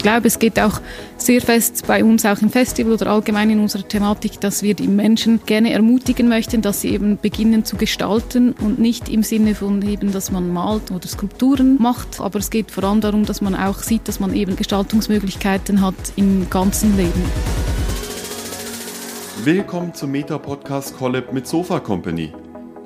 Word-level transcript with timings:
ich 0.00 0.02
glaube, 0.02 0.28
es 0.28 0.38
geht 0.38 0.58
auch 0.58 0.80
sehr 1.18 1.42
fest 1.42 1.84
bei 1.86 2.02
uns 2.02 2.24
auch 2.24 2.40
im 2.40 2.48
Festival 2.48 2.94
oder 2.94 3.08
allgemein 3.08 3.50
in 3.50 3.60
unserer 3.60 3.86
Thematik, 3.86 4.40
dass 4.40 4.62
wir 4.62 4.72
die 4.72 4.88
Menschen 4.88 5.40
gerne 5.44 5.74
ermutigen 5.74 6.26
möchten, 6.26 6.62
dass 6.62 6.80
sie 6.80 6.88
eben 6.88 7.18
beginnen 7.18 7.66
zu 7.66 7.76
gestalten 7.76 8.52
und 8.52 8.78
nicht 8.78 9.10
im 9.10 9.22
Sinne 9.22 9.54
von 9.54 9.82
eben, 9.82 10.10
dass 10.10 10.32
man 10.32 10.54
malt 10.54 10.90
oder 10.90 11.06
Skulpturen 11.06 11.76
macht, 11.78 12.18
aber 12.18 12.38
es 12.38 12.48
geht 12.48 12.70
vor 12.70 12.84
allem 12.84 13.02
darum, 13.02 13.26
dass 13.26 13.42
man 13.42 13.54
auch 13.54 13.80
sieht, 13.80 14.08
dass 14.08 14.20
man 14.20 14.32
eben 14.32 14.56
Gestaltungsmöglichkeiten 14.56 15.82
hat 15.82 15.94
im 16.16 16.48
ganzen 16.48 16.96
Leben. 16.96 17.22
Willkommen 19.44 19.92
zum 19.92 20.12
Meta-Podcast 20.12 20.96
Collab 20.96 21.34
mit 21.34 21.46
Sofa 21.46 21.78
Company. 21.78 22.32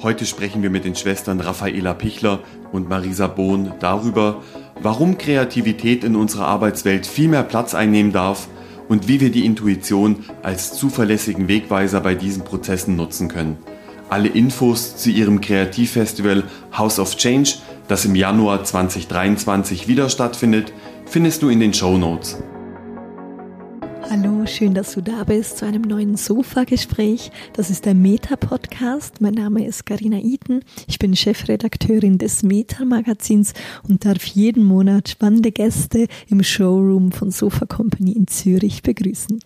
Heute 0.02 0.26
sprechen 0.26 0.64
wir 0.64 0.70
mit 0.70 0.84
den 0.84 0.96
Schwestern 0.96 1.38
Raffaela 1.38 1.94
Pichler 1.94 2.40
und 2.72 2.88
Marisa 2.88 3.28
Bohn 3.28 3.72
darüber, 3.78 4.42
warum 4.80 5.18
Kreativität 5.18 6.04
in 6.04 6.16
unserer 6.16 6.46
Arbeitswelt 6.46 7.06
viel 7.06 7.28
mehr 7.28 7.42
Platz 7.42 7.74
einnehmen 7.74 8.12
darf 8.12 8.48
und 8.88 9.08
wie 9.08 9.20
wir 9.20 9.30
die 9.30 9.46
Intuition 9.46 10.24
als 10.42 10.74
zuverlässigen 10.74 11.48
Wegweiser 11.48 12.00
bei 12.00 12.14
diesen 12.14 12.44
Prozessen 12.44 12.96
nutzen 12.96 13.28
können. 13.28 13.58
Alle 14.10 14.28
Infos 14.28 14.96
zu 14.96 15.10
ihrem 15.10 15.40
Kreativfestival 15.40 16.44
House 16.76 16.98
of 16.98 17.16
Change, 17.16 17.54
das 17.88 18.04
im 18.04 18.14
Januar 18.14 18.64
2023 18.64 19.88
wieder 19.88 20.08
stattfindet, 20.08 20.72
findest 21.06 21.42
du 21.42 21.48
in 21.48 21.60
den 21.60 21.74
Show 21.74 21.96
Notes. 21.96 22.42
Hallo, 24.10 24.44
schön, 24.46 24.74
dass 24.74 24.92
du 24.92 25.00
da 25.00 25.24
bist 25.24 25.58
zu 25.58 25.64
einem 25.66 25.82
neuen 25.82 26.16
Sofa-Gespräch. 26.16 27.32
Das 27.54 27.70
ist 27.70 27.86
der 27.86 27.94
Meta-Podcast. 27.94 29.20
Mein 29.20 29.34
Name 29.34 29.66
ist 29.66 29.86
Karina 29.86 30.18
Iten. 30.18 30.62
Ich 30.86 30.98
bin 30.98 31.16
Chefredakteurin 31.16 32.18
des 32.18 32.42
Meta-Magazins 32.42 33.54
und 33.88 34.04
darf 34.04 34.22
jeden 34.24 34.64
Monat 34.64 35.08
spannende 35.08 35.52
Gäste 35.52 36.06
im 36.28 36.42
Showroom 36.42 37.12
von 37.12 37.30
Sofa 37.30 37.64
Company 37.64 38.12
in 38.12 38.26
Zürich 38.26 38.82
begrüßen. 38.82 39.40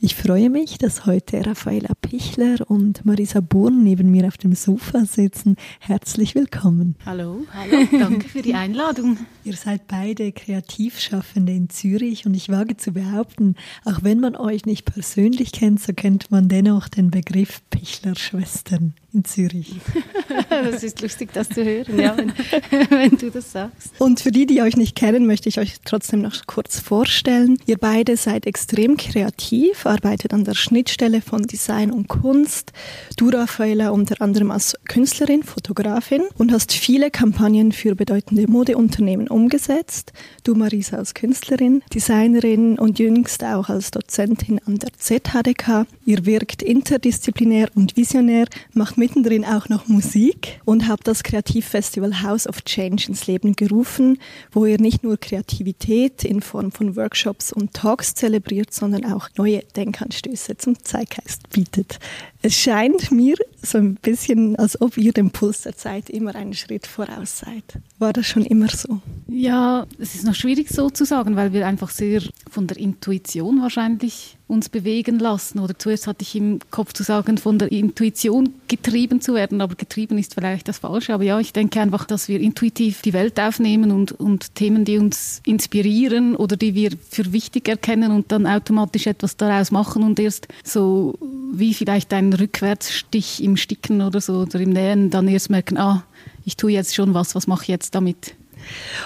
Ich 0.00 0.16
freue 0.16 0.50
mich, 0.50 0.78
dass 0.78 1.06
heute 1.06 1.46
Raffaella 1.46 1.94
Pichler 2.00 2.68
und 2.68 3.04
Marisa 3.06 3.40
Born 3.40 3.84
neben 3.84 4.10
mir 4.10 4.26
auf 4.26 4.38
dem 4.38 4.54
Sofa 4.54 5.04
sitzen. 5.04 5.54
Herzlich 5.78 6.34
willkommen. 6.34 6.96
Hallo, 7.06 7.44
hallo, 7.54 7.86
danke 7.92 8.28
für 8.28 8.42
die 8.42 8.54
Einladung. 8.54 9.18
Ihr 9.44 9.54
seid 9.54 9.86
beide 9.86 10.32
Kreativschaffende 10.32 11.52
in 11.52 11.70
Zürich 11.70 12.26
und 12.26 12.34
ich 12.34 12.48
wage 12.48 12.76
zu 12.76 12.92
behaupten, 12.92 13.54
auch 13.84 14.00
auch 14.00 14.04
wenn 14.04 14.20
man 14.20 14.36
euch 14.36 14.64
nicht 14.64 14.86
persönlich 14.86 15.52
kennt, 15.52 15.80
so 15.80 15.92
kennt 15.92 16.30
man 16.30 16.48
dennoch 16.48 16.88
den 16.88 17.10
Begriff 17.10 17.60
Pichler-Schwestern 17.70 18.94
in 19.12 19.24
Zürich. 19.24 19.74
das 20.48 20.82
ist 20.82 21.00
lustig, 21.00 21.30
das 21.32 21.48
zu 21.48 21.64
hören, 21.64 21.98
ja, 21.98 22.16
wenn, 22.16 22.32
wenn, 22.90 23.16
du 23.16 23.30
das 23.30 23.52
sagst. 23.52 23.92
Und 23.98 24.20
für 24.20 24.30
die, 24.30 24.46
die 24.46 24.62
euch 24.62 24.76
nicht 24.76 24.96
kennen, 24.96 25.26
möchte 25.26 25.48
ich 25.48 25.58
euch 25.58 25.76
trotzdem 25.84 26.22
noch 26.22 26.34
kurz 26.46 26.78
vorstellen. 26.78 27.58
Ihr 27.66 27.78
beide 27.78 28.16
seid 28.16 28.46
extrem 28.46 28.96
kreativ, 28.96 29.86
arbeitet 29.86 30.32
an 30.32 30.44
der 30.44 30.54
Schnittstelle 30.54 31.20
von 31.20 31.42
Design 31.42 31.90
und 31.90 32.08
Kunst. 32.08 32.72
Du, 33.16 33.28
Raffaella, 33.28 33.90
unter 33.90 34.20
anderem 34.22 34.50
als 34.50 34.76
Künstlerin, 34.88 35.42
Fotografin 35.42 36.22
und 36.38 36.52
hast 36.52 36.72
viele 36.72 37.10
Kampagnen 37.10 37.72
für 37.72 37.94
bedeutende 37.94 38.46
Modeunternehmen 38.48 39.28
umgesetzt. 39.28 40.12
Du, 40.44 40.54
Marisa, 40.54 40.96
als 40.96 41.14
Künstlerin, 41.14 41.82
Designerin 41.92 42.78
und 42.78 42.98
jüngst 42.98 43.44
auch 43.44 43.68
als 43.68 43.90
Dozentin 43.90 44.60
an 44.66 44.78
der 44.78 44.92
ZHDK. 44.96 45.86
Ihr 46.10 46.26
wirkt 46.26 46.60
interdisziplinär 46.60 47.68
und 47.76 47.96
visionär, 47.96 48.46
macht 48.74 48.98
mittendrin 48.98 49.44
auch 49.44 49.68
noch 49.68 49.86
Musik 49.86 50.60
und 50.64 50.88
habt 50.88 51.06
das 51.06 51.22
Kreativfestival 51.22 52.24
House 52.24 52.48
of 52.48 52.62
Change 52.64 53.04
ins 53.06 53.28
Leben 53.28 53.54
gerufen, 53.54 54.18
wo 54.50 54.66
ihr 54.66 54.80
nicht 54.80 55.04
nur 55.04 55.18
Kreativität 55.18 56.24
in 56.24 56.40
Form 56.40 56.72
von 56.72 56.96
Workshops 56.96 57.52
und 57.52 57.74
Talks 57.74 58.14
zelebriert, 58.14 58.74
sondern 58.74 59.04
auch 59.04 59.28
neue 59.36 59.60
Denkanstöße 59.76 60.56
zum 60.56 60.82
Zeitgeist 60.82 61.48
bietet. 61.50 62.00
Es 62.42 62.56
scheint 62.56 63.10
mir 63.10 63.36
so 63.62 63.76
ein 63.76 63.96
bisschen, 63.96 64.56
als 64.56 64.80
ob 64.80 64.96
ihr 64.96 65.12
dem 65.12 65.30
Puls 65.30 65.62
der 65.62 65.76
Zeit 65.76 66.08
immer 66.08 66.34
einen 66.34 66.54
Schritt 66.54 66.86
voraus 66.86 67.40
seid. 67.40 67.64
War 67.98 68.14
das 68.14 68.26
schon 68.26 68.46
immer 68.46 68.68
so? 68.68 69.00
Ja, 69.28 69.86
es 69.98 70.14
ist 70.14 70.24
noch 70.24 70.34
schwierig 70.34 70.70
so 70.70 70.88
zu 70.88 71.04
sagen, 71.04 71.36
weil 71.36 71.52
wir 71.52 71.66
einfach 71.66 71.90
sehr 71.90 72.22
von 72.50 72.66
der 72.66 72.78
Intuition 72.78 73.60
wahrscheinlich 73.60 74.38
uns 74.50 74.68
bewegen 74.68 75.18
lassen. 75.18 75.60
Oder 75.60 75.78
zuerst 75.78 76.06
hatte 76.06 76.22
ich 76.22 76.34
im 76.34 76.58
Kopf 76.70 76.92
zu 76.92 77.02
sagen, 77.02 77.38
von 77.38 77.58
der 77.58 77.70
Intuition 77.70 78.54
getrieben 78.68 79.20
zu 79.20 79.34
werden, 79.34 79.60
aber 79.60 79.76
getrieben 79.76 80.18
ist 80.18 80.34
vielleicht 80.34 80.66
das 80.66 80.78
Falsche. 80.78 81.14
Aber 81.14 81.22
ja, 81.22 81.38
ich 81.38 81.52
denke 81.52 81.80
einfach, 81.80 82.04
dass 82.04 82.28
wir 82.28 82.40
intuitiv 82.40 83.02
die 83.02 83.12
Welt 83.12 83.38
aufnehmen 83.38 83.92
und, 83.92 84.12
und 84.12 84.54
Themen, 84.56 84.84
die 84.84 84.98
uns 84.98 85.40
inspirieren 85.46 86.34
oder 86.34 86.56
die 86.56 86.74
wir 86.74 86.90
für 87.08 87.32
wichtig 87.32 87.68
erkennen 87.68 88.10
und 88.10 88.32
dann 88.32 88.46
automatisch 88.46 89.06
etwas 89.06 89.36
daraus 89.36 89.70
machen 89.70 90.02
und 90.02 90.18
erst 90.18 90.48
so 90.64 91.16
wie 91.52 91.74
vielleicht 91.74 92.12
ein 92.12 92.29
Rückwärtsstich 92.32 93.42
im 93.42 93.56
Sticken 93.56 94.02
oder 94.02 94.20
so 94.20 94.40
oder 94.40 94.60
im 94.60 94.70
Nähen 94.70 95.10
dann 95.10 95.28
erst 95.28 95.50
merken, 95.50 95.78
ah, 95.78 96.04
ich 96.44 96.56
tue 96.56 96.72
jetzt 96.72 96.94
schon 96.94 97.14
was, 97.14 97.34
was 97.34 97.46
mache 97.46 97.62
ich 97.62 97.68
jetzt 97.68 97.94
damit? 97.94 98.34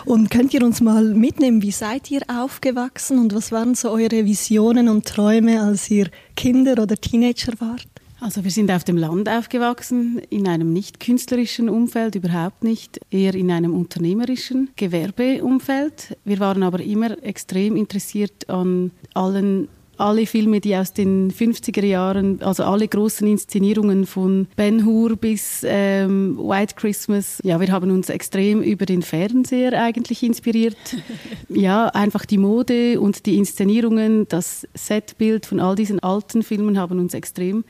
Und 0.05 0.31
könnt 0.31 0.53
ihr 0.55 0.65
uns 0.65 0.81
mal 0.81 1.05
mitnehmen, 1.15 1.63
wie 1.63 1.71
seid 1.71 2.11
ihr 2.11 2.23
aufgewachsen 2.29 3.19
und 3.19 3.35
was 3.35 3.53
waren 3.53 3.75
so 3.75 3.91
eure 3.91 4.25
Visionen 4.25 4.89
und 4.89 5.07
Träume, 5.07 5.63
als 5.63 5.91
ihr 5.91 6.11
Kinder 6.37 6.83
oder 6.83 6.97
Teenager 6.97 7.53
wart? 7.61 7.87
Also 8.21 8.43
wir 8.43 8.51
sind 8.51 8.71
auf 8.71 8.85
dem 8.85 8.97
Land 8.97 9.29
aufgewachsen, 9.29 10.23
in 10.31 10.49
einem 10.49 10.73
nicht 10.73 10.99
künstlerischen 10.99 11.69
Umfeld, 11.69 12.15
überhaupt 12.15 12.65
nicht, 12.65 12.99
eher 13.11 13.35
in 13.35 13.51
einem 13.51 13.75
unternehmerischen 13.75 14.71
Gewerbeumfeld. 14.77 16.17
Wir 16.25 16.39
waren 16.39 16.63
aber 16.63 16.81
immer 16.81 17.23
extrem 17.23 17.77
interessiert 17.77 18.49
an 18.49 18.93
allen 19.13 19.69
alle 20.05 20.27
Filme, 20.27 20.61
die 20.61 20.77
aus 20.77 20.93
den 20.93 21.33
50er 21.33 21.85
Jahren, 21.85 22.43
also 22.43 22.65
alle 22.65 22.87
großen 22.87 23.27
Inszenierungen 23.27 24.05
von 24.05 24.49
Ben 24.55 24.85
Hur 24.85 25.17
bis 25.17 25.65
ähm, 25.67 26.37
White 26.39 26.75
Christmas, 26.77 27.41
ja, 27.43 27.59
wir 27.59 27.73
haben 27.73 27.91
uns 27.91 28.11
extrem 28.11 28.63
über 28.63 28.85
den 28.85 29.01
Fernseher 29.01 29.73
eigentlich 29.83 30.23
inspiriert. 30.23 30.77
ja, 31.49 31.87
einfach 31.87 32.27
die 32.27 32.39
Mode 32.39 33.01
und 33.01 33.25
die 33.25 33.39
Inszenierungen, 33.39 34.29
das 34.29 34.69
Setbild 34.75 35.47
von 35.47 35.59
all 35.59 35.75
diesen 35.75 36.01
alten 36.01 36.43
Filmen 36.43 36.79
haben 36.79 36.99
uns 36.99 37.15
extrem 37.15 37.65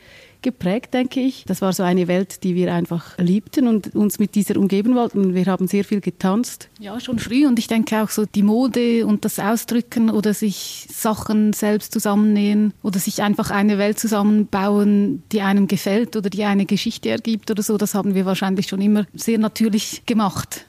geprägt, 0.44 0.94
denke 0.94 1.20
ich. 1.20 1.44
Das 1.46 1.60
war 1.60 1.72
so 1.72 1.82
eine 1.82 2.06
Welt, 2.06 2.44
die 2.44 2.54
wir 2.54 2.72
einfach 2.72 3.18
liebten 3.18 3.66
und 3.66 3.96
uns 3.96 4.20
mit 4.20 4.36
dieser 4.36 4.56
umgeben 4.56 4.94
wollten. 4.94 5.34
Wir 5.34 5.46
haben 5.46 5.66
sehr 5.66 5.84
viel 5.84 6.00
getanzt. 6.00 6.68
Ja, 6.78 7.00
schon 7.00 7.18
früh 7.18 7.46
und 7.48 7.58
ich 7.58 7.66
denke 7.66 8.00
auch 8.00 8.10
so 8.10 8.26
die 8.26 8.44
Mode 8.44 9.06
und 9.06 9.24
das 9.24 9.40
Ausdrücken 9.40 10.10
oder 10.10 10.34
sich 10.34 10.86
Sachen 10.92 11.52
selbst 11.52 11.92
zusammennähen 11.92 12.72
oder 12.82 13.00
sich 13.00 13.22
einfach 13.22 13.50
eine 13.50 13.78
Welt 13.78 13.98
zusammenbauen, 13.98 15.24
die 15.32 15.40
einem 15.40 15.66
gefällt 15.66 16.14
oder 16.14 16.30
die 16.30 16.44
eine 16.44 16.66
Geschichte 16.66 17.08
ergibt 17.08 17.50
oder 17.50 17.62
so, 17.62 17.76
das 17.76 17.94
haben 17.94 18.14
wir 18.14 18.26
wahrscheinlich 18.26 18.68
schon 18.68 18.80
immer 18.80 19.06
sehr 19.14 19.38
natürlich 19.38 20.04
gemacht. 20.06 20.66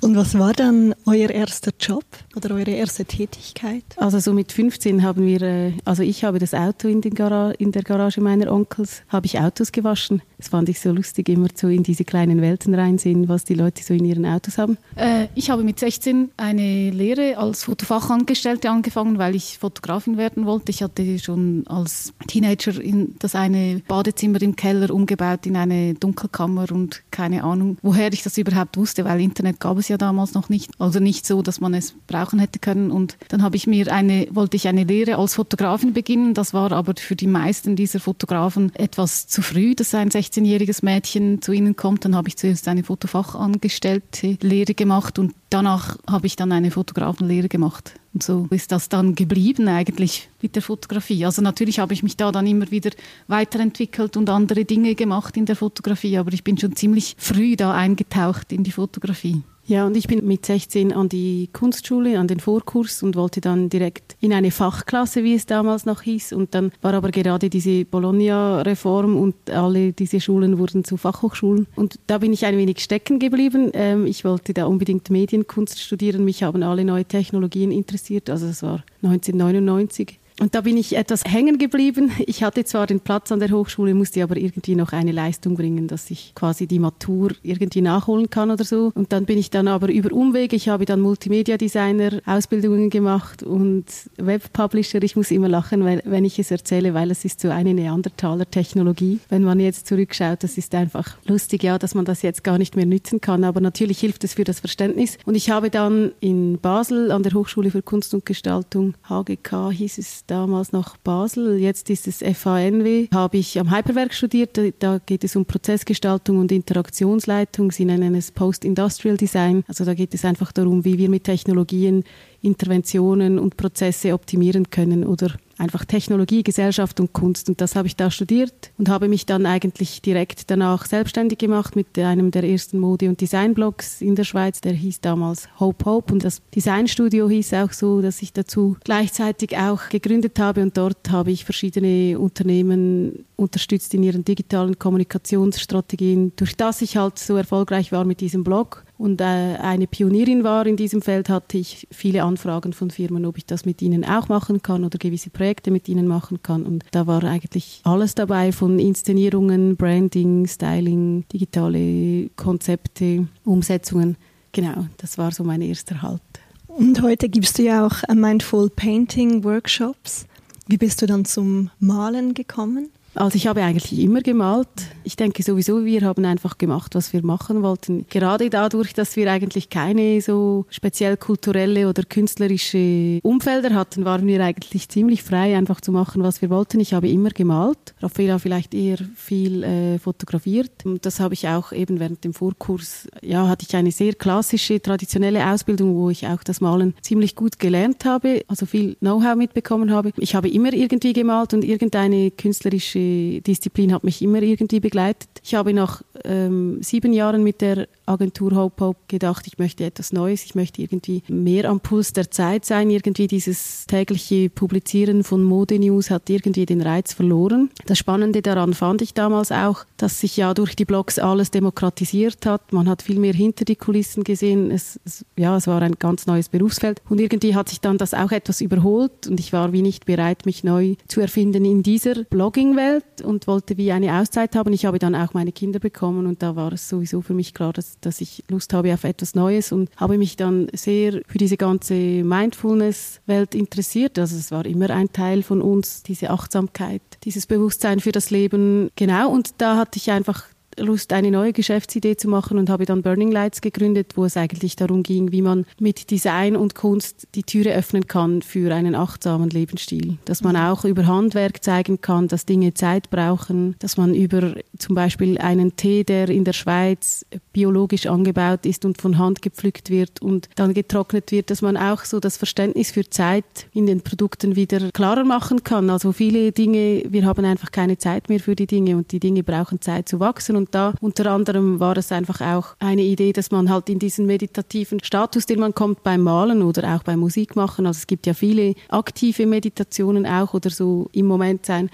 Und 0.00 0.16
was 0.16 0.38
war 0.38 0.52
dann 0.52 0.94
euer 1.06 1.30
erster 1.30 1.72
Job 1.78 2.04
oder 2.36 2.54
eure 2.54 2.70
erste 2.70 3.04
Tätigkeit? 3.04 3.84
Also 3.96 4.18
so 4.18 4.32
mit 4.32 4.52
15 4.52 5.02
haben 5.02 5.26
wir, 5.26 5.42
äh, 5.42 5.72
also 5.84 6.02
ich 6.02 6.24
habe 6.24 6.38
das 6.38 6.54
Auto 6.54 6.88
in, 6.88 7.00
Gara 7.00 7.52
in 7.52 7.72
der 7.72 7.82
Garage 7.82 8.20
meiner 8.20 8.52
Onkels, 8.52 9.02
habe 9.08 9.26
ich 9.26 9.38
Autos 9.38 9.72
gewaschen. 9.72 10.22
Das 10.44 10.50
fand 10.50 10.68
ich 10.68 10.78
so 10.78 10.92
lustig, 10.92 11.30
immer 11.30 11.48
so 11.54 11.68
in 11.68 11.82
diese 11.82 12.04
kleinen 12.04 12.42
Welten 12.42 12.74
reinsehen, 12.74 13.30
was 13.30 13.44
die 13.44 13.54
Leute 13.54 13.82
so 13.82 13.94
in 13.94 14.04
ihren 14.04 14.26
Autos 14.26 14.58
haben. 14.58 14.76
Äh, 14.94 15.28
ich 15.34 15.48
habe 15.48 15.64
mit 15.64 15.80
16 15.80 16.32
eine 16.36 16.90
Lehre 16.90 17.38
als 17.38 17.64
Fotofachangestellte 17.64 18.68
angefangen, 18.68 19.16
weil 19.16 19.36
ich 19.36 19.56
Fotografin 19.56 20.18
werden 20.18 20.44
wollte. 20.44 20.70
Ich 20.70 20.82
hatte 20.82 21.18
schon 21.18 21.64
als 21.66 22.12
Teenager 22.26 22.78
in 22.78 23.14
das 23.20 23.34
eine 23.34 23.80
Badezimmer 23.88 24.42
im 24.42 24.54
Keller 24.54 24.92
umgebaut 24.92 25.46
in 25.46 25.56
eine 25.56 25.94
Dunkelkammer 25.94 26.70
und 26.72 27.02
keine 27.10 27.42
Ahnung, 27.42 27.78
woher 27.80 28.12
ich 28.12 28.22
das 28.22 28.36
überhaupt 28.36 28.76
wusste, 28.76 29.06
weil 29.06 29.22
Internet 29.22 29.60
gab 29.60 29.78
es 29.78 29.88
ja 29.88 29.96
damals 29.96 30.34
noch 30.34 30.50
nicht, 30.50 30.72
also 30.78 31.00
nicht 31.00 31.24
so, 31.24 31.40
dass 31.40 31.62
man 31.62 31.72
es 31.72 31.94
brauchen 32.06 32.38
hätte 32.38 32.58
können. 32.58 32.90
Und 32.90 33.16
dann 33.28 33.42
habe 33.42 33.56
ich 33.56 33.66
mir 33.66 33.90
eine, 33.90 34.28
wollte 34.30 34.58
ich 34.58 34.68
eine 34.68 34.84
Lehre 34.84 35.16
als 35.16 35.36
Fotografin 35.36 35.94
beginnen. 35.94 36.34
Das 36.34 36.52
war 36.52 36.70
aber 36.72 36.92
für 36.98 37.16
die 37.16 37.28
meisten 37.28 37.76
dieser 37.76 37.98
Fotografen 37.98 38.74
etwas 38.74 39.26
zu 39.26 39.40
früh, 39.40 39.74
dass 39.74 39.94
ein 39.94 40.10
16-jähriges 40.34 40.84
Mädchen 40.84 41.42
zu 41.42 41.52
ihnen 41.52 41.76
kommt. 41.76 42.04
Dann 42.04 42.16
habe 42.16 42.28
ich 42.28 42.36
zuerst 42.36 42.68
eine 42.68 42.84
Fotofachangestellte 42.84 44.38
Lehre 44.40 44.74
gemacht 44.74 45.18
und 45.18 45.34
danach 45.50 45.98
habe 46.08 46.26
ich 46.26 46.36
dann 46.36 46.52
eine 46.52 46.70
Fotografenlehre 46.70 47.48
gemacht. 47.48 47.94
Und 48.12 48.22
so 48.22 48.46
ist 48.50 48.72
das 48.72 48.88
dann 48.88 49.14
geblieben 49.14 49.68
eigentlich 49.68 50.28
mit 50.40 50.54
der 50.54 50.62
Fotografie. 50.62 51.24
Also 51.24 51.42
natürlich 51.42 51.78
habe 51.78 51.94
ich 51.94 52.02
mich 52.02 52.16
da 52.16 52.30
dann 52.32 52.46
immer 52.46 52.70
wieder 52.70 52.90
weiterentwickelt 53.26 54.16
und 54.16 54.30
andere 54.30 54.64
Dinge 54.64 54.94
gemacht 54.94 55.36
in 55.36 55.46
der 55.46 55.56
Fotografie, 55.56 56.18
aber 56.18 56.32
ich 56.32 56.44
bin 56.44 56.58
schon 56.58 56.76
ziemlich 56.76 57.16
früh 57.18 57.56
da 57.56 57.72
eingetaucht 57.72 58.52
in 58.52 58.62
die 58.62 58.72
Fotografie. 58.72 59.42
Ja, 59.66 59.86
und 59.86 59.96
ich 59.96 60.06
bin 60.06 60.26
mit 60.26 60.44
16 60.44 60.92
an 60.92 61.08
die 61.08 61.48
Kunstschule, 61.52 62.18
an 62.18 62.28
den 62.28 62.38
Vorkurs 62.38 63.02
und 63.02 63.16
wollte 63.16 63.40
dann 63.40 63.70
direkt 63.70 64.14
in 64.20 64.34
eine 64.34 64.50
Fachklasse, 64.50 65.24
wie 65.24 65.34
es 65.34 65.46
damals 65.46 65.86
noch 65.86 66.02
hieß. 66.02 66.34
Und 66.34 66.54
dann 66.54 66.70
war 66.82 66.92
aber 66.92 67.10
gerade 67.10 67.48
diese 67.48 67.86
Bologna-Reform 67.86 69.16
und 69.16 69.50
alle 69.50 69.94
diese 69.94 70.20
Schulen 70.20 70.58
wurden 70.58 70.84
zu 70.84 70.98
Fachhochschulen. 70.98 71.66
Und 71.76 71.98
da 72.06 72.18
bin 72.18 72.34
ich 72.34 72.44
ein 72.44 72.58
wenig 72.58 72.80
stecken 72.80 73.18
geblieben. 73.18 73.70
Ähm, 73.72 74.06
ich 74.06 74.24
wollte 74.26 74.52
da 74.52 74.66
unbedingt 74.66 75.08
Medienkunst 75.08 75.80
studieren. 75.80 76.26
Mich 76.26 76.42
haben 76.42 76.62
alle 76.62 76.84
neue 76.84 77.06
Technologien 77.06 77.72
interessiert. 77.72 78.28
Also 78.28 78.46
das 78.46 78.62
war 78.62 78.84
1999. 79.02 80.20
Und 80.40 80.56
da 80.56 80.62
bin 80.62 80.76
ich 80.76 80.96
etwas 80.96 81.24
hängen 81.24 81.58
geblieben. 81.58 82.10
Ich 82.26 82.42
hatte 82.42 82.64
zwar 82.64 82.88
den 82.88 82.98
Platz 82.98 83.30
an 83.30 83.38
der 83.38 83.50
Hochschule, 83.50 83.94
musste 83.94 84.22
aber 84.22 84.36
irgendwie 84.36 84.74
noch 84.74 84.92
eine 84.92 85.12
Leistung 85.12 85.54
bringen, 85.54 85.86
dass 85.86 86.10
ich 86.10 86.32
quasi 86.34 86.66
die 86.66 86.80
Matur 86.80 87.30
irgendwie 87.44 87.82
nachholen 87.82 88.30
kann 88.30 88.50
oder 88.50 88.64
so. 88.64 88.90
Und 88.96 89.12
dann 89.12 89.26
bin 89.26 89.38
ich 89.38 89.50
dann 89.50 89.68
aber 89.68 89.92
über 89.92 90.12
Umwege, 90.12 90.56
ich 90.56 90.68
habe 90.68 90.86
dann 90.86 91.00
Multimedia 91.00 91.56
Designer 91.56 92.20
Ausbildungen 92.26 92.90
gemacht 92.90 93.44
und 93.44 93.84
Web 94.16 94.52
Publisher. 94.52 95.00
Ich 95.04 95.14
muss 95.14 95.30
immer 95.30 95.48
lachen, 95.48 95.84
weil, 95.84 96.02
wenn 96.04 96.24
ich 96.24 96.40
es 96.40 96.50
erzähle, 96.50 96.94
weil 96.94 97.12
es 97.12 97.24
ist 97.24 97.38
so 97.38 97.50
eine 97.50 97.72
Neandertaler 97.72 98.50
Technologie. 98.50 99.20
Wenn 99.28 99.44
man 99.44 99.60
jetzt 99.60 99.86
zurückschaut, 99.86 100.42
das 100.42 100.58
ist 100.58 100.74
einfach 100.74 101.16
lustig, 101.26 101.62
ja, 101.62 101.78
dass 101.78 101.94
man 101.94 102.04
das 102.04 102.22
jetzt 102.22 102.42
gar 102.42 102.58
nicht 102.58 102.74
mehr 102.74 102.86
nützen 102.86 103.20
kann. 103.20 103.44
Aber 103.44 103.60
natürlich 103.60 104.00
hilft 104.00 104.24
es 104.24 104.34
für 104.34 104.44
das 104.44 104.58
Verständnis. 104.58 105.16
Und 105.26 105.36
ich 105.36 105.50
habe 105.50 105.70
dann 105.70 106.10
in 106.18 106.58
Basel 106.58 107.12
an 107.12 107.22
der 107.22 107.34
Hochschule 107.34 107.70
für 107.70 107.82
Kunst 107.82 108.12
und 108.14 108.26
Gestaltung, 108.26 108.94
HGK 109.08 109.70
hieß 109.70 109.98
es 109.98 110.23
damals 110.26 110.72
noch 110.72 110.96
Basel, 110.96 111.58
jetzt 111.58 111.90
ist 111.90 112.06
es 112.06 112.22
FANW, 112.38 113.08
habe 113.12 113.36
ich 113.36 113.58
am 113.58 113.74
Hyperwerk 113.74 114.14
studiert. 114.14 114.58
Da 114.78 114.98
geht 114.98 115.24
es 115.24 115.36
um 115.36 115.44
Prozessgestaltung 115.44 116.38
und 116.38 116.52
Interaktionsleitung. 116.52 117.70
Sie 117.72 117.84
nennen 117.84 118.14
es 118.14 118.32
Post-Industrial 118.32 119.16
Design. 119.16 119.64
Also 119.68 119.84
da 119.84 119.94
geht 119.94 120.14
es 120.14 120.24
einfach 120.24 120.52
darum, 120.52 120.84
wie 120.84 120.98
wir 120.98 121.08
mit 121.08 121.24
Technologien 121.24 122.04
Interventionen 122.44 123.38
und 123.38 123.56
Prozesse 123.56 124.12
optimieren 124.12 124.70
können 124.70 125.04
oder 125.04 125.32
einfach 125.58 125.84
Technologie, 125.84 126.42
Gesellschaft 126.42 127.00
und 127.00 127.12
Kunst. 127.12 127.48
Und 127.48 127.60
das 127.60 127.76
habe 127.76 127.86
ich 127.86 127.96
da 127.96 128.10
studiert 128.10 128.72
und 128.78 128.88
habe 128.88 129.08
mich 129.08 129.26
dann 129.26 129.46
eigentlich 129.46 130.02
direkt 130.02 130.50
danach 130.50 130.86
selbstständig 130.86 131.38
gemacht 131.38 131.76
mit 131.76 131.98
einem 131.98 132.30
der 132.30 132.44
ersten 132.44 132.78
Mode- 132.78 133.08
und 133.08 133.20
Designblogs 133.20 134.00
in 134.00 134.14
der 134.14 134.24
Schweiz. 134.24 134.60
Der 134.60 134.72
hieß 134.72 135.00
damals 135.00 135.48
Hope 135.60 135.84
Hope 135.84 136.12
und 136.12 136.24
das 136.24 136.42
Designstudio 136.54 137.28
hieß 137.28 137.54
auch 137.54 137.72
so, 137.72 138.02
dass 138.02 138.22
ich 138.22 138.32
dazu 138.32 138.76
gleichzeitig 138.84 139.56
auch 139.56 139.88
gegründet 139.88 140.38
habe 140.38 140.62
und 140.62 140.76
dort 140.76 141.10
habe 141.10 141.30
ich 141.30 141.44
verschiedene 141.44 142.18
Unternehmen 142.18 143.24
unterstützt 143.36 143.94
in 143.94 144.02
ihren 144.02 144.24
digitalen 144.24 144.78
Kommunikationsstrategien, 144.78 146.32
durch 146.36 146.56
das 146.56 146.82
ich 146.82 146.96
halt 146.96 147.18
so 147.18 147.36
erfolgreich 147.36 147.92
war 147.92 148.04
mit 148.04 148.20
diesem 148.20 148.44
Blog 148.44 148.83
und 149.04 149.20
äh, 149.20 149.24
eine 149.24 149.86
Pionierin 149.86 150.44
war 150.44 150.64
in 150.64 150.78
diesem 150.78 151.02
Feld, 151.02 151.28
hatte 151.28 151.58
ich 151.58 151.86
viele 151.90 152.22
Anfragen 152.22 152.72
von 152.72 152.90
Firmen, 152.90 153.26
ob 153.26 153.36
ich 153.36 153.44
das 153.44 153.66
mit 153.66 153.82
ihnen 153.82 154.02
auch 154.02 154.30
machen 154.30 154.62
kann 154.62 154.82
oder 154.82 154.96
gewisse 154.96 155.28
Projekte 155.28 155.70
mit 155.70 155.90
ihnen 155.90 156.06
machen 156.06 156.42
kann. 156.42 156.62
Und 156.62 156.86
da 156.90 157.06
war 157.06 157.22
eigentlich 157.22 157.82
alles 157.84 158.14
dabei 158.14 158.50
von 158.50 158.78
Inszenierungen, 158.78 159.76
Branding, 159.76 160.46
Styling, 160.46 161.26
digitale 161.30 162.30
Konzepte, 162.36 163.28
Umsetzungen. 163.44 164.16
Genau, 164.52 164.86
das 164.96 165.18
war 165.18 165.32
so 165.32 165.44
mein 165.44 165.60
erster 165.60 166.00
Halt. 166.00 166.22
Und 166.66 167.02
heute 167.02 167.28
gibst 167.28 167.58
du 167.58 167.62
ja 167.64 167.86
auch 167.86 168.08
Mindful 168.08 168.70
Painting 168.70 169.44
Workshops. 169.44 170.26
Wie 170.66 170.78
bist 170.78 171.02
du 171.02 171.06
dann 171.06 171.26
zum 171.26 171.70
Malen 171.78 172.32
gekommen? 172.32 172.88
Also 173.14 173.36
ich 173.36 173.46
habe 173.46 173.62
eigentlich 173.62 173.98
immer 173.98 174.20
gemalt. 174.20 174.68
Ich 175.04 175.16
denke 175.16 175.42
sowieso, 175.42 175.84
wir 175.84 176.02
haben 176.02 176.24
einfach 176.24 176.58
gemacht, 176.58 176.94
was 176.94 177.12
wir 177.12 177.24
machen 177.24 177.62
wollten. 177.62 178.06
Gerade 178.08 178.50
dadurch, 178.50 178.92
dass 178.92 179.16
wir 179.16 179.30
eigentlich 179.30 179.70
keine 179.70 180.20
so 180.20 180.66
speziell 180.68 181.16
kulturelle 181.16 181.88
oder 181.88 182.02
künstlerische 182.02 183.20
Umfelder 183.22 183.74
hatten, 183.74 184.04
waren 184.04 184.26
wir 184.26 184.42
eigentlich 184.42 184.88
ziemlich 184.88 185.22
frei, 185.22 185.56
einfach 185.56 185.80
zu 185.80 185.92
machen, 185.92 186.22
was 186.22 186.42
wir 186.42 186.50
wollten. 186.50 186.80
Ich 186.80 186.92
habe 186.92 187.08
immer 187.08 187.30
gemalt. 187.30 187.94
Raffaella 188.00 188.38
vielleicht 188.38 188.74
eher 188.74 188.98
viel 189.14 189.62
äh, 189.62 189.98
fotografiert. 189.98 190.84
Und 190.84 191.06
das 191.06 191.20
habe 191.20 191.34
ich 191.34 191.46
auch 191.48 191.72
eben 191.72 192.00
während 192.00 192.24
dem 192.24 192.34
Vorkurs, 192.34 193.06
ja, 193.22 193.46
hatte 193.46 193.66
ich 193.68 193.76
eine 193.76 193.92
sehr 193.92 194.14
klassische, 194.14 194.80
traditionelle 194.80 195.46
Ausbildung, 195.46 195.94
wo 195.94 196.10
ich 196.10 196.26
auch 196.26 196.42
das 196.42 196.60
Malen 196.60 196.94
ziemlich 197.00 197.36
gut 197.36 197.58
gelernt 197.58 198.04
habe, 198.04 198.42
also 198.48 198.66
viel 198.66 198.96
Know-how 198.96 199.36
mitbekommen 199.36 199.92
habe. 199.92 200.10
Ich 200.16 200.34
habe 200.34 200.48
immer 200.48 200.72
irgendwie 200.72 201.12
gemalt 201.12 201.54
und 201.54 201.64
irgendeine 201.64 202.30
künstlerische 202.30 203.03
Disziplin 203.46 203.92
hat 203.92 204.04
mich 204.04 204.22
immer 204.22 204.42
irgendwie 204.42 204.80
begleitet. 204.80 205.28
Ich 205.42 205.54
habe 205.54 205.72
nach 205.72 206.02
ähm, 206.24 206.82
sieben 206.82 207.12
Jahren 207.12 207.42
mit 207.42 207.60
der 207.60 207.88
Agentur 208.06 208.54
Hope 208.54 208.84
Hope 208.84 208.98
gedacht, 209.08 209.46
ich 209.46 209.58
möchte 209.58 209.84
etwas 209.84 210.12
Neues, 210.12 210.44
ich 210.44 210.54
möchte 210.54 210.82
irgendwie 210.82 211.22
mehr 211.28 211.68
am 211.70 211.80
Puls 211.80 212.12
der 212.12 212.30
Zeit 212.30 212.64
sein. 212.64 212.90
Irgendwie 212.90 213.26
dieses 213.26 213.86
tägliche 213.86 214.50
Publizieren 214.50 215.24
von 215.24 215.42
Modenews 215.42 216.10
hat 216.10 216.28
irgendwie 216.30 216.66
den 216.66 216.80
Reiz 216.80 217.12
verloren. 217.12 217.70
Das 217.86 217.98
Spannende 217.98 218.42
daran 218.42 218.74
fand 218.74 219.02
ich 219.02 219.14
damals 219.14 219.52
auch, 219.52 219.84
dass 219.96 220.20
sich 220.20 220.36
ja 220.36 220.54
durch 220.54 220.76
die 220.76 220.84
Blogs 220.84 221.18
alles 221.18 221.50
demokratisiert 221.50 222.46
hat. 222.46 222.72
Man 222.72 222.88
hat 222.88 223.02
viel 223.02 223.18
mehr 223.18 223.34
hinter 223.34 223.64
die 223.64 223.76
Kulissen 223.76 224.24
gesehen. 224.24 224.70
Es, 224.70 225.00
es, 225.04 225.24
ja, 225.36 225.56
es 225.56 225.66
war 225.66 225.82
ein 225.82 225.96
ganz 225.98 226.26
neues 226.26 226.48
Berufsfeld. 226.48 227.02
Und 227.08 227.20
irgendwie 227.20 227.54
hat 227.54 227.68
sich 227.68 227.80
dann 227.80 227.98
das 227.98 228.14
auch 228.14 228.32
etwas 228.32 228.60
überholt 228.60 229.26
und 229.26 229.40
ich 229.40 229.52
war 229.52 229.72
wie 229.72 229.82
nicht 229.82 230.06
bereit, 230.06 230.46
mich 230.46 230.64
neu 230.64 230.96
zu 231.08 231.20
erfinden 231.20 231.64
in 231.64 231.82
dieser 231.82 232.24
Blogging-Welt 232.24 233.22
und 233.22 233.46
wollte 233.46 233.76
wie 233.76 233.92
eine 233.92 234.20
Auszeit 234.20 234.56
haben. 234.56 234.72
Ich 234.72 234.86
habe 234.86 234.98
dann 234.98 235.14
auch 235.14 235.34
meine 235.34 235.52
Kinder 235.52 235.78
bekommen 235.78 236.26
und 236.26 236.42
da 236.42 236.56
war 236.56 236.72
es 236.72 236.88
sowieso 236.88 237.20
für 237.20 237.34
mich 237.34 237.54
klar, 237.54 237.72
dass 237.72 237.93
dass, 238.00 238.20
ich 238.20 238.44
Lust 238.48 238.72
habe 238.72 238.92
auf 238.94 239.04
etwas 239.04 239.34
Neues 239.34 239.72
und 239.72 239.90
habe 239.96 240.18
mich 240.18 240.36
dann 240.36 240.68
sehr 240.72 241.20
für 241.26 241.38
diese 241.38 241.56
ganze 241.56 241.94
Mindfulness-Welt 241.94 243.54
interessiert. 243.54 244.18
Also 244.18 244.36
es 244.36 244.50
war 244.50 244.66
immer 244.66 244.90
ein 244.90 245.12
Teil 245.12 245.42
von 245.42 245.60
uns, 245.60 246.02
diese 246.02 246.30
Achtsamkeit, 246.30 247.02
dieses 247.24 247.46
Bewusstsein 247.46 248.00
für 248.00 248.12
das 248.12 248.30
Leben. 248.30 248.90
Genau, 248.96 249.30
und 249.30 249.54
da 249.58 249.76
hatte 249.76 249.98
ich 249.98 250.10
einfach 250.10 250.44
Lust, 250.78 251.12
eine 251.12 251.30
neue 251.30 251.52
Geschäftsidee 251.52 252.16
zu 252.16 252.28
machen 252.28 252.58
und 252.58 252.70
habe 252.70 252.84
dann 252.84 253.02
Burning 253.02 253.30
Lights 253.30 253.60
gegründet, 253.60 254.12
wo 254.16 254.24
es 254.24 254.36
eigentlich 254.36 254.76
darum 254.76 255.02
ging, 255.02 255.32
wie 255.32 255.42
man 255.42 255.66
mit 255.78 256.10
Design 256.10 256.56
und 256.56 256.74
Kunst 256.74 257.28
die 257.34 257.42
Türe 257.42 257.74
öffnen 257.74 258.06
kann 258.06 258.42
für 258.42 258.74
einen 258.74 258.94
achtsamen 258.94 259.50
Lebensstil. 259.50 260.18
Dass 260.24 260.42
man 260.42 260.56
auch 260.56 260.84
über 260.84 261.06
Handwerk 261.06 261.62
zeigen 261.62 262.00
kann, 262.00 262.28
dass 262.28 262.46
Dinge 262.46 262.74
Zeit 262.74 263.10
brauchen, 263.10 263.76
dass 263.78 263.96
man 263.96 264.14
über 264.14 264.54
zum 264.78 264.94
Beispiel 264.94 265.38
einen 265.38 265.76
Tee, 265.76 266.04
der 266.04 266.28
in 266.28 266.44
der 266.44 266.52
Schweiz 266.52 267.24
biologisch 267.52 268.06
angebaut 268.06 268.66
ist 268.66 268.84
und 268.84 269.00
von 269.00 269.18
Hand 269.18 269.42
gepflückt 269.42 269.90
wird 269.90 270.20
und 270.20 270.48
dann 270.56 270.74
getrocknet 270.74 271.30
wird, 271.32 271.50
dass 271.50 271.62
man 271.62 271.76
auch 271.76 272.04
so 272.04 272.20
das 272.20 272.36
Verständnis 272.36 272.90
für 272.90 273.08
Zeit 273.08 273.44
in 273.72 273.86
den 273.86 274.00
Produkten 274.00 274.56
wieder 274.56 274.90
klarer 274.92 275.24
machen 275.24 275.64
kann. 275.64 275.90
Also 275.90 276.12
viele 276.12 276.52
Dinge, 276.52 277.04
wir 277.08 277.24
haben 277.24 277.44
einfach 277.44 277.70
keine 277.70 277.98
Zeit 277.98 278.28
mehr 278.28 278.40
für 278.40 278.56
die 278.56 278.66
Dinge 278.66 278.96
und 278.96 279.12
die 279.12 279.20
Dinge 279.20 279.42
brauchen 279.42 279.80
Zeit 279.80 280.08
zu 280.08 280.20
wachsen 280.20 280.56
und 280.56 280.63
da 280.70 280.94
unter 281.00 281.30
anderem 281.30 281.80
war 281.80 281.96
es 281.96 282.12
einfach 282.12 282.40
auch 282.40 282.76
eine 282.78 283.02
Idee, 283.02 283.32
dass 283.32 283.50
man 283.50 283.70
halt 283.70 283.88
in 283.88 283.98
diesen 283.98 284.26
meditativen 284.26 285.02
Status, 285.02 285.46
den 285.46 285.60
man 285.60 285.74
kommt 285.74 286.02
beim 286.02 286.22
Malen 286.22 286.62
oder 286.62 286.94
auch 286.94 287.02
beim 287.02 287.20
Musikmachen, 287.20 287.86
also 287.86 287.98
es 287.98 288.06
gibt 288.06 288.26
ja 288.26 288.34
viele 288.34 288.74
aktive 288.88 289.46
Meditationen 289.46 290.26
auch 290.26 290.54
oder 290.54 290.70
so 290.70 291.08
im 291.12 291.26
Moment 291.26 291.66
sein, 291.66 291.90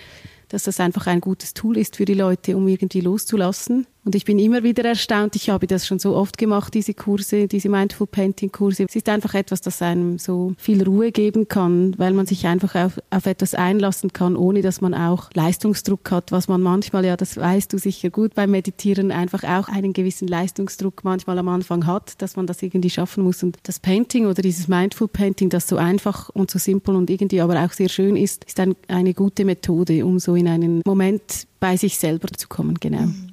dass 0.49 0.65
das 0.65 0.81
einfach 0.81 1.07
ein 1.07 1.21
gutes 1.21 1.55
Tool 1.55 1.79
ist 1.79 1.97
für 1.97 2.05
die 2.05 2.15
Leute, 2.15 2.57
um 2.57 2.67
irgendwie 2.69 3.01
loszulassen. 3.01 3.87
Und 4.05 4.15
ich 4.15 4.25
bin 4.25 4.39
immer 4.39 4.63
wieder 4.63 4.85
erstaunt. 4.85 5.37
Ich 5.37 5.51
habe 5.51 5.67
das 5.67 5.87
schon 5.87 5.99
so 5.99 6.17
oft 6.17 6.39
gemacht, 6.39 6.73
diese 6.73 6.95
Kurse, 6.95 7.49
diese 7.49 7.69
Mindful 7.69 8.07
Painting 8.07 8.51
Kurse. 8.51 8.87
Es 8.89 8.97
ist 8.97 9.09
einfach 9.09 9.35
etwas, 9.35 9.61
das 9.61 9.83
einem 9.83 10.19
so 10.19 10.55
viel 10.57 10.83
Ruhe 10.83 11.13
geben 11.13 11.49
kann, 11.49 11.95
weil 11.99 12.15
man 12.15 12.25
sich 12.25 12.47
einfach 12.47 12.75
auf, 12.75 13.01
auf 13.11 13.27
etwas 13.27 13.55
einlassen 13.55 14.13
kann, 14.13 14.37
ohne 14.37 14.63
dass 14.63 14.81
man 14.81 14.95
auch 14.95 15.31
Leistungsdruck 15.35 16.11
hat, 16.11 16.33
was 16.33 16.49
man 16.49 16.63
manchmal, 16.63 17.05
ja, 17.05 17.17
das 17.17 17.37
weißt 17.37 17.73
du 17.73 17.79
sicher 17.79 18.09
gut 18.09 18.35
beim 18.35 18.51
Meditieren, 18.53 19.13
einfach 19.13 19.45
auch 19.45 19.69
einen 19.69 19.93
gewissen 19.93 20.29
Leistungsdruck 20.29 21.05
manchmal 21.05 21.39
am 21.39 21.49
Anfang 21.49 21.87
hat, 21.87 22.21
dass 22.23 22.37
man 22.37 22.47
das 22.47 22.63
irgendwie 22.63 22.91
schaffen 22.91 23.23
muss. 23.23 23.43
Und 23.43 23.59
das 23.65 23.79
Painting 23.79 24.27
oder 24.27 24.41
dieses 24.41 24.67
Mindful 24.67 25.09
Painting, 25.09 25.51
das 25.51 25.69
so 25.69 25.77
einfach 25.77 26.31
und 26.31 26.51
so 26.51 26.59
simpel 26.59 26.97
und 26.97 27.11
irgendwie 27.11 27.43
aber 27.43 27.63
auch 27.63 27.73
sehr 27.73 27.91
schön 27.91 28.17
ist, 28.17 28.45
ist 28.45 28.61
ein, 28.61 28.77
eine 28.89 29.13
gute 29.13 29.45
Methode, 29.45 30.07
um 30.07 30.19
so 30.19 30.35
in 30.35 30.49
einen 30.49 30.81
Moment 30.87 31.47
bei 31.61 31.77
sich 31.77 31.99
selber 31.99 32.29
zu 32.29 32.49
kommen, 32.49 32.79
genau. 32.81 33.03
Mhm. 33.03 33.30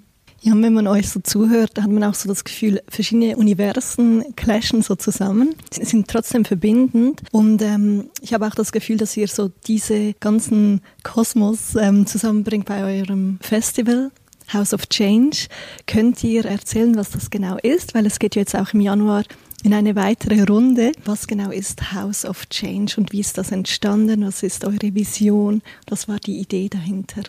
Ja, 0.48 0.54
wenn 0.54 0.74
man 0.74 0.88
euch 0.88 1.10
so 1.10 1.20
zuhört, 1.20 1.72
hat 1.78 1.90
man 1.90 2.06
auch 2.06 2.14
so 2.14 2.30
das 2.30 2.46
Gefühl, 2.46 2.82
verschiedene 2.88 3.36
Universen 3.36 4.24
clashen 4.38 4.82
so 4.82 4.96
zusammen, 4.96 5.56
Sie 5.72 5.84
sind 5.84 6.08
trotzdem 6.08 6.46
verbindend. 6.46 7.22
Und 7.34 7.62
ähm, 7.62 8.10
ich 8.22 8.34
habe 8.34 8.48
auch 8.48 8.56
das 8.56 8.72
Gefühl, 8.72 8.96
dass 8.96 9.18
ihr 9.18 9.28
so 9.28 9.52
diese 9.68 10.14
ganzen 10.14 10.80
Kosmos 11.04 11.76
ähm, 11.76 12.08
zusammenbringt 12.08 12.66
bei 12.66 13.02
eurem 13.02 13.40
Festival. 13.42 14.10
House 14.54 14.74
of 14.74 14.88
Change. 14.88 15.48
Könnt 15.86 16.24
ihr 16.24 16.46
erzählen, 16.46 16.96
was 16.96 17.10
das 17.10 17.30
genau 17.30 17.58
ist? 17.58 17.94
Weil 17.94 18.06
es 18.06 18.18
geht 18.18 18.38
jetzt 18.38 18.56
auch 18.56 18.74
im 18.74 18.80
Januar 18.80 19.24
in 19.64 19.74
eine 19.74 19.98
weitere 19.98 20.44
Runde. 20.44 20.94
Was 21.04 21.28
genau 21.28 21.52
ist 21.52 21.92
House 21.92 22.24
of 22.24 22.46
Change 22.48 22.96
und 22.96 23.12
wie 23.12 23.20
ist 23.20 23.38
das 23.38 23.52
entstanden? 23.52 24.26
Was 24.26 24.44
ist 24.44 24.64
eure 24.64 24.96
Vision? 24.96 25.62
Was 25.90 26.08
war 26.08 26.20
die 26.20 26.38
Idee 26.38 26.70
dahinter? 26.70 27.24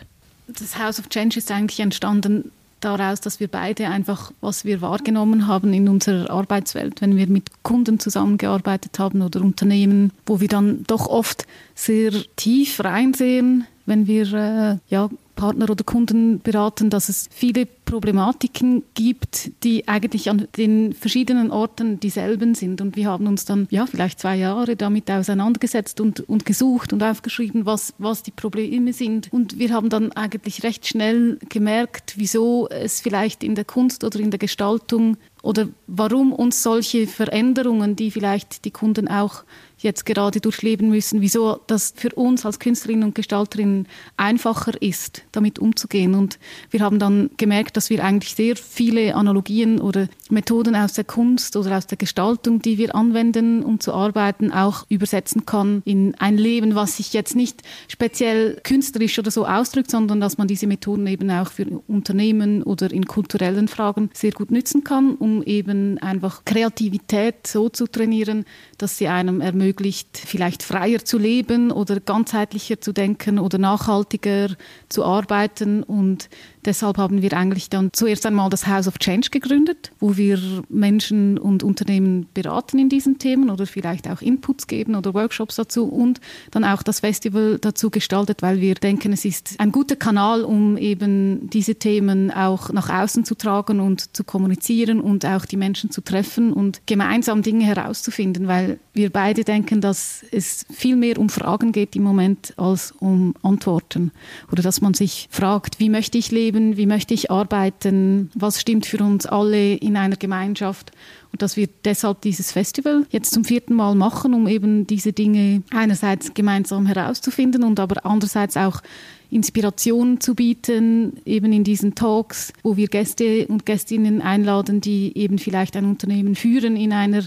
Das 0.47 0.79
House 0.79 0.99
of 0.99 1.09
Change 1.09 1.37
ist 1.37 1.51
eigentlich 1.51 1.81
entstanden 1.81 2.51
daraus, 2.79 3.21
dass 3.21 3.39
wir 3.39 3.47
beide 3.47 3.87
einfach, 3.87 4.31
was 4.41 4.65
wir 4.65 4.81
wahrgenommen 4.81 5.47
haben 5.47 5.73
in 5.73 5.87
unserer 5.89 6.29
Arbeitswelt, 6.29 7.01
wenn 7.01 7.17
wir 7.17 7.27
mit 7.27 7.63
Kunden 7.63 7.99
zusammengearbeitet 7.99 8.99
haben 8.99 9.21
oder 9.21 9.41
Unternehmen, 9.41 10.11
wo 10.25 10.39
wir 10.39 10.47
dann 10.47 10.83
doch 10.87 11.07
oft 11.07 11.45
sehr 11.75 12.11
tief 12.35 12.83
reinsehen, 12.83 13.65
wenn 13.85 14.07
wir 14.07 14.33
äh, 14.33 14.77
ja, 14.89 15.09
Partner 15.39 15.69
oder 15.69 15.85
Kunden 15.85 16.41
beraten, 16.41 16.89
dass 16.89 17.07
es 17.07 17.29
viele 17.31 17.65
Problematiken 17.65 18.83
gibt, 18.93 19.51
die 19.63 19.87
eigentlich 19.87 20.29
an 20.29 20.49
den 20.57 20.93
verschiedenen 20.93 21.49
Orten 21.49 21.97
dieselben 21.97 22.55
sind. 22.55 22.81
Und 22.81 22.97
wir 22.97 23.07
haben 23.07 23.25
uns 23.25 23.45
dann 23.45 23.65
ja 23.71 23.85
vielleicht 23.85 24.19
zwei 24.19 24.35
Jahre 24.35 24.75
damit 24.75 25.09
auseinandergesetzt 25.09 26.01
und, 26.01 26.27
und 26.27 26.45
gesucht 26.45 26.91
und 26.91 27.01
aufgeschrieben, 27.01 27.65
was, 27.65 27.93
was 27.99 28.21
die 28.21 28.31
Probleme 28.31 28.91
sind. 28.91 29.31
Und 29.31 29.57
wir 29.57 29.73
haben 29.73 29.89
dann 29.89 30.11
eigentlich 30.11 30.63
recht 30.63 30.85
schnell 30.85 31.39
gemerkt, 31.47 32.15
wieso 32.17 32.67
es 32.67 32.99
vielleicht 32.99 33.41
in 33.41 33.55
der 33.55 33.65
Kunst 33.65 34.03
oder 34.03 34.19
in 34.19 34.31
der 34.31 34.39
Gestaltung 34.39 35.15
oder 35.41 35.69
warum 35.87 36.33
uns 36.33 36.61
solche 36.61 37.07
Veränderungen, 37.07 37.95
die 37.95 38.11
vielleicht 38.11 38.65
die 38.65 38.71
Kunden 38.71 39.07
auch 39.07 39.43
jetzt 39.79 40.05
gerade 40.05 40.39
durchleben 40.41 40.89
müssen, 40.89 41.21
wieso 41.21 41.59
das 41.67 41.93
für 41.95 42.09
uns 42.15 42.45
als 42.45 42.59
Künstlerinnen 42.59 43.05
und 43.05 43.15
Gestalterinnen 43.15 43.87
einfacher 44.17 44.81
ist, 44.81 45.23
damit 45.31 45.59
umzugehen. 45.59 46.15
Und 46.15 46.39
wir 46.69 46.81
haben 46.81 46.99
dann 46.99 47.29
gemerkt, 47.37 47.77
dass 47.77 47.89
wir 47.89 48.03
eigentlich 48.03 48.35
sehr 48.35 48.55
viele 48.55 49.15
Analogien 49.15 49.79
oder 49.79 50.07
Methoden 50.29 50.75
aus 50.75 50.93
der 50.93 51.05
Kunst 51.05 51.55
oder 51.55 51.77
aus 51.77 51.87
der 51.87 51.97
Gestaltung, 51.97 52.61
die 52.61 52.77
wir 52.77 52.95
anwenden, 52.95 53.63
um 53.63 53.79
zu 53.79 53.93
arbeiten, 53.93 54.51
auch 54.51 54.85
übersetzen 54.89 55.45
kann 55.45 55.81
in 55.85 56.15
ein 56.15 56.37
Leben, 56.37 56.75
was 56.75 56.97
sich 56.97 57.13
jetzt 57.13 57.35
nicht 57.35 57.63
speziell 57.87 58.59
künstlerisch 58.63 59.17
oder 59.17 59.31
so 59.31 59.45
ausdrückt, 59.45 59.91
sondern 59.91 60.19
dass 60.19 60.37
man 60.37 60.47
diese 60.47 60.67
Methoden 60.67 61.07
eben 61.07 61.29
auch 61.31 61.51
für 61.51 61.65
Unternehmen 61.87 62.63
oder 62.63 62.91
in 62.91 63.05
kulturellen 63.05 63.67
Fragen 63.67 64.09
sehr 64.13 64.31
gut 64.31 64.51
nützen 64.51 64.83
kann, 64.83 65.15
um 65.15 65.41
eben 65.43 65.97
einfach 65.99 66.43
Kreativität 66.45 67.47
so 67.47 67.69
zu 67.69 67.87
trainieren, 67.87 68.45
dass 68.79 68.97
sie 68.97 69.07
einem 69.07 69.41
ermöglicht, 69.41 70.17
vielleicht 70.17 70.63
freier 70.63 71.05
zu 71.05 71.17
leben 71.17 71.71
oder 71.71 71.99
ganzheitlicher 71.99 72.81
zu 72.81 72.93
denken 72.93 73.37
oder 73.37 73.57
nachhaltiger 73.57 74.55
zu 74.87 75.03
arbeiten. 75.05 75.83
Und 75.83 76.29
deshalb 76.65 76.97
haben 76.97 77.21
wir 77.21 77.33
eigentlich 77.33 77.69
dann 77.69 77.89
zuerst 77.93 78.25
einmal 78.25 78.49
das 78.49 78.67
House 78.67 78.87
of 78.87 78.99
Change 78.99 79.29
gegründet, 79.29 79.91
wo 79.99 80.17
wir 80.17 80.39
Menschen 80.69 81.37
und 81.37 81.63
Unternehmen 81.63 82.27
beraten 82.33 82.79
in 82.79 82.89
diesen 82.89 83.19
Themen 83.19 83.49
oder 83.49 83.65
vielleicht 83.65 84.07
auch 84.09 84.21
Inputs 84.21 84.67
geben 84.67 84.95
oder 84.95 85.13
Workshops 85.13 85.55
dazu 85.55 85.85
und 85.85 86.19
dann 86.51 86.63
auch 86.63 86.83
das 86.83 87.01
Festival 87.01 87.57
dazu 87.59 87.89
gestaltet, 87.89 88.41
weil 88.41 88.61
wir 88.61 88.75
denken, 88.75 89.13
es 89.13 89.25
ist 89.25 89.55
ein 89.59 89.71
guter 89.71 89.95
Kanal, 89.95 90.43
um 90.43 90.77
eben 90.77 91.49
diese 91.49 91.75
Themen 91.75 92.31
auch 92.31 92.71
nach 92.71 92.89
außen 92.89 93.25
zu 93.25 93.35
tragen 93.35 93.79
und 93.79 94.15
zu 94.15 94.23
kommunizieren 94.23 94.99
und 94.99 95.25
auch 95.25 95.45
die 95.45 95.57
Menschen 95.57 95.91
zu 95.91 96.01
treffen 96.01 96.53
und 96.53 96.81
gemeinsam 96.85 97.41
Dinge 97.41 97.65
herauszufinden, 97.65 98.47
weil 98.47 98.79
wir 98.93 99.09
beide 99.09 99.43
denken, 99.43 99.81
dass 99.81 100.25
es 100.31 100.65
viel 100.71 100.95
mehr 100.95 101.17
um 101.17 101.29
Fragen 101.29 101.71
geht 101.71 101.95
im 101.95 102.03
Moment 102.03 102.53
als 102.57 102.91
um 102.99 103.33
Antworten 103.43 104.11
oder 104.51 104.61
dass 104.61 104.81
man 104.81 104.93
sich 104.93 105.27
fragt, 105.31 105.79
wie 105.79 105.89
möchte 105.89 106.17
ich 106.17 106.31
leben, 106.31 106.48
wie 106.53 106.85
möchte 106.85 107.13
ich 107.13 107.31
arbeiten, 107.31 108.31
was 108.35 108.59
stimmt 108.59 108.85
für 108.85 109.03
uns 109.03 109.25
alle 109.25 109.75
in 109.75 109.97
einer 109.97 110.15
Gemeinschaft. 110.15 110.91
Und 111.31 111.41
dass 111.41 111.57
wir 111.57 111.67
deshalb 111.85 112.21
dieses 112.21 112.51
Festival 112.51 113.05
jetzt 113.11 113.33
zum 113.33 113.45
vierten 113.45 113.75
Mal 113.75 113.95
machen, 113.95 114.33
um 114.33 114.47
eben 114.47 114.87
diese 114.87 115.13
Dinge 115.13 115.61
einerseits 115.71 116.33
gemeinsam 116.33 116.85
herauszufinden 116.87 117.63
und 117.63 117.79
aber 117.79 118.05
andererseits 118.05 118.57
auch 118.57 118.81
Inspiration 119.29 120.19
zu 120.19 120.33
bieten, 120.33 121.17
eben 121.25 121.53
in 121.53 121.63
diesen 121.63 121.93
Talks, 121.93 122.51
wo 122.63 122.77
wir 122.77 122.87
Gäste 122.87 123.45
und 123.47 123.65
Gästinnen 123.65 124.21
einladen, 124.21 124.81
die 124.81 125.15
eben 125.15 125.37
vielleicht 125.37 125.75
ein 125.75 125.85
Unternehmen 125.85 126.35
führen 126.35 126.75
in 126.75 126.93
einer 126.93 127.23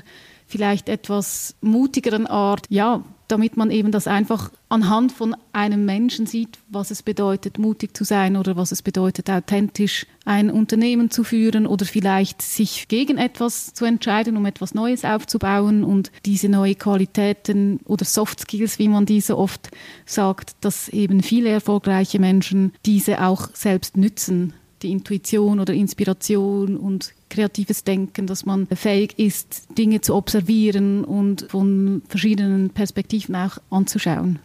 vielleicht 0.47 0.89
etwas 0.89 1.55
mutigeren 1.61 2.27
Art, 2.27 2.67
ja, 2.69 3.03
damit 3.33 3.57
man 3.57 3.71
eben 3.71 3.93
das 3.93 4.07
einfach 4.07 4.51
anhand 4.69 5.11
von 5.11 5.35
einem 5.55 5.87
Menschen 5.87 6.27
sieht, 6.27 6.59
was 6.69 6.91
es 6.91 7.03
bedeutet, 7.03 7.59
mutig 7.59 7.97
zu 7.97 8.05
sein 8.05 8.37
oder 8.37 8.57
was 8.57 8.73
es 8.73 8.83
bedeutet, 8.83 9.31
authentisch 9.31 10.07
ein 10.27 10.51
Unternehmen 10.51 11.11
zu 11.11 11.25
führen 11.25 11.67
oder 11.67 11.87
vielleicht 11.87 12.43
sich 12.43 12.89
gegen 12.89 13.17
etwas 13.17 13.73
zu 13.73 13.87
entscheiden, 13.87 14.37
um 14.37 14.45
etwas 14.45 14.75
Neues 14.75 15.07
aufzubauen 15.07 15.83
und 15.83 16.13
diese 16.27 16.51
neuen 16.51 16.77
Qualitäten 16.77 17.81
oder 17.87 18.05
Soft 18.05 18.41
Skills, 18.41 18.79
wie 18.79 18.89
man 18.89 19.07
diese 19.07 19.39
oft 19.39 19.71
sagt, 20.05 20.55
dass 20.61 20.91
eben 20.91 21.23
viele 21.23 21.49
erfolgreiche 21.49 22.19
Menschen 22.19 22.73
diese 22.85 23.25
auch 23.25 23.49
selbst 23.55 23.97
nützen 23.97 24.53
die 24.83 24.91
Intuition 24.91 25.61
oder 25.61 25.75
Inspiration 25.75 26.77
und 26.77 27.15
kreatives 27.31 27.85
Denken, 27.85 28.27
dass 28.27 28.45
man 28.45 28.67
fähig 28.67 29.19
ist, 29.19 29.67
Dinge 29.79 30.01
zu 30.01 30.15
observieren 30.15 31.05
und 31.05 31.47
von 31.49 32.03
verschiedenen 32.09 32.71
Perspektiven 32.71 33.35
auch 33.35 33.59
anzuschauen. 33.71 34.39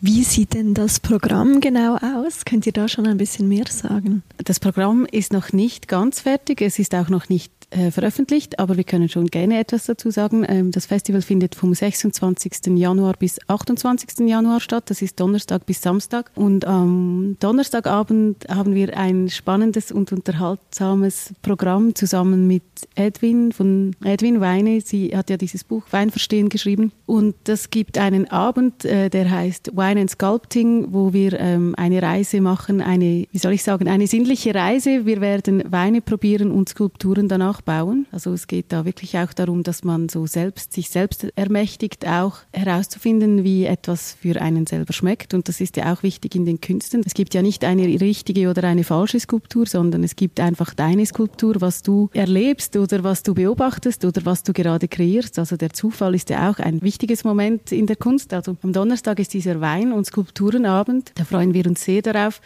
Wie 0.00 0.22
sieht 0.22 0.54
denn 0.54 0.74
das 0.74 1.00
Programm 1.00 1.60
genau 1.60 1.96
aus? 1.96 2.44
Könnt 2.44 2.66
ihr 2.66 2.72
da 2.72 2.88
schon 2.88 3.06
ein 3.06 3.16
bisschen 3.16 3.48
mehr 3.48 3.66
sagen? 3.68 4.22
Das 4.38 4.60
Programm 4.60 5.06
ist 5.10 5.32
noch 5.32 5.52
nicht 5.52 5.88
ganz 5.88 6.20
fertig. 6.20 6.62
Es 6.62 6.78
ist 6.78 6.94
auch 6.94 7.08
noch 7.08 7.28
nicht 7.28 7.52
äh, 7.70 7.90
veröffentlicht, 7.90 8.58
aber 8.58 8.76
wir 8.76 8.84
können 8.84 9.08
schon 9.08 9.26
gerne 9.26 9.58
etwas 9.58 9.84
dazu 9.84 10.10
sagen. 10.10 10.44
Ähm, 10.48 10.72
das 10.72 10.86
Festival 10.86 11.22
findet 11.22 11.54
vom 11.54 11.72
26. 11.72 12.76
Januar 12.76 13.14
bis 13.16 13.38
28. 13.46 14.28
Januar 14.28 14.60
statt. 14.60 14.90
Das 14.90 15.02
ist 15.02 15.20
Donnerstag 15.20 15.66
bis 15.66 15.80
Samstag. 15.80 16.30
Und 16.34 16.64
am 16.64 17.36
Donnerstagabend 17.38 18.48
haben 18.48 18.74
wir 18.74 18.96
ein 18.96 19.28
spannendes 19.28 19.92
und 19.92 20.12
unterhaltsames 20.12 21.32
Programm 21.42 21.94
zusammen 21.94 22.46
mit 22.46 22.62
Edwin 22.96 23.52
von 23.52 23.94
Edwin 24.04 24.40
Weine. 24.40 24.80
Sie 24.80 25.16
hat 25.16 25.30
ja 25.30 25.36
dieses 25.36 25.64
Buch 25.64 25.84
Weinverstehen 25.90 26.48
geschrieben. 26.48 26.92
Und 27.06 27.34
das 27.44 27.70
gibt 27.70 27.98
einen 27.98 28.30
Abend, 28.30 28.84
äh, 28.84 29.10
der 29.10 29.30
heißt 29.30 29.76
Wine 29.76 30.00
and 30.00 30.10
Sculpting, 30.10 30.92
wo 30.92 31.12
wir 31.12 31.38
ähm, 31.38 31.74
eine 31.76 32.02
Reise 32.02 32.40
machen, 32.40 32.80
eine, 32.80 33.26
wie 33.30 33.38
soll 33.38 33.52
ich 33.52 33.62
sagen, 33.62 33.88
eine 33.88 34.06
sinnliche 34.06 34.54
Reise. 34.54 35.06
Wir 35.06 35.20
werden 35.20 35.62
Weine 35.70 36.00
probieren 36.00 36.50
und 36.50 36.68
Skulpturen 36.68 37.28
danach 37.28 37.59
bauen. 37.64 38.06
Also 38.12 38.32
es 38.32 38.46
geht 38.46 38.72
da 38.72 38.84
wirklich 38.84 39.18
auch 39.18 39.32
darum, 39.32 39.62
dass 39.62 39.84
man 39.84 40.08
so 40.08 40.26
selbst 40.26 40.72
sich 40.72 40.90
selbst 40.90 41.26
ermächtigt, 41.36 42.06
auch 42.06 42.38
herauszufinden, 42.52 43.44
wie 43.44 43.64
etwas 43.64 44.16
für 44.20 44.40
einen 44.40 44.66
selber 44.66 44.92
schmeckt. 44.92 45.34
Und 45.34 45.48
das 45.48 45.60
ist 45.60 45.76
ja 45.76 45.92
auch 45.92 46.02
wichtig 46.02 46.34
in 46.34 46.44
den 46.44 46.60
Künsten. 46.60 47.02
Es 47.04 47.14
gibt 47.14 47.34
ja 47.34 47.42
nicht 47.42 47.64
eine 47.64 47.84
richtige 48.00 48.50
oder 48.50 48.64
eine 48.64 48.84
falsche 48.84 49.20
Skulptur, 49.20 49.66
sondern 49.66 50.04
es 50.04 50.16
gibt 50.16 50.40
einfach 50.40 50.74
deine 50.74 51.06
Skulptur, 51.06 51.60
was 51.60 51.82
du 51.82 52.10
erlebst 52.12 52.76
oder 52.76 53.04
was 53.04 53.22
du 53.22 53.34
beobachtest 53.34 54.04
oder 54.04 54.24
was 54.24 54.42
du 54.42 54.52
gerade 54.52 54.88
kreierst. 54.88 55.38
Also 55.38 55.56
der 55.56 55.70
Zufall 55.70 56.14
ist 56.14 56.30
ja 56.30 56.50
auch 56.50 56.58
ein 56.58 56.82
wichtiges 56.82 57.24
Moment 57.24 57.72
in 57.72 57.86
der 57.86 57.96
Kunst. 57.96 58.32
Also 58.32 58.56
am 58.62 58.72
Donnerstag 58.72 59.18
ist 59.18 59.34
dieser 59.34 59.60
Wein- 59.60 59.92
und 59.92 60.06
Skulpturenabend. 60.06 61.12
Da 61.14 61.24
freuen 61.24 61.54
wir 61.54 61.66
uns 61.66 61.84
sehr 61.84 62.02
darauf. 62.02 62.40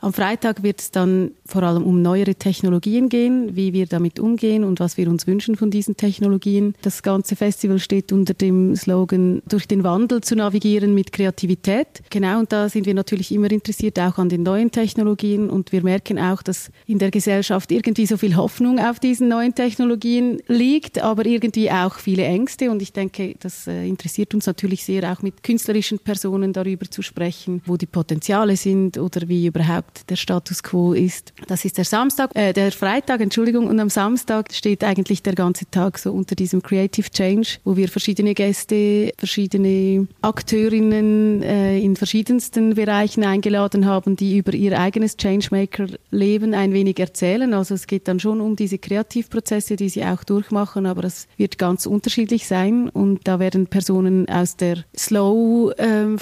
Am 0.00 0.12
Freitag 0.12 0.62
wird 0.62 0.80
es 0.80 0.90
dann 0.90 1.30
vor 1.46 1.62
allem 1.62 1.82
um 1.82 2.02
neuere 2.02 2.34
Technologien 2.34 3.08
gehen, 3.08 3.56
wie 3.56 3.72
wir 3.72 3.86
damit 3.86 4.20
umgehen 4.20 4.62
und 4.62 4.78
was 4.78 4.98
wir 4.98 5.08
uns 5.08 5.26
wünschen 5.26 5.56
von 5.56 5.70
diesen 5.70 5.96
Technologien. 5.96 6.74
Das 6.82 7.02
ganze 7.02 7.34
Festival 7.34 7.78
steht 7.78 8.12
unter 8.12 8.34
dem 8.34 8.76
Slogan, 8.76 9.42
durch 9.48 9.66
den 9.66 9.84
Wandel 9.84 10.20
zu 10.20 10.36
navigieren 10.36 10.94
mit 10.94 11.12
Kreativität. 11.12 12.02
Genau, 12.10 12.40
und 12.40 12.52
da 12.52 12.68
sind 12.68 12.84
wir 12.84 12.94
natürlich 12.94 13.32
immer 13.32 13.50
interessiert 13.50 13.98
auch 13.98 14.18
an 14.18 14.28
den 14.28 14.42
neuen 14.42 14.70
Technologien 14.70 15.48
und 15.48 15.72
wir 15.72 15.82
merken 15.82 16.18
auch, 16.18 16.42
dass 16.42 16.70
in 16.86 16.98
der 16.98 17.10
Gesellschaft 17.10 17.72
irgendwie 17.72 18.06
so 18.06 18.18
viel 18.18 18.36
Hoffnung 18.36 18.78
auf 18.78 19.00
diesen 19.00 19.28
neuen 19.28 19.54
Technologien 19.54 20.42
liegt, 20.46 21.02
aber 21.02 21.24
irgendwie 21.24 21.70
auch 21.70 21.94
viele 21.94 22.24
Ängste 22.24 22.70
und 22.70 22.82
ich 22.82 22.92
denke, 22.92 23.34
das 23.40 23.66
äh, 23.66 23.88
interessiert 23.88 24.34
uns 24.34 24.46
natürlich 24.46 24.84
sehr, 24.84 25.10
auch 25.10 25.22
mit 25.22 25.42
künstlerischen 25.42 25.98
Personen 25.98 26.52
darüber 26.52 26.90
zu 26.90 27.00
sprechen, 27.00 27.62
wo 27.64 27.76
die 27.76 27.86
Potenziale 27.86 28.56
sind 28.56 28.98
oder 28.98 29.28
wie 29.28 29.46
überhaupt 29.46 29.85
überhaupt 29.86 30.10
der 30.10 30.16
Status 30.16 30.62
quo 30.62 30.92
ist. 30.92 31.32
Das 31.46 31.64
ist 31.64 31.78
der 31.78 31.84
Samstag, 31.84 32.30
äh, 32.34 32.52
der 32.52 32.72
Freitag, 32.72 33.20
Entschuldigung, 33.20 33.66
und 33.66 33.78
am 33.80 33.90
Samstag 33.90 34.52
steht 34.52 34.84
eigentlich 34.84 35.22
der 35.22 35.34
ganze 35.34 35.66
Tag 35.70 35.98
so 35.98 36.12
unter 36.12 36.34
diesem 36.34 36.62
Creative 36.62 37.10
Change, 37.10 37.58
wo 37.64 37.76
wir 37.76 37.88
verschiedene 37.88 38.34
Gäste, 38.34 39.12
verschiedene 39.18 40.06
Akteurinnen 40.22 41.42
äh, 41.42 41.78
in 41.78 41.96
verschiedensten 41.96 42.74
Bereichen 42.74 43.24
eingeladen 43.24 43.86
haben, 43.86 44.16
die 44.16 44.38
über 44.38 44.54
ihr 44.54 44.78
eigenes 44.78 45.16
Changemaker-Leben 45.16 46.54
ein 46.54 46.72
wenig 46.72 46.98
erzählen. 46.98 47.54
Also 47.54 47.74
es 47.74 47.86
geht 47.86 48.08
dann 48.08 48.20
schon 48.20 48.40
um 48.40 48.56
diese 48.56 48.78
Kreativprozesse, 48.78 49.76
die 49.76 49.88
sie 49.88 50.04
auch 50.04 50.24
durchmachen, 50.24 50.86
aber 50.86 51.04
es 51.04 51.28
wird 51.36 51.58
ganz 51.58 51.86
unterschiedlich 51.86 52.46
sein 52.46 52.88
und 52.88 53.20
da 53.24 53.38
werden 53.38 53.66
Personen 53.66 54.28
aus 54.28 54.56
der 54.56 54.84
Slow 54.96 55.72
ähm, 55.78 56.18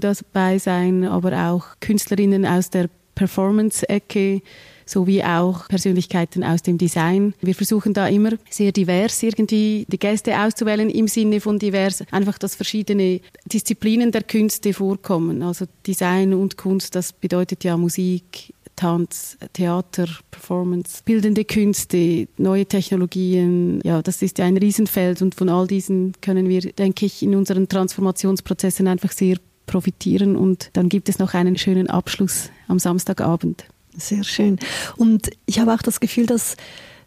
dabei 0.00 0.58
sein, 0.58 1.04
aber 1.04 1.50
auch 1.50 1.64
Künstlerinnen 1.80 2.46
aus 2.46 2.70
Performance-Ecke 3.14 4.42
sowie 4.84 5.22
auch 5.22 5.68
Persönlichkeiten 5.68 6.44
aus 6.44 6.62
dem 6.62 6.78
Design. 6.78 7.34
Wir 7.40 7.54
versuchen 7.54 7.94
da 7.94 8.08
immer 8.08 8.32
sehr 8.50 8.72
divers 8.72 9.22
irgendwie 9.22 9.86
die 9.88 9.98
Gäste 9.98 10.38
auszuwählen 10.38 10.90
im 10.90 11.08
Sinne 11.08 11.40
von 11.40 11.58
divers, 11.58 12.04
einfach 12.10 12.38
dass 12.38 12.54
verschiedene 12.54 13.20
Disziplinen 13.46 14.12
der 14.12 14.22
Künste 14.22 14.72
vorkommen. 14.72 15.42
Also 15.42 15.66
Design 15.86 16.34
und 16.34 16.56
Kunst, 16.56 16.94
das 16.94 17.12
bedeutet 17.12 17.64
ja 17.64 17.76
Musik, 17.76 18.54
Tanz, 18.76 19.36
Theater, 19.52 20.08
Performance, 20.30 21.02
bildende 21.04 21.44
Künste, 21.44 22.26
neue 22.36 22.66
Technologien. 22.66 23.80
Ja, 23.84 24.02
das 24.02 24.22
ist 24.22 24.38
ja 24.38 24.44
ein 24.44 24.56
Riesenfeld 24.56 25.22
und 25.22 25.34
von 25.34 25.48
all 25.48 25.66
diesen 25.66 26.14
können 26.20 26.48
wir, 26.48 26.60
denke 26.60 27.06
ich, 27.06 27.22
in 27.22 27.36
unseren 27.36 27.68
Transformationsprozessen 27.68 28.88
einfach 28.88 29.12
sehr 29.12 29.36
profitieren 29.66 30.36
und 30.36 30.70
dann 30.72 30.88
gibt 30.88 31.08
es 31.08 31.18
noch 31.18 31.34
einen 31.34 31.56
schönen 31.56 31.88
Abschluss 31.88 32.50
am 32.68 32.78
Samstagabend. 32.78 33.64
Sehr 33.96 34.24
schön. 34.24 34.58
Und 34.96 35.30
ich 35.46 35.58
habe 35.58 35.74
auch 35.74 35.82
das 35.82 36.00
Gefühl, 36.00 36.26
dass 36.26 36.56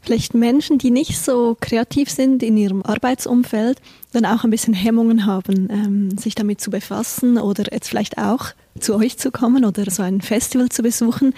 vielleicht 0.02 0.36
Menschen, 0.36 0.78
die 0.78 0.92
nicht 0.92 1.20
so 1.20 1.58
kreativ 1.60 2.10
sind 2.10 2.44
in 2.44 2.58
ihrem 2.58 2.84
Arbeitsumfeld, 2.84 3.82
dann 4.14 4.26
auch 4.26 4.44
ein 4.44 4.52
bisschen 4.52 4.74
Hemmungen 4.74 5.26
haben, 5.26 5.68
ähm, 5.72 6.18
sich 6.18 6.36
damit 6.36 6.62
zu 6.62 6.70
befassen 6.70 7.38
oder 7.38 7.74
jetzt 7.74 7.90
vielleicht 7.90 8.18
auch 8.18 8.52
zu 8.80 8.96
euch 8.96 9.18
zu 9.18 9.32
kommen 9.32 9.66
oder 9.66 9.90
so 9.90 10.04
ein 10.04 10.22
Festival 10.22 10.70
zu 10.70 10.84
besuchen. 10.84 11.34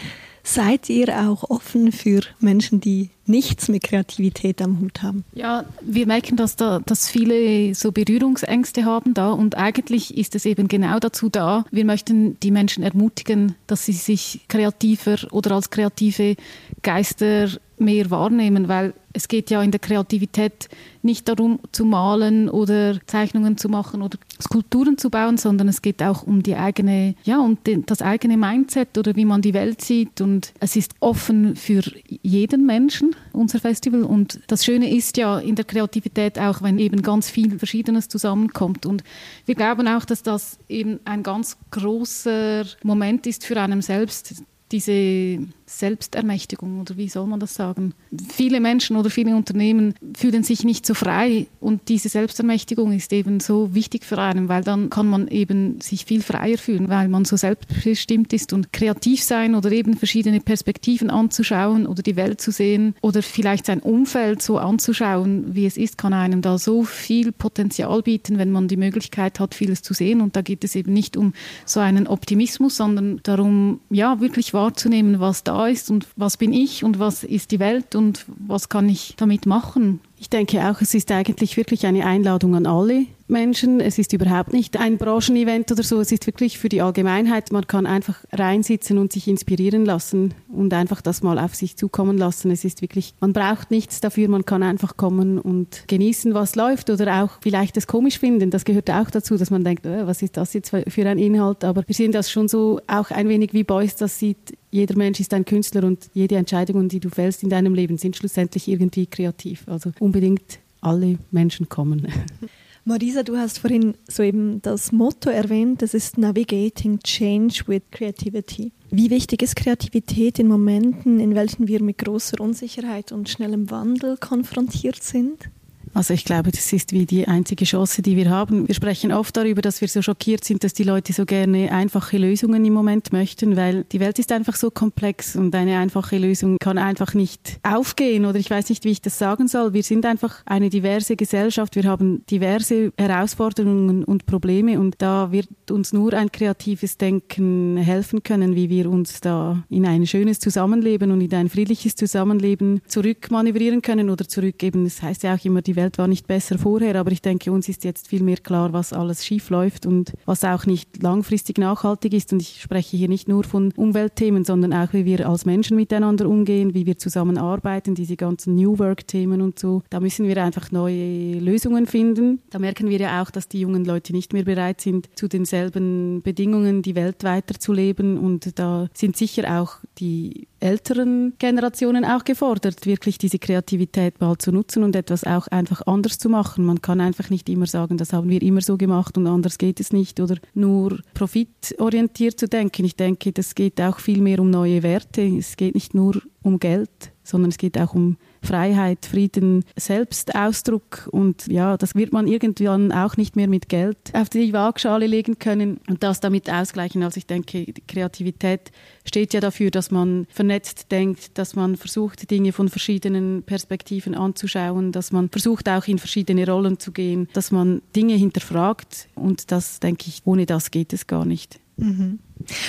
Seid 0.49 0.89
ihr 0.89 1.09
auch 1.29 1.49
offen 1.49 1.91
für 1.91 2.21
Menschen, 2.39 2.79
die 2.79 3.09
nichts 3.25 3.67
mit 3.67 3.83
Kreativität 3.83 4.61
am 4.61 4.79
Hut 4.79 5.03
haben? 5.03 5.25
Ja, 5.33 5.65
wir 5.81 6.07
merken, 6.07 6.37
dass, 6.37 6.55
da, 6.55 6.79
dass 6.85 7.09
viele 7.09 7.75
so 7.75 7.91
Berührungsängste 7.91 8.85
haben 8.85 9.13
da 9.13 9.31
und 9.31 9.57
eigentlich 9.57 10.17
ist 10.17 10.35
es 10.35 10.45
eben 10.45 10.69
genau 10.69 10.99
dazu 10.99 11.27
da. 11.27 11.65
Wir 11.69 11.83
möchten 11.83 12.39
die 12.39 12.51
Menschen 12.51 12.81
ermutigen, 12.81 13.55
dass 13.67 13.85
sie 13.85 13.91
sich 13.91 14.39
kreativer 14.47 15.17
oder 15.31 15.51
als 15.51 15.69
kreative 15.69 16.37
Geister 16.81 17.49
mehr 17.79 18.09
wahrnehmen, 18.09 18.67
weil 18.67 18.93
es 19.13 19.27
geht 19.27 19.49
ja 19.49 19.63
in 19.63 19.71
der 19.71 19.79
Kreativität 19.79 20.69
nicht 21.01 21.27
darum 21.27 21.59
zu 21.71 21.85
malen 21.85 22.49
oder 22.49 22.99
Zeichnungen 23.07 23.57
zu 23.57 23.67
machen 23.69 24.01
oder 24.01 24.17
Skulpturen 24.39 24.97
zu 24.97 25.09
bauen, 25.09 25.37
sondern 25.37 25.67
es 25.67 25.81
geht 25.81 26.03
auch 26.03 26.23
um 26.23 26.43
die 26.43 26.55
eigene, 26.55 27.15
ja, 27.23 27.39
um 27.39 27.57
den, 27.63 27.85
das 27.85 28.01
eigene 28.01 28.37
Mindset 28.37 28.97
oder 28.97 29.15
wie 29.15 29.25
man 29.25 29.41
die 29.41 29.53
Welt 29.53 29.81
sieht. 29.81 30.21
Und 30.21 30.53
es 30.59 30.75
ist 30.75 30.93
offen 30.99 31.55
für 31.55 31.81
jeden 32.21 32.65
Menschen, 32.65 33.15
unser 33.33 33.59
Festival. 33.59 34.03
Und 34.03 34.39
das 34.47 34.63
Schöne 34.65 34.93
ist 34.93 35.17
ja 35.17 35.39
in 35.39 35.55
der 35.55 35.65
Kreativität 35.65 36.37
auch, 36.37 36.61
wenn 36.61 36.77
eben 36.77 37.01
ganz 37.01 37.29
viel 37.29 37.57
Verschiedenes 37.57 38.09
zusammenkommt. 38.09 38.85
Und 38.85 39.03
wir 39.45 39.55
glauben 39.55 39.87
auch, 39.87 40.05
dass 40.05 40.21
das 40.21 40.59
eben 40.69 40.99
ein 41.05 41.23
ganz 41.23 41.57
großer 41.71 42.65
Moment 42.83 43.25
ist 43.25 43.45
für 43.45 43.59
einen 43.59 43.81
selbst, 43.81 44.43
diese 44.71 45.39
Selbstermächtigung 45.67 46.79
oder 46.79 46.95
wie 46.95 47.09
soll 47.09 47.27
man 47.27 47.41
das 47.41 47.53
sagen? 47.53 47.93
Viele 48.29 48.61
Menschen 48.61 48.95
oder 48.95 49.09
viele 49.09 49.35
Unternehmen 49.35 49.93
fühlen 50.15 50.43
sich 50.43 50.63
nicht 50.63 50.85
so 50.85 50.93
frei 50.93 51.47
und 51.59 51.89
diese 51.89 52.07
Selbstermächtigung 52.07 52.93
ist 52.93 53.11
eben 53.11 53.41
so 53.41 53.75
wichtig 53.75 54.05
für 54.05 54.17
einen, 54.17 54.47
weil 54.47 54.63
dann 54.63 54.89
kann 54.89 55.07
man 55.07 55.27
eben 55.27 55.81
sich 55.81 56.05
viel 56.05 56.21
freier 56.21 56.57
fühlen, 56.57 56.87
weil 56.87 57.09
man 57.09 57.25
so 57.25 57.35
selbstbestimmt 57.35 58.31
ist 58.31 58.53
und 58.53 58.71
kreativ 58.71 59.21
sein 59.21 59.55
oder 59.55 59.69
eben 59.73 59.97
verschiedene 59.97 60.39
Perspektiven 60.39 61.09
anzuschauen 61.09 61.85
oder 61.85 62.01
die 62.01 62.15
Welt 62.15 62.39
zu 62.39 62.51
sehen 62.51 62.95
oder 63.01 63.21
vielleicht 63.21 63.65
sein 63.65 63.81
Umfeld 63.81 64.41
so 64.41 64.59
anzuschauen, 64.59 65.53
wie 65.53 65.65
es 65.65 65.75
ist, 65.75 65.97
kann 65.97 66.13
einem 66.13 66.41
da 66.41 66.57
so 66.57 66.83
viel 66.83 67.33
Potenzial 67.33 68.01
bieten, 68.03 68.37
wenn 68.37 68.51
man 68.51 68.69
die 68.69 68.77
Möglichkeit 68.77 69.41
hat, 69.41 69.53
vieles 69.53 69.81
zu 69.81 69.93
sehen 69.93 70.21
und 70.21 70.37
da 70.37 70.41
geht 70.41 70.63
es 70.63 70.75
eben 70.75 70.93
nicht 70.93 71.17
um 71.17 71.33
so 71.65 71.81
einen 71.81 72.07
Optimismus, 72.07 72.77
sondern 72.77 73.19
darum, 73.23 73.81
ja, 73.89 74.21
wirklich 74.21 74.53
wahrzunehmen, 74.53 75.19
was 75.19 75.43
da 75.43 75.56
ist 75.65 75.89
und 75.89 76.07
was 76.15 76.37
bin 76.37 76.53
ich 76.53 76.83
und 76.83 76.99
was 76.99 77.23
ist 77.23 77.51
die 77.51 77.59
Welt 77.59 77.95
und 77.95 78.25
was 78.27 78.69
kann 78.69 78.87
ich 78.87 79.15
damit 79.17 79.45
machen. 79.45 79.99
Ich 80.19 80.29
denke 80.29 80.69
auch, 80.69 80.81
es 80.81 80.93
ist 80.93 81.11
eigentlich 81.11 81.57
wirklich 81.57 81.85
eine 81.85 82.05
Einladung 82.05 82.55
an 82.55 82.65
alle 82.65 83.05
Menschen. 83.27 83.79
Es 83.79 83.97
ist 83.97 84.13
überhaupt 84.13 84.53
nicht 84.53 84.77
ein 84.77 84.97
Branchenevent 84.97 85.71
oder 85.71 85.83
so. 85.83 85.99
Es 85.99 86.11
ist 86.11 86.27
wirklich 86.27 86.57
für 86.57 86.69
die 86.69 86.81
Allgemeinheit. 86.81 87.51
Man 87.51 87.67
kann 87.67 87.85
einfach 87.85 88.23
reinsitzen 88.31 88.97
und 88.97 89.11
sich 89.11 89.27
inspirieren 89.27 89.85
lassen 89.85 90.33
und 90.47 90.73
einfach 90.73 91.01
das 91.01 91.23
mal 91.23 91.37
auf 91.39 91.55
sich 91.55 91.75
zukommen 91.75 92.17
lassen. 92.17 92.51
Es 92.51 92.63
ist 92.63 92.81
wirklich, 92.81 93.13
man 93.19 93.33
braucht 93.33 93.71
nichts 93.71 93.99
dafür. 93.99 94.29
Man 94.29 94.45
kann 94.45 94.63
einfach 94.63 94.97
kommen 94.97 95.39
und 95.39 95.83
genießen, 95.87 96.33
was 96.33 96.55
läuft 96.55 96.89
oder 96.89 97.23
auch 97.23 97.39
vielleicht 97.41 97.77
es 97.77 97.87
komisch 97.87 98.19
finden. 98.19 98.49
Das 98.49 98.65
gehört 98.65 98.89
auch 98.89 99.09
dazu, 99.09 99.37
dass 99.37 99.51
man 99.51 99.63
denkt, 99.63 99.85
oh, 99.85 100.07
was 100.07 100.21
ist 100.21 100.37
das 100.37 100.53
jetzt 100.53 100.69
für 100.69 101.07
ein 101.07 101.17
Inhalt? 101.17 101.63
Aber 101.63 101.83
wir 101.85 101.95
sehen 101.95 102.11
das 102.11 102.31
schon 102.31 102.47
so 102.47 102.79
auch 102.87 103.11
ein 103.11 103.29
wenig 103.29 103.53
wie 103.53 103.63
Beuys 103.63 103.95
das 103.95 104.19
sieht. 104.19 104.57
Jeder 104.71 104.95
Mensch 104.97 105.19
ist 105.19 105.33
ein 105.33 105.45
Künstler 105.45 105.83
und 105.83 106.09
jede 106.13 106.35
Entscheidung, 106.35 106.87
die 106.89 106.99
du 106.99 107.09
fällst 107.09 107.43
in 107.43 107.49
deinem 107.49 107.73
Leben, 107.73 107.97
sind 107.97 108.15
schlussendlich 108.15 108.67
irgendwie 108.67 109.07
kreativ. 109.07 109.63
Also 109.67 109.91
unbedingt 109.99 110.59
alle 110.81 111.17
Menschen 111.31 111.69
kommen. 111.69 112.07
Marisa, 112.87 113.21
du 113.21 113.35
hast 113.35 113.59
vorhin 113.59 113.95
soeben 114.07 114.61
das 114.61 114.93
Motto 114.93 115.29
erwähnt, 115.29 115.81
das 115.81 115.93
ist 115.93 116.17
Navigating 116.17 116.99
Change 116.99 117.63
with 117.67 117.81
Creativity. 117.91 118.71
Wie 118.91 119.09
wichtig 119.09 119.41
ist 119.41 119.57
Kreativität 119.57 120.39
in 120.39 120.47
Momenten, 120.47 121.19
in 121.19 121.35
welchen 121.35 121.67
wir 121.67 121.83
mit 121.83 121.97
großer 121.97 122.39
Unsicherheit 122.39 123.11
und 123.11 123.27
schnellem 123.27 123.69
Wandel 123.71 124.15
konfrontiert 124.15 125.03
sind? 125.03 125.49
Also 125.97 126.13
ich 126.13 126.25
glaube, 126.25 126.51
das 126.51 126.71
ist 126.73 126.91
wie 126.91 127.07
die 127.07 127.27
einzige 127.27 127.65
Chance, 127.65 128.03
die 128.03 128.15
wir 128.15 128.29
haben. 128.29 128.67
Wir 128.67 128.75
sprechen 128.75 129.11
oft 129.11 129.35
darüber, 129.35 129.63
dass 129.63 129.81
wir 129.81 129.87
so 129.87 130.03
schockiert 130.03 130.43
sind, 130.43 130.63
dass 130.63 130.73
die 130.73 130.83
Leute 130.83 131.11
so 131.11 131.25
gerne 131.25 131.71
einfache 131.71 132.19
Lösungen 132.19 132.63
im 132.65 132.73
Moment 132.73 133.11
möchten, 133.11 133.57
weil 133.57 133.83
die 133.85 133.99
Welt 133.99 134.19
ist 134.19 134.31
einfach 134.31 134.55
so 134.55 134.69
komplex 134.69 135.35
und 135.35 135.55
eine 135.55 135.79
einfache 135.79 136.19
Lösung 136.19 136.57
kann 136.59 136.77
einfach 136.77 137.15
nicht 137.15 137.59
aufgehen 137.63 138.25
oder 138.25 138.37
ich 138.37 138.47
weiß 138.47 138.69
nicht, 138.69 138.83
wie 138.83 138.91
ich 138.91 139.01
das 139.01 139.17
sagen 139.17 139.47
soll. 139.47 139.73
Wir 139.73 139.81
sind 139.81 140.05
einfach 140.05 140.43
eine 140.45 140.69
diverse 140.69 141.15
Gesellschaft, 141.15 141.75
wir 141.75 141.85
haben 141.85 142.23
diverse 142.29 142.93
Herausforderungen 142.95 144.03
und 144.03 144.27
Probleme 144.27 144.79
und 144.79 144.97
da 144.99 145.31
wird 145.31 145.49
uns 145.71 145.93
nur 145.93 146.13
ein 146.13 146.31
kreatives 146.31 146.99
Denken 146.99 147.75
helfen 147.77 148.21
können, 148.21 148.55
wie 148.55 148.69
wir 148.69 148.87
uns 148.91 149.19
da 149.19 149.63
in 149.67 149.87
ein 149.87 150.05
schönes 150.05 150.37
Zusammenleben 150.37 151.09
und 151.09 151.21
in 151.21 151.33
ein 151.33 151.49
friedliches 151.49 151.95
Zusammenleben 151.95 152.81
zurückmanövrieren 152.87 153.81
können 153.81 154.11
oder 154.11 154.27
zurückgeben. 154.27 154.83
Das 154.83 155.01
heißt 155.01 155.23
ja 155.23 155.33
auch 155.33 155.43
immer, 155.43 155.63
die 155.63 155.75
Welt 155.75 155.86
Welt 155.87 155.97
war 155.97 156.07
nicht 156.07 156.27
besser 156.27 156.57
vorher, 156.57 156.95
aber 156.95 157.11
ich 157.13 157.21
denke, 157.21 157.49
uns 157.49 157.69
ist 157.69 157.85
jetzt 157.85 158.09
viel 158.09 158.21
mehr 158.21 158.37
klar, 158.37 158.73
was 158.73 158.91
alles 158.91 159.25
schief 159.25 159.49
läuft 159.49 159.85
und 159.85 160.11
was 160.25 160.43
auch 160.43 160.65
nicht 160.65 161.01
langfristig 161.01 161.57
nachhaltig 161.57 162.13
ist. 162.13 162.33
Und 162.33 162.41
ich 162.41 162.61
spreche 162.61 162.97
hier 162.97 163.07
nicht 163.07 163.29
nur 163.29 163.45
von 163.45 163.71
Umweltthemen, 163.77 164.43
sondern 164.43 164.73
auch, 164.73 164.91
wie 164.91 165.05
wir 165.05 165.29
als 165.29 165.45
Menschen 165.45 165.77
miteinander 165.77 166.27
umgehen, 166.27 166.73
wie 166.73 166.85
wir 166.85 166.97
zusammenarbeiten, 166.97 167.95
diese 167.95 168.17
ganzen 168.17 168.55
New 168.55 168.77
Work-Themen 168.79 169.41
und 169.41 169.59
so. 169.59 169.81
Da 169.89 170.01
müssen 170.01 170.27
wir 170.27 170.43
einfach 170.43 170.71
neue 170.71 171.39
Lösungen 171.39 171.85
finden. 171.87 172.41
Da 172.49 172.59
merken 172.59 172.89
wir 172.89 172.99
ja 172.99 173.21
auch, 173.21 173.31
dass 173.31 173.47
die 173.47 173.61
jungen 173.61 173.85
Leute 173.85 174.11
nicht 174.11 174.33
mehr 174.33 174.43
bereit 174.43 174.81
sind, 174.81 175.07
zu 175.15 175.29
denselben 175.29 176.21
Bedingungen 176.21 176.81
die 176.81 176.95
Welt 176.95 177.23
weiterzuleben. 177.23 178.17
Und 178.17 178.59
da 178.59 178.89
sind 178.93 179.15
sicher 179.15 179.61
auch 179.61 179.77
die 179.99 180.49
älteren 180.59 181.33
Generationen 181.39 182.05
auch 182.05 182.23
gefordert, 182.23 182.85
wirklich 182.85 183.17
diese 183.17 183.39
Kreativität 183.39 184.19
mal 184.19 184.37
zu 184.37 184.51
nutzen 184.51 184.83
und 184.83 184.95
etwas 184.95 185.23
auch 185.23 185.47
einfach 185.47 185.81
anders 185.85 186.17
zu 186.17 186.29
machen. 186.29 186.65
Man 186.65 186.81
kann 186.81 187.01
einfach 187.01 187.29
nicht 187.29 187.49
immer 187.49 187.67
sagen, 187.67 187.97
das 187.97 188.13
haben 188.13 188.29
wir 188.29 188.41
immer 188.41 188.61
so 188.61 188.77
gemacht 188.77 189.17
und 189.17 189.27
anders 189.27 189.57
geht 189.57 189.79
es 189.79 189.93
nicht 189.93 190.19
oder 190.19 190.37
nur 190.53 190.99
profitorientiert 191.13 192.39
zu 192.39 192.47
denken. 192.47 192.85
Ich 192.85 192.95
denke, 192.95 193.31
das 193.31 193.55
geht 193.55 193.79
auch 193.81 193.99
viel 193.99 194.21
mehr 194.21 194.39
um 194.39 194.49
neue 194.49 194.83
Werte. 194.83 195.21
Es 195.21 195.57
geht 195.57 195.75
nicht 195.75 195.93
nur 195.93 196.21
um 196.43 196.59
Geld, 196.59 197.11
sondern 197.23 197.49
es 197.49 197.57
geht 197.57 197.77
auch 197.77 197.93
um 197.93 198.17
Freiheit, 198.41 199.05
Frieden, 199.05 199.65
Selbstausdruck 199.75 201.09
und 201.11 201.47
ja, 201.47 201.77
das 201.77 201.95
wird 201.95 202.13
man 202.13 202.27
irgendwann 202.27 202.91
auch 202.91 203.17
nicht 203.17 203.35
mehr 203.35 203.47
mit 203.47 203.69
Geld 203.69 203.97
auf 204.13 204.29
die 204.29 204.53
Waagschale 204.53 205.07
legen 205.07 205.39
können 205.39 205.79
und 205.89 206.03
das 206.03 206.19
damit 206.19 206.51
ausgleichen. 206.51 207.03
Also 207.03 207.17
ich 207.17 207.25
denke, 207.25 207.65
Kreativität 207.87 208.71
steht 209.05 209.33
ja 209.33 209.39
dafür, 209.39 209.71
dass 209.71 209.91
man 209.91 210.27
vernetzt 210.29 210.91
denkt, 210.91 211.37
dass 211.37 211.55
man 211.55 211.75
versucht, 211.75 212.29
Dinge 212.29 212.51
von 212.51 212.69
verschiedenen 212.69 213.43
Perspektiven 213.43 214.15
anzuschauen, 214.15 214.91
dass 214.91 215.11
man 215.11 215.29
versucht, 215.29 215.69
auch 215.69 215.87
in 215.87 215.99
verschiedene 215.99 216.47
Rollen 216.47 216.79
zu 216.79 216.91
gehen, 216.91 217.27
dass 217.33 217.51
man 217.51 217.81
Dinge 217.95 218.15
hinterfragt 218.15 219.09
und 219.15 219.51
das, 219.51 219.79
denke 219.79 220.05
ich, 220.07 220.21
ohne 220.25 220.45
das 220.45 220.71
geht 220.71 220.93
es 220.93 221.07
gar 221.07 221.25
nicht. 221.25 221.59
Mhm. 221.77 222.19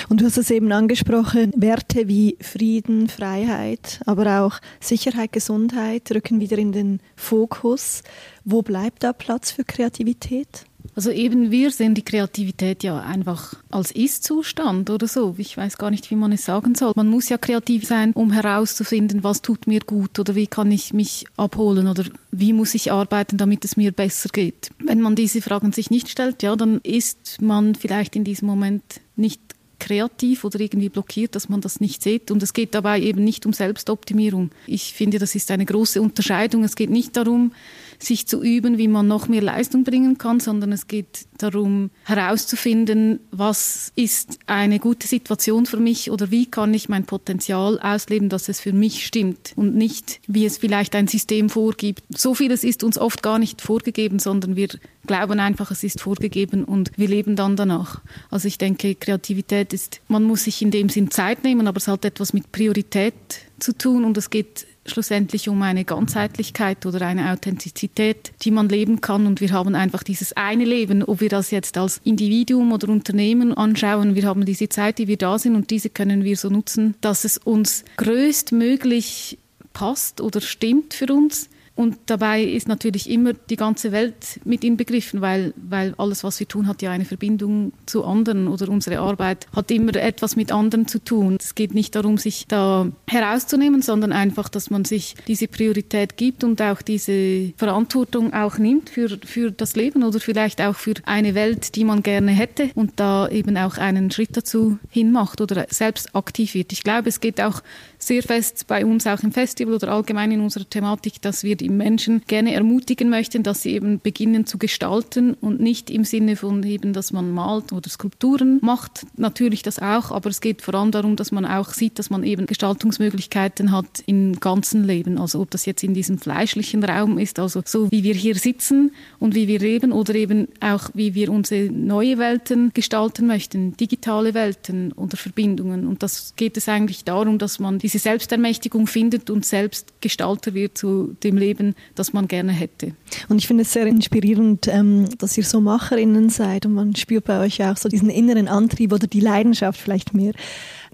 Und 0.09 0.21
du 0.21 0.25
hast 0.25 0.37
es 0.37 0.51
eben 0.51 0.71
angesprochen, 0.71 1.51
Werte 1.55 2.07
wie 2.07 2.37
Frieden, 2.41 3.07
Freiheit, 3.07 3.99
aber 4.05 4.41
auch 4.41 4.59
Sicherheit, 4.79 5.31
Gesundheit 5.31 6.11
rücken 6.11 6.39
wieder 6.39 6.57
in 6.57 6.71
den 6.71 6.99
Fokus. 7.15 8.03
Wo 8.45 8.61
bleibt 8.61 9.03
da 9.03 9.13
Platz 9.13 9.51
für 9.51 9.63
Kreativität? 9.63 10.65
Also 10.95 11.11
eben 11.11 11.51
wir 11.51 11.71
sehen 11.71 11.93
die 11.93 12.03
Kreativität 12.03 12.83
ja 12.83 12.99
einfach 12.99 13.53
als 13.69 13.91
Ist-Zustand 13.91 14.89
oder 14.89 15.07
so. 15.07 15.35
Ich 15.37 15.55
weiß 15.55 15.77
gar 15.77 15.91
nicht, 15.91 16.11
wie 16.11 16.15
man 16.15 16.31
es 16.31 16.45
sagen 16.45 16.75
soll. 16.75 16.93
Man 16.95 17.07
muss 17.07 17.29
ja 17.29 17.37
kreativ 17.37 17.85
sein, 17.85 18.11
um 18.13 18.31
herauszufinden, 18.31 19.23
was 19.23 19.41
tut 19.41 19.67
mir 19.67 19.79
gut 19.81 20.19
oder 20.19 20.35
wie 20.35 20.47
kann 20.47 20.71
ich 20.71 20.93
mich 20.93 21.25
abholen 21.37 21.87
oder 21.87 22.03
wie 22.31 22.53
muss 22.53 22.75
ich 22.75 22.91
arbeiten, 22.91 23.37
damit 23.37 23.65
es 23.65 23.77
mir 23.77 23.91
besser 23.91 24.29
geht. 24.29 24.71
Wenn 24.79 25.01
man 25.01 25.15
diese 25.15 25.41
Fragen 25.41 25.71
sich 25.71 25.89
nicht 25.89 26.09
stellt, 26.09 26.43
ja, 26.43 26.55
dann 26.55 26.81
ist 26.83 27.41
man 27.41 27.75
vielleicht 27.75 28.15
in 28.15 28.23
diesem 28.23 28.47
Moment 28.47 28.83
nicht 29.15 29.41
kreativ 29.79 30.43
oder 30.43 30.59
irgendwie 30.59 30.89
blockiert, 30.89 31.35
dass 31.35 31.49
man 31.49 31.61
das 31.61 31.79
nicht 31.79 32.03
sieht. 32.03 32.31
Und 32.31 32.43
es 32.43 32.53
geht 32.53 32.75
dabei 32.75 32.99
eben 32.99 33.23
nicht 33.23 33.45
um 33.45 33.53
Selbstoptimierung. 33.53 34.51
Ich 34.67 34.93
finde, 34.93 35.19
das 35.19 35.35
ist 35.35 35.51
eine 35.51 35.65
große 35.65 36.01
Unterscheidung. 36.01 36.63
Es 36.63 36.75
geht 36.75 36.89
nicht 36.89 37.15
darum, 37.17 37.53
sich 38.01 38.27
zu 38.27 38.41
üben, 38.41 38.77
wie 38.77 38.87
man 38.87 39.07
noch 39.07 39.27
mehr 39.27 39.41
Leistung 39.41 39.83
bringen 39.83 40.17
kann, 40.17 40.39
sondern 40.39 40.71
es 40.71 40.87
geht 40.87 41.25
darum 41.37 41.91
herauszufinden, 42.05 43.19
was 43.31 43.91
ist 43.95 44.39
eine 44.47 44.79
gute 44.79 45.07
Situation 45.07 45.65
für 45.65 45.77
mich 45.77 46.09
oder 46.09 46.31
wie 46.31 46.45
kann 46.45 46.73
ich 46.73 46.89
mein 46.89 47.05
Potenzial 47.05 47.79
ausleben, 47.79 48.29
dass 48.29 48.49
es 48.49 48.59
für 48.59 48.73
mich 48.73 49.05
stimmt 49.05 49.53
und 49.55 49.75
nicht, 49.75 50.21
wie 50.27 50.45
es 50.45 50.57
vielleicht 50.57 50.95
ein 50.95 51.07
System 51.07 51.49
vorgibt. 51.49 52.03
So 52.17 52.33
vieles 52.33 52.63
ist 52.63 52.83
uns 52.83 52.97
oft 52.97 53.21
gar 53.21 53.39
nicht 53.39 53.61
vorgegeben, 53.61 54.19
sondern 54.19 54.55
wir 54.55 54.69
glauben 55.05 55.39
einfach, 55.39 55.71
es 55.71 55.83
ist 55.83 56.01
vorgegeben 56.01 56.63
und 56.63 56.91
wir 56.95 57.07
leben 57.07 57.35
dann 57.35 57.55
danach. 57.55 58.01
Also 58.29 58.47
ich 58.47 58.57
denke, 58.57 58.95
Kreativität 58.95 59.73
ist, 59.73 60.01
man 60.07 60.23
muss 60.23 60.43
sich 60.45 60.61
in 60.61 60.71
dem 60.71 60.89
Sinn 60.89 61.11
Zeit 61.11 61.43
nehmen, 61.43 61.67
aber 61.67 61.77
es 61.77 61.87
hat 61.87 62.05
etwas 62.05 62.33
mit 62.33 62.51
Priorität 62.51 63.13
zu 63.59 63.73
tun 63.73 64.05
und 64.05 64.17
es 64.17 64.29
geht 64.29 64.67
schlussendlich 64.89 65.49
um 65.49 65.61
eine 65.61 65.85
Ganzheitlichkeit 65.85 66.85
oder 66.85 67.05
eine 67.05 67.31
Authentizität, 67.31 68.31
die 68.41 68.51
man 68.51 68.69
leben 68.69 69.01
kann. 69.01 69.25
Und 69.25 69.41
wir 69.41 69.51
haben 69.51 69.75
einfach 69.75 70.03
dieses 70.03 70.33
eine 70.33 70.65
Leben, 70.65 71.03
ob 71.03 71.21
wir 71.21 71.29
das 71.29 71.51
jetzt 71.51 71.77
als 71.77 72.01
Individuum 72.03 72.71
oder 72.71 72.89
Unternehmen 72.89 73.53
anschauen. 73.53 74.15
Wir 74.15 74.25
haben 74.25 74.45
diese 74.45 74.69
Zeit, 74.69 74.97
die 74.97 75.07
wir 75.07 75.17
da 75.17 75.39
sind 75.39 75.55
und 75.55 75.69
diese 75.69 75.89
können 75.89 76.23
wir 76.23 76.35
so 76.35 76.49
nutzen, 76.49 76.95
dass 77.01 77.25
es 77.25 77.37
uns 77.37 77.85
größtmöglich 77.97 79.37
passt 79.73 80.21
oder 80.21 80.41
stimmt 80.41 80.93
für 80.93 81.13
uns 81.13 81.49
und 81.79 81.95
dabei 82.07 82.43
ist 82.43 82.67
natürlich 82.67 83.09
immer 83.09 83.31
die 83.31 83.55
ganze 83.55 83.93
Welt 83.93 84.41
mit 84.43 84.65
inbegriffen, 84.65 85.21
weil, 85.21 85.53
weil 85.55 85.93
alles, 85.97 86.25
was 86.25 86.37
wir 86.41 86.45
tun, 86.45 86.67
hat 86.67 86.81
ja 86.81 86.91
eine 86.91 87.05
Verbindung 87.05 87.71
zu 87.85 88.03
anderen 88.03 88.49
oder 88.49 88.67
unsere 88.67 88.99
Arbeit 88.99 89.47
hat 89.55 89.71
immer 89.71 89.95
etwas 89.95 90.35
mit 90.35 90.51
anderen 90.51 90.89
zu 90.89 91.01
tun. 91.01 91.37
Es 91.39 91.55
geht 91.55 91.73
nicht 91.73 91.95
darum, 91.95 92.17
sich 92.17 92.47
da 92.47 92.91
herauszunehmen, 93.07 93.81
sondern 93.81 94.11
einfach, 94.11 94.49
dass 94.49 94.69
man 94.69 94.83
sich 94.83 95.15
diese 95.29 95.47
Priorität 95.47 96.17
gibt 96.17 96.43
und 96.43 96.61
auch 96.61 96.81
diese 96.81 97.53
Verantwortung 97.55 98.33
auch 98.33 98.57
nimmt 98.57 98.89
für, 98.89 99.17
für 99.23 99.49
das 99.49 99.77
Leben 99.77 100.03
oder 100.03 100.19
vielleicht 100.19 100.61
auch 100.61 100.75
für 100.75 100.95
eine 101.05 101.33
Welt, 101.33 101.77
die 101.77 101.85
man 101.85 102.03
gerne 102.03 102.31
hätte 102.31 102.71
und 102.75 102.99
da 102.99 103.29
eben 103.29 103.55
auch 103.55 103.77
einen 103.77 104.11
Schritt 104.11 104.35
dazu 104.35 104.79
hinmacht 104.89 105.39
oder 105.39 105.65
selbst 105.69 106.13
aktiv 106.13 106.55
wird. 106.55 106.73
Ich 106.73 106.83
glaube, 106.83 107.07
es 107.07 107.21
geht 107.21 107.39
auch 107.39 107.63
sehr 107.99 108.23
fest 108.23 108.65
bei 108.67 108.85
uns 108.85 109.07
auch 109.07 109.23
im 109.23 109.31
Festival 109.31 109.75
oder 109.75 109.93
allgemein 109.93 110.31
in 110.31 110.41
unserer 110.41 110.69
Thematik, 110.69 111.21
dass 111.21 111.43
wir 111.45 111.55
die 111.55 111.68
Menschen 111.77 112.21
gerne 112.25 112.53
ermutigen 112.53 113.09
möchten, 113.09 113.43
dass 113.43 113.61
sie 113.61 113.73
eben 113.73 113.99
beginnen 113.99 114.45
zu 114.45 114.57
gestalten 114.57 115.33
und 115.33 115.59
nicht 115.59 115.89
im 115.89 116.05
Sinne 116.05 116.37
von 116.37 116.63
eben, 116.63 116.93
dass 116.93 117.11
man 117.11 117.31
malt 117.31 117.73
oder 117.73 117.89
Skulpturen 117.89 118.59
macht. 118.61 119.05
Natürlich 119.17 119.61
das 119.61 119.79
auch, 119.79 120.11
aber 120.11 120.29
es 120.29 120.39
geht 120.39 120.61
vor 120.61 120.75
allem 120.75 120.91
darum, 120.91 121.17
dass 121.17 121.31
man 121.31 121.45
auch 121.45 121.71
sieht, 121.73 121.99
dass 121.99 122.09
man 122.09 122.23
eben 122.23 122.45
Gestaltungsmöglichkeiten 122.45 123.71
hat 123.71 124.03
im 124.05 124.39
ganzen 124.39 124.85
Leben. 124.85 125.19
Also 125.19 125.41
ob 125.41 125.51
das 125.51 125.65
jetzt 125.65 125.83
in 125.83 125.93
diesem 125.93 126.17
fleischlichen 126.17 126.83
Raum 126.83 127.17
ist, 127.17 127.39
also 127.39 127.61
so 127.65 127.91
wie 127.91 128.03
wir 128.03 128.13
hier 128.13 128.35
sitzen 128.35 128.91
und 129.19 129.35
wie 129.35 129.47
wir 129.47 129.59
leben 129.59 129.91
oder 129.91 130.15
eben 130.15 130.47
auch 130.61 130.89
wie 130.93 131.15
wir 131.15 131.29
unsere 131.31 131.69
neue 131.69 132.17
Welten 132.17 132.71
gestalten 132.73 133.27
möchten, 133.27 133.75
digitale 133.75 134.33
Welten 134.33 134.93
oder 134.93 135.17
Verbindungen. 135.17 135.85
Und 135.85 136.01
das 136.01 136.33
geht 136.37 136.55
es 136.55 136.69
eigentlich 136.69 137.03
darum, 137.03 137.37
dass 137.37 137.59
man 137.59 137.77
die 137.79 137.89
diese 137.89 137.97
Selbstermächtigung 137.97 138.85
findet 138.85 139.31
und 139.31 139.45
selbst 139.45 139.93
Gestalter 139.99 140.53
wird 140.53 140.77
zu 140.77 141.15
dem 141.23 141.37
Leben, 141.37 141.58
das 141.95 142.13
man 142.13 142.27
gerne 142.27 142.51
hätte. 142.51 142.93
Und 143.27 143.37
ich 143.37 143.47
finde 143.47 143.63
es 143.63 143.73
sehr 143.73 143.85
inspirierend, 143.85 144.67
ähm, 144.67 145.07
dass 145.17 145.37
ihr 145.37 145.43
so 145.43 145.61
Macherinnen 145.61 146.29
seid 146.29 146.65
und 146.65 146.73
man 146.73 146.95
spürt 146.95 147.25
bei 147.25 147.39
euch 147.39 147.63
auch 147.63 147.77
so 147.77 147.89
diesen 147.89 148.09
inneren 148.09 148.47
Antrieb 148.47 148.93
oder 148.93 149.07
die 149.07 149.19
Leidenschaft 149.19 149.79
vielleicht 149.79 150.13
mehr. 150.13 150.33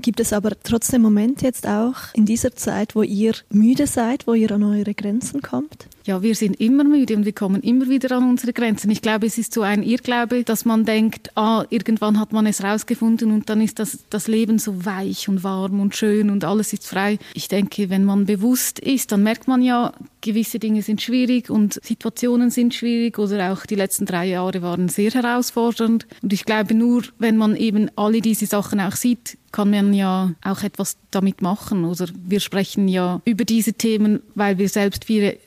Gibt 0.01 0.19
es 0.19 0.34
aber 0.34 0.51
trotzdem 0.63 1.01
Momente 1.01 1.45
jetzt 1.45 1.67
auch 1.67 2.13
in 2.13 2.25
dieser 2.25 2.56
Zeit, 2.56 2.95
wo 2.95 3.04
ihr 3.04 3.34
müde 3.49 3.88
seid, 3.88 4.28
wo 4.28 4.34
ihr 4.34 4.51
an 4.51 4.63
eure 4.63 4.93
Grenzen 4.93 5.41
kommt? 5.41 5.88
Ja, 6.06 6.22
wir 6.22 6.36
sind 6.36 6.62
immer 6.62 6.84
müde 6.84 7.15
und 7.15 7.26
wir 7.26 7.34
kommen 7.34 7.63
immer 7.63 7.89
wieder 7.89 8.15
an 8.15 8.30
unsere 8.30 8.54
Grenzen. 8.54 8.91
Ich 8.91 9.02
glaube, 9.02 9.26
es 9.26 9.39
ist 9.39 9.52
so 9.52 9.63
ein 9.63 9.82
Irrglaube, 9.82 10.44
dass 10.44 10.63
man 10.63 10.86
denkt, 10.86 11.32
ah, 11.36 11.65
irgendwann 11.72 12.20
hat 12.20 12.32
man 12.32 12.46
es 12.46 12.63
rausgefunden 12.63 13.32
und 13.32 13.50
dann 13.50 13.60
ist 13.60 13.80
das, 13.80 13.98
das 14.12 14.28
Leben 14.28 14.60
so 14.60 14.86
weich 14.86 15.28
und 15.28 15.44
warm 15.44 15.80
und 15.80 15.96
schön 15.96 16.30
und 16.30 16.44
alles 16.44 16.74
ist 16.74 16.86
frei. 16.88 17.18
Ich 17.34 17.48
denke, 17.48 17.89
wenn 17.89 18.06
man 18.06 18.28
bewusst 18.28 18.78
ist, 18.78 19.13
dann 19.13 19.24
merkt 19.24 19.48
man 19.48 19.63
ja, 19.63 19.94
gewisse 20.22 20.60
Dinge 20.60 20.84
sind 20.84 21.02
schwierig 21.02 21.50
und 21.50 21.80
Situationen 21.84 22.52
sind 22.52 22.76
schwierig 22.76 23.18
oder 23.18 23.52
auch 23.52 23.65
die 23.65 23.76
letzten 23.76 24.06
drei 24.06 24.28
Jahre 24.28 24.62
waren 24.62 24.89
sehr 24.89 25.10
herausfordernd. 25.10 26.06
Und 26.22 26.34
ich 26.34 26.46
glaube, 26.46 26.76
nur 26.76 27.02
wenn 27.18 27.36
man 27.36 27.56
eben 27.56 27.89
alle 27.96 28.22
diese 28.22 28.46
Sachen 28.46 28.80
auch 28.80 28.96
sieht, 28.96 29.39
kann 29.56 29.70
man 29.70 29.94
ja 29.94 30.34
auch 30.44 30.63
etwas 30.63 30.98
damit 31.12 31.41
machen. 31.41 31.86
Oder 31.86 32.08
wir 32.26 32.41
sprechen 32.41 32.89
ja 32.89 33.22
über 33.24 33.46
diese 33.46 33.72
Themen, 33.72 34.22
weil 34.36 34.58
wir 34.58 34.68
selbst 34.68 35.06
viele 35.06 35.38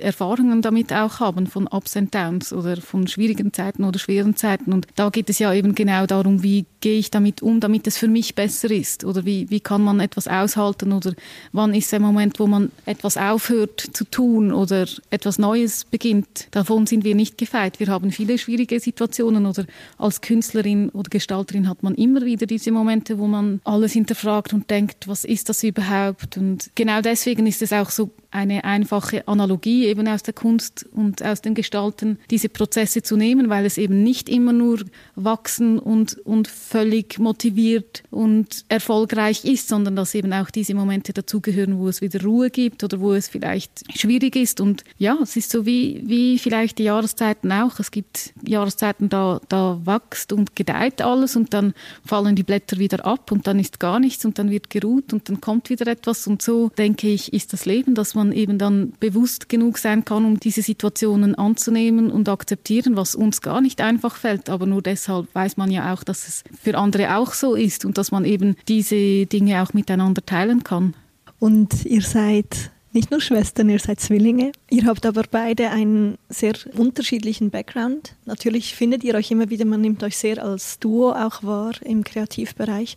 Erfahrungen 0.49 0.63
damit 0.63 0.93
auch 0.93 1.21
haben 1.21 1.47
von 1.47 1.67
Ups 1.67 1.97
and 1.97 2.15
Downs 2.15 2.53
oder 2.53 2.79
von 2.79 3.07
schwierigen 3.07 3.53
Zeiten 3.53 3.85
oder 3.85 3.99
schweren 3.99 4.35
Zeiten. 4.37 4.73
Und 4.73 4.87
da 4.97 5.11
geht 5.11 5.29
es 5.29 5.39
ja 5.39 5.53
eben 5.53 5.75
genau 5.75 6.07
darum, 6.07 6.43
wie 6.43 6.65
gehe 6.81 6.99
ich 6.99 7.11
damit 7.11 7.43
um, 7.43 7.61
damit 7.61 7.87
es 7.87 7.99
für 7.99 8.09
mich 8.09 8.35
besser 8.35 8.71
ist? 8.71 9.05
Oder 9.05 9.25
wie, 9.25 9.51
wie 9.51 9.61
kann 9.61 9.83
man 9.83 10.01
etwas 10.01 10.29
aushalten? 10.29 10.93
Oder 10.93 11.13
wann 11.53 11.75
ist 11.75 11.93
der 11.93 12.01
Moment, 12.01 12.39
wo 12.39 12.47
man 12.47 12.71
etwas 12.87 13.17
aufhört 13.17 13.81
zu 13.81 14.05
tun 14.05 14.53
oder 14.53 14.87
etwas 15.11 15.39
Neues 15.39 15.85
beginnt? 15.85 16.49
Davon 16.51 16.87
sind 16.87 17.05
wir 17.05 17.15
nicht 17.15 17.37
gefeit. 17.37 17.81
Wir 17.81 17.89
haben 17.89 18.11
viele 18.11 18.39
schwierige 18.39 18.81
Situationen 18.81 19.47
oder 19.47 19.65
als 19.99 20.21
Künstlerin 20.21 20.89
oder 20.91 21.11
Gestalterin 21.11 21.69
hat 21.69 21.83
man 21.83 21.95
immer 21.95 22.23
wieder 22.23 22.47
diese 22.47 22.73
Momente, 22.73 23.19
wo 23.19 23.27
man 23.27 23.61
alles 23.65 23.93
hinterfragt 23.93 24.53
und 24.53 24.71
denkt, 24.71 25.09
was 25.09 25.25
ist 25.25 25.49
das 25.49 25.63
überhaupt? 25.63 26.37
Und 26.37 26.71
genau 26.75 27.01
deswegen 27.01 27.47
ist 27.47 27.63
es 27.63 27.73
auch 27.73 27.91
so 27.91 28.11
eine 28.31 28.65
einfache 28.65 29.27
Analogie 29.27 29.87
eben 29.87 30.07
aus 30.07 30.23
der 30.23 30.35
Kunst 30.39 30.87
und 30.93 31.21
aus 31.25 31.43
dem 31.43 31.55
Gestalten, 31.55 32.17
diese 32.31 32.49
Prozesse 32.49 33.03
zu 33.03 33.17
nehmen, 33.17 33.49
weil 33.49 33.67
es 33.67 33.77
eben 33.77 34.05
nicht 34.05 34.29
immer 34.29 34.53
nur 34.53 34.79
wachsen 35.17 35.81
und, 35.81 36.17
und 36.25 36.47
völlig 36.47 37.19
motiviert 37.19 38.05
und 38.13 38.65
erfolgreich 38.69 39.45
ist, 39.45 39.67
sondern 39.67 39.97
dass 39.97 40.15
eben 40.15 40.33
auch 40.33 40.51
diese 40.51 40.75
Momente 40.75 41.13
dazugehören, 41.13 41.81
wo 41.81 41.89
es 41.89 42.01
wieder 42.03 42.23
Ruhe 42.23 42.51
gibt 42.51 42.85
oder 42.85 43.01
wo 43.01 43.15
es 43.15 43.27
vielleicht 43.27 43.83
schwierig 43.99 44.37
ist. 44.37 44.61
Und 44.61 44.85
ja, 44.97 45.19
es 45.21 45.35
ist 45.35 45.51
so 45.51 45.67
wie, 45.67 46.05
wie 46.07 46.39
vielleicht 46.39 46.79
die 46.79 46.85
Jahreszeiten 46.85 47.51
auch. 47.51 47.81
Es 47.81 47.91
gibt 47.91 48.33
Jahreszeiten, 48.47 49.09
da, 49.09 49.41
da 49.49 49.81
wächst 49.85 50.33
und 50.33 50.55
gedeiht 50.55 51.03
alles 51.03 51.35
und 51.35 51.53
dann 51.53 51.75
fallen 52.05 52.37
die 52.37 52.45
Blätter 52.45 52.79
wieder 52.79 53.05
ab 53.05 53.33
und 53.33 53.49
dann 53.49 53.59
ist 53.59 53.81
gar 53.81 53.99
nichts 53.99 54.25
und 54.25 54.39
dann 54.39 54.53
wird 54.53 54.71
geruht 54.71 55.13
und 55.13 55.29
dann 55.29 55.41
kommt 55.41 55.69
wieder 55.69 55.89
etwas. 55.89 56.29
Und 56.29 56.43
so, 56.43 56.71
denke 56.79 57.09
ich, 57.09 57.33
ist 57.33 57.53
das 57.53 57.67
Leben, 57.67 57.97
dass 57.97 58.15
man 58.15 58.31
eben 58.31 58.59
dann 58.59 58.93
bewusst 59.01 59.49
genug 59.49 59.79
sein 59.79 60.05
kann, 60.05 60.28
um 60.29 60.39
diese 60.39 60.63
Situationen 60.63 61.35
anzunehmen 61.35 62.11
und 62.11 62.29
akzeptieren, 62.29 62.97
was 62.97 63.15
uns 63.15 63.41
gar 63.41 63.61
nicht 63.61 63.81
einfach 63.81 64.17
fällt. 64.17 64.49
Aber 64.51 64.67
nur 64.67 64.83
deshalb 64.83 65.27
weiß 65.35 65.57
man 65.57 65.71
ja 65.71 65.93
auch, 65.93 66.05
dass 66.05 66.29
es 66.29 66.45
für 66.63 66.77
andere 66.77 67.17
auch 67.17 67.33
so 67.33 67.55
ist 67.55 67.85
und 67.85 67.99
dass 67.99 68.13
man 68.13 68.25
eben 68.25 68.57
diese 68.69 69.27
Dinge 69.27 69.63
auch 69.63 69.73
miteinander 69.73 70.25
teilen 70.25 70.63
kann. 70.63 70.95
Und 71.39 71.85
ihr 71.85 72.03
seid 72.03 72.71
nicht 72.99 73.13
nur 73.13 73.21
Schwestern, 73.21 73.69
ihr 73.69 73.79
seid 73.79 74.01
Zwillinge. 74.01 74.51
Ihr 74.71 74.87
habt 74.87 75.07
aber 75.07 75.23
beide 75.31 75.71
einen 75.71 76.19
sehr 76.29 76.55
unterschiedlichen 76.77 77.51
Background. 77.51 78.17
Natürlich 78.25 78.75
findet 78.75 79.05
ihr 79.05 79.15
euch 79.15 79.31
immer 79.31 79.51
wieder, 79.51 79.65
man 79.67 79.81
nimmt 79.81 80.03
euch 80.03 80.17
sehr 80.17 80.45
als 80.45 80.81
Duo 80.81 81.13
auch 81.13 81.45
wahr 81.45 81.75
im 81.85 82.03
Kreativbereich. 82.03 82.97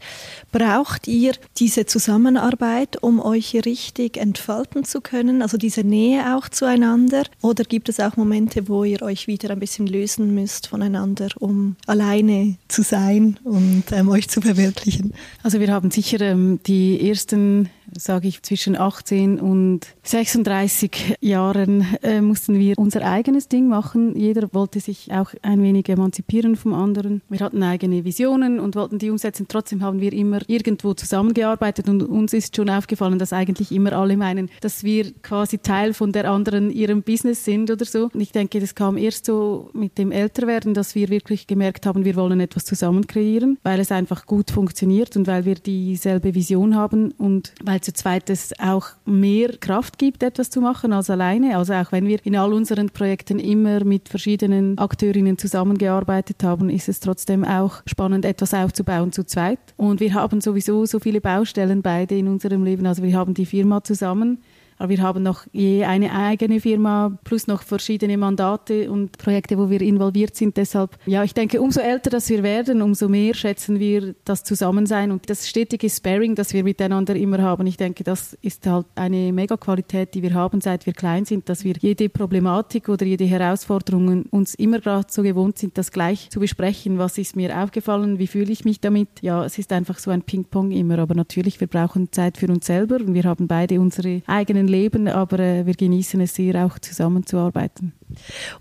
Braucht 0.51 1.07
ihr 1.07 1.33
diese 1.59 1.85
Zusammenarbeit, 1.85 3.03
um 3.03 3.19
euch 3.19 3.53
richtig 3.53 4.17
entfalten 4.17 4.85
zu 4.85 5.01
können, 5.01 5.43
also 5.43 5.57
diese 5.57 5.83
Nähe 5.83 6.35
auch 6.35 6.49
zueinander? 6.49 7.25
Oder 7.43 7.63
gibt 7.63 7.87
es 7.87 7.99
auch 7.99 8.17
Momente, 8.17 8.67
wo 8.67 8.83
ihr 8.83 9.03
euch 9.03 9.27
wieder 9.27 9.51
ein 9.51 9.59
bisschen 9.59 9.85
lösen 9.85 10.33
müsst 10.33 10.65
voneinander, 10.65 11.27
um 11.39 11.75
alleine 11.85 12.55
zu 12.69 12.81
sein 12.81 13.39
und 13.43 13.83
ähm, 13.91 14.09
euch 14.09 14.29
zu 14.29 14.41
verwirklichen? 14.41 15.13
Also 15.43 15.59
wir 15.59 15.71
haben 15.71 15.91
sicher 15.91 16.21
ähm, 16.21 16.59
die 16.65 17.07
ersten 17.07 17.69
sage 17.97 18.27
ich, 18.27 18.41
zwischen 18.43 18.77
18 18.77 19.39
und 19.39 19.87
36 20.03 21.17
Jahren 21.21 21.85
äh, 22.01 22.21
mussten 22.21 22.57
wir 22.57 22.77
unser 22.77 23.03
eigenes 23.03 23.47
Ding 23.47 23.67
machen. 23.67 24.15
Jeder 24.15 24.53
wollte 24.53 24.79
sich 24.79 25.11
auch 25.11 25.33
ein 25.41 25.61
wenig 25.61 25.89
emanzipieren 25.89 26.55
vom 26.55 26.73
anderen. 26.73 27.21
Wir 27.29 27.39
hatten 27.39 27.63
eigene 27.63 28.05
Visionen 28.05 28.59
und 28.59 28.75
wollten 28.75 28.99
die 28.99 29.09
umsetzen. 29.09 29.47
Trotzdem 29.47 29.81
haben 29.81 30.01
wir 30.01 30.13
immer 30.13 30.39
irgendwo 30.47 30.93
zusammengearbeitet 30.93 31.89
und 31.89 32.03
uns 32.03 32.33
ist 32.33 32.55
schon 32.55 32.69
aufgefallen, 32.69 33.19
dass 33.19 33.33
eigentlich 33.33 33.71
immer 33.71 33.93
alle 33.93 34.17
meinen, 34.17 34.49
dass 34.61 34.83
wir 34.83 35.11
quasi 35.21 35.57
Teil 35.57 35.93
von 35.93 36.11
der 36.11 36.29
anderen 36.29 36.71
ihrem 36.71 37.03
Business 37.03 37.43
sind 37.45 37.69
oder 37.69 37.85
so. 37.85 38.09
Und 38.13 38.21
ich 38.21 38.31
denke, 38.31 38.59
das 38.59 38.75
kam 38.75 38.97
erst 38.97 39.25
so 39.25 39.69
mit 39.73 39.97
dem 39.97 40.11
Älterwerden, 40.11 40.73
dass 40.73 40.95
wir 40.95 41.09
wirklich 41.09 41.47
gemerkt 41.47 41.85
haben, 41.85 42.05
wir 42.05 42.15
wollen 42.15 42.39
etwas 42.39 42.65
zusammen 42.65 43.07
kreieren, 43.07 43.57
weil 43.63 43.79
es 43.79 43.91
einfach 43.91 44.25
gut 44.25 44.51
funktioniert 44.51 45.15
und 45.17 45.27
weil 45.27 45.45
wir 45.45 45.55
dieselbe 45.55 46.33
Vision 46.35 46.75
haben 46.75 47.11
und 47.11 47.53
weil 47.63 47.80
zu 47.81 47.93
zweit 47.93 48.29
es 48.29 48.53
auch 48.59 48.87
mehr 49.05 49.57
Kraft 49.57 49.97
gibt, 49.97 50.23
etwas 50.23 50.49
zu 50.49 50.61
machen 50.61 50.93
als 50.93 51.09
alleine. 51.09 51.57
Also 51.57 51.73
auch 51.73 51.91
wenn 51.91 52.07
wir 52.07 52.19
in 52.25 52.35
all 52.35 52.53
unseren 52.53 52.89
Projekten 52.89 53.39
immer 53.39 53.83
mit 53.83 54.09
verschiedenen 54.09 54.77
Akteurinnen 54.77 55.37
zusammengearbeitet 55.37 56.43
haben, 56.43 56.69
ist 56.69 56.89
es 56.89 56.99
trotzdem 56.99 57.43
auch 57.43 57.81
spannend, 57.85 58.25
etwas 58.25 58.53
aufzubauen 58.53 59.11
zu 59.11 59.25
zweit. 59.25 59.59
Und 59.77 59.99
wir 59.99 60.13
haben 60.13 60.41
sowieso 60.41 60.85
so 60.85 60.99
viele 60.99 61.21
Baustellen 61.21 61.81
beide 61.81 62.17
in 62.17 62.27
unserem 62.27 62.63
Leben. 62.63 62.85
Also 62.85 63.03
wir 63.03 63.15
haben 63.15 63.33
die 63.33 63.45
Firma 63.45 63.83
zusammen 63.83 64.39
Aber 64.81 64.89
wir 64.89 65.01
haben 65.03 65.21
noch 65.21 65.45
je 65.51 65.83
eine 65.83 66.11
eigene 66.11 66.59
Firma 66.59 67.15
plus 67.23 67.45
noch 67.45 67.61
verschiedene 67.61 68.17
Mandate 68.17 68.89
und 68.89 69.15
Projekte, 69.19 69.59
wo 69.59 69.69
wir 69.69 69.79
involviert 69.79 70.35
sind. 70.35 70.57
Deshalb, 70.57 70.97
ja, 71.05 71.23
ich 71.23 71.35
denke, 71.35 71.61
umso 71.61 71.81
älter, 71.81 72.09
dass 72.09 72.27
wir 72.29 72.41
werden, 72.41 72.81
umso 72.81 73.07
mehr 73.07 73.35
schätzen 73.35 73.79
wir 73.79 74.15
das 74.25 74.43
Zusammensein 74.43 75.11
und 75.11 75.29
das 75.29 75.47
stetige 75.47 75.87
Sparing, 75.87 76.33
das 76.33 76.53
wir 76.53 76.63
miteinander 76.63 77.15
immer 77.15 77.43
haben. 77.43 77.67
Ich 77.67 77.77
denke, 77.77 78.03
das 78.03 78.35
ist 78.41 78.65
halt 78.65 78.87
eine 78.95 79.31
Mega-Qualität, 79.31 80.15
die 80.15 80.23
wir 80.23 80.33
haben, 80.33 80.61
seit 80.61 80.87
wir 80.87 80.93
klein 80.93 81.25
sind, 81.25 81.47
dass 81.47 81.63
wir 81.63 81.75
jede 81.79 82.09
Problematik 82.09 82.89
oder 82.89 83.05
jede 83.05 83.25
Herausforderung 83.25 84.23
uns 84.31 84.55
immer 84.55 84.79
gerade 84.79 85.09
so 85.11 85.21
gewohnt 85.21 85.59
sind, 85.59 85.77
das 85.77 85.91
gleich 85.91 86.31
zu 86.31 86.39
besprechen. 86.39 86.97
Was 86.97 87.19
ist 87.19 87.35
mir 87.35 87.55
aufgefallen? 87.55 88.17
Wie 88.17 88.25
fühle 88.25 88.51
ich 88.51 88.65
mich 88.65 88.79
damit? 88.79 89.09
Ja, 89.21 89.45
es 89.45 89.59
ist 89.59 89.71
einfach 89.73 89.99
so 89.99 90.09
ein 90.09 90.23
Ping-Pong 90.23 90.71
immer. 90.71 90.97
Aber 90.97 91.13
natürlich, 91.13 91.59
wir 91.59 91.67
brauchen 91.67 92.11
Zeit 92.11 92.39
für 92.39 92.47
uns 92.47 92.65
selber 92.65 92.95
und 92.95 93.13
wir 93.13 93.25
haben 93.25 93.45
beide 93.45 93.79
unsere 93.79 94.23
eigenen 94.25 94.70
Leben, 94.71 95.07
aber 95.07 95.39
äh, 95.39 95.65
wir 95.65 95.73
genießen 95.73 96.19
es 96.21 96.35
sehr, 96.35 96.65
auch 96.65 96.79
zusammenzuarbeiten. 96.79 97.93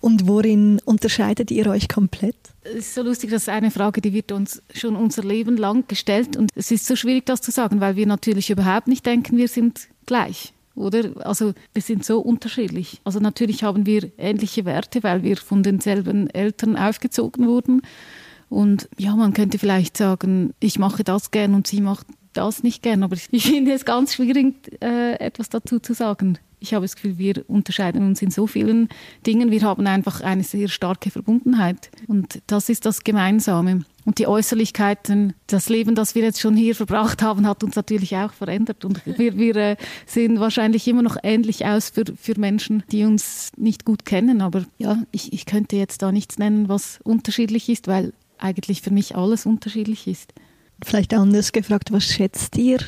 Und 0.01 0.27
worin 0.27 0.81
unterscheidet 0.85 1.51
ihr 1.51 1.67
euch 1.69 1.89
komplett? 1.89 2.37
Es 2.63 2.75
ist 2.75 2.95
so 2.95 3.03
lustig, 3.03 3.31
das 3.31 3.43
ist 3.43 3.49
eine 3.49 3.71
Frage, 3.71 4.01
die 4.01 4.13
wird 4.13 4.33
uns 4.33 4.63
schon 4.75 4.97
unser 4.97 5.23
Leben 5.23 5.57
lang 5.57 5.87
gestellt 5.89 6.37
und 6.37 6.51
es 6.55 6.71
ist 6.71 6.87
so 6.87 6.97
schwierig, 6.97 7.27
das 7.27 7.41
zu 7.41 7.51
sagen, 7.51 7.81
weil 7.81 7.97
wir 7.97 8.07
natürlich 8.07 8.51
überhaupt 8.51 8.89
nicht 8.89 9.07
denken, 9.07 9.37
wir 9.37 9.49
sind 9.49 9.89
gleich. 10.07 10.53
Oder? 10.75 11.11
Also 11.27 11.53
wir 11.73 11.83
sind 11.83 12.05
so 12.05 12.21
unterschiedlich. 12.21 13.01
Also 13.05 13.21
natürlich 13.21 13.63
haben 13.63 13.87
wir 13.87 14.11
ähnliche 14.19 14.65
Werte, 14.65 15.03
weil 15.03 15.23
wir 15.23 15.37
von 15.37 15.63
denselben 15.63 16.31
Eltern 16.31 16.77
aufgezogen 16.77 17.47
wurden. 17.47 17.83
Und 18.49 18.89
ja, 18.99 19.15
man 19.15 19.33
könnte 19.33 19.59
vielleicht 19.59 19.97
sagen, 19.97 20.55
ich 20.59 20.79
mache 20.79 21.05
das 21.05 21.31
gern 21.31 21.55
und 21.55 21.67
sie 21.67 21.81
macht 21.81 22.07
das 22.33 22.63
nicht 22.63 22.83
gern. 22.83 23.03
Aber 23.03 23.17
ich 23.31 23.43
finde 23.43 23.73
es 23.73 23.85
ganz 23.85 24.15
schwierig, 24.15 24.55
äh, 24.83 25.15
etwas 25.15 25.49
dazu 25.49 25.79
zu 25.79 25.95
sagen 25.95 26.39
ich 26.61 26.75
habe 26.75 26.85
das 26.85 26.95
Gefühl, 26.95 27.19
wir 27.19 27.45
unterscheiden 27.49 28.07
uns 28.07 28.23
in 28.23 28.31
so 28.31 28.47
vielen 28.47 28.89
Dingen. 29.27 29.51
Wir 29.51 29.63
haben 29.63 29.87
einfach 29.87 30.21
eine 30.21 30.45
sehr 30.45 30.69
starke 30.69 31.11
Verbundenheit. 31.11 31.91
Und 32.07 32.43
das 32.47 32.69
ist 32.69 32.87
das 32.87 33.03
Gemeinsame. 33.03 33.85
Und 34.05 34.19
die 34.19 34.27
Äußerlichkeiten, 34.27 35.33
das 35.47 35.69
Leben, 35.69 35.95
das 35.95 36.15
wir 36.15 36.23
jetzt 36.23 36.41
schon 36.41 36.57
hier 36.57 36.75
verbracht 36.75 37.23
haben, 37.23 37.47
hat 37.47 37.65
uns 37.65 37.77
natürlich 37.77 38.17
auch 38.17 38.33
verändert. 38.33 38.85
Und 38.85 39.05
wir, 39.07 39.37
wir 39.37 39.57
äh, 39.57 39.77
sehen 40.07 40.39
wahrscheinlich 40.39 40.87
immer 40.87 41.03
noch 41.03 41.17
ähnlich 41.23 41.65
aus 41.65 41.91
für, 41.91 42.05
für 42.17 42.39
Menschen, 42.39 42.83
die 42.93 43.05
uns 43.05 43.53
nicht 43.57 43.85
gut 43.85 44.05
kennen. 44.05 44.43
Aber 44.43 44.65
ja, 44.79 45.03
ich, 45.13 45.33
ich 45.33 45.47
könnte 45.47 45.77
jetzt 45.77 46.03
da 46.03 46.13
nichts 46.13 46.39
nennen, 46.39 46.69
was 46.69 47.01
unterschiedlich 47.03 47.69
ist, 47.69 47.89
weil 47.89 48.13
eigentlich 48.39 48.83
für 48.83 48.91
mich 48.91 49.17
alles 49.17 49.47
unterschiedlich 49.47 50.07
ist. 50.07 50.33
Vielleicht 50.85 51.15
anders 51.15 51.53
gefragt, 51.53 51.93
was 51.93 52.05
schätzt 52.05 52.57
ihr 52.57 52.79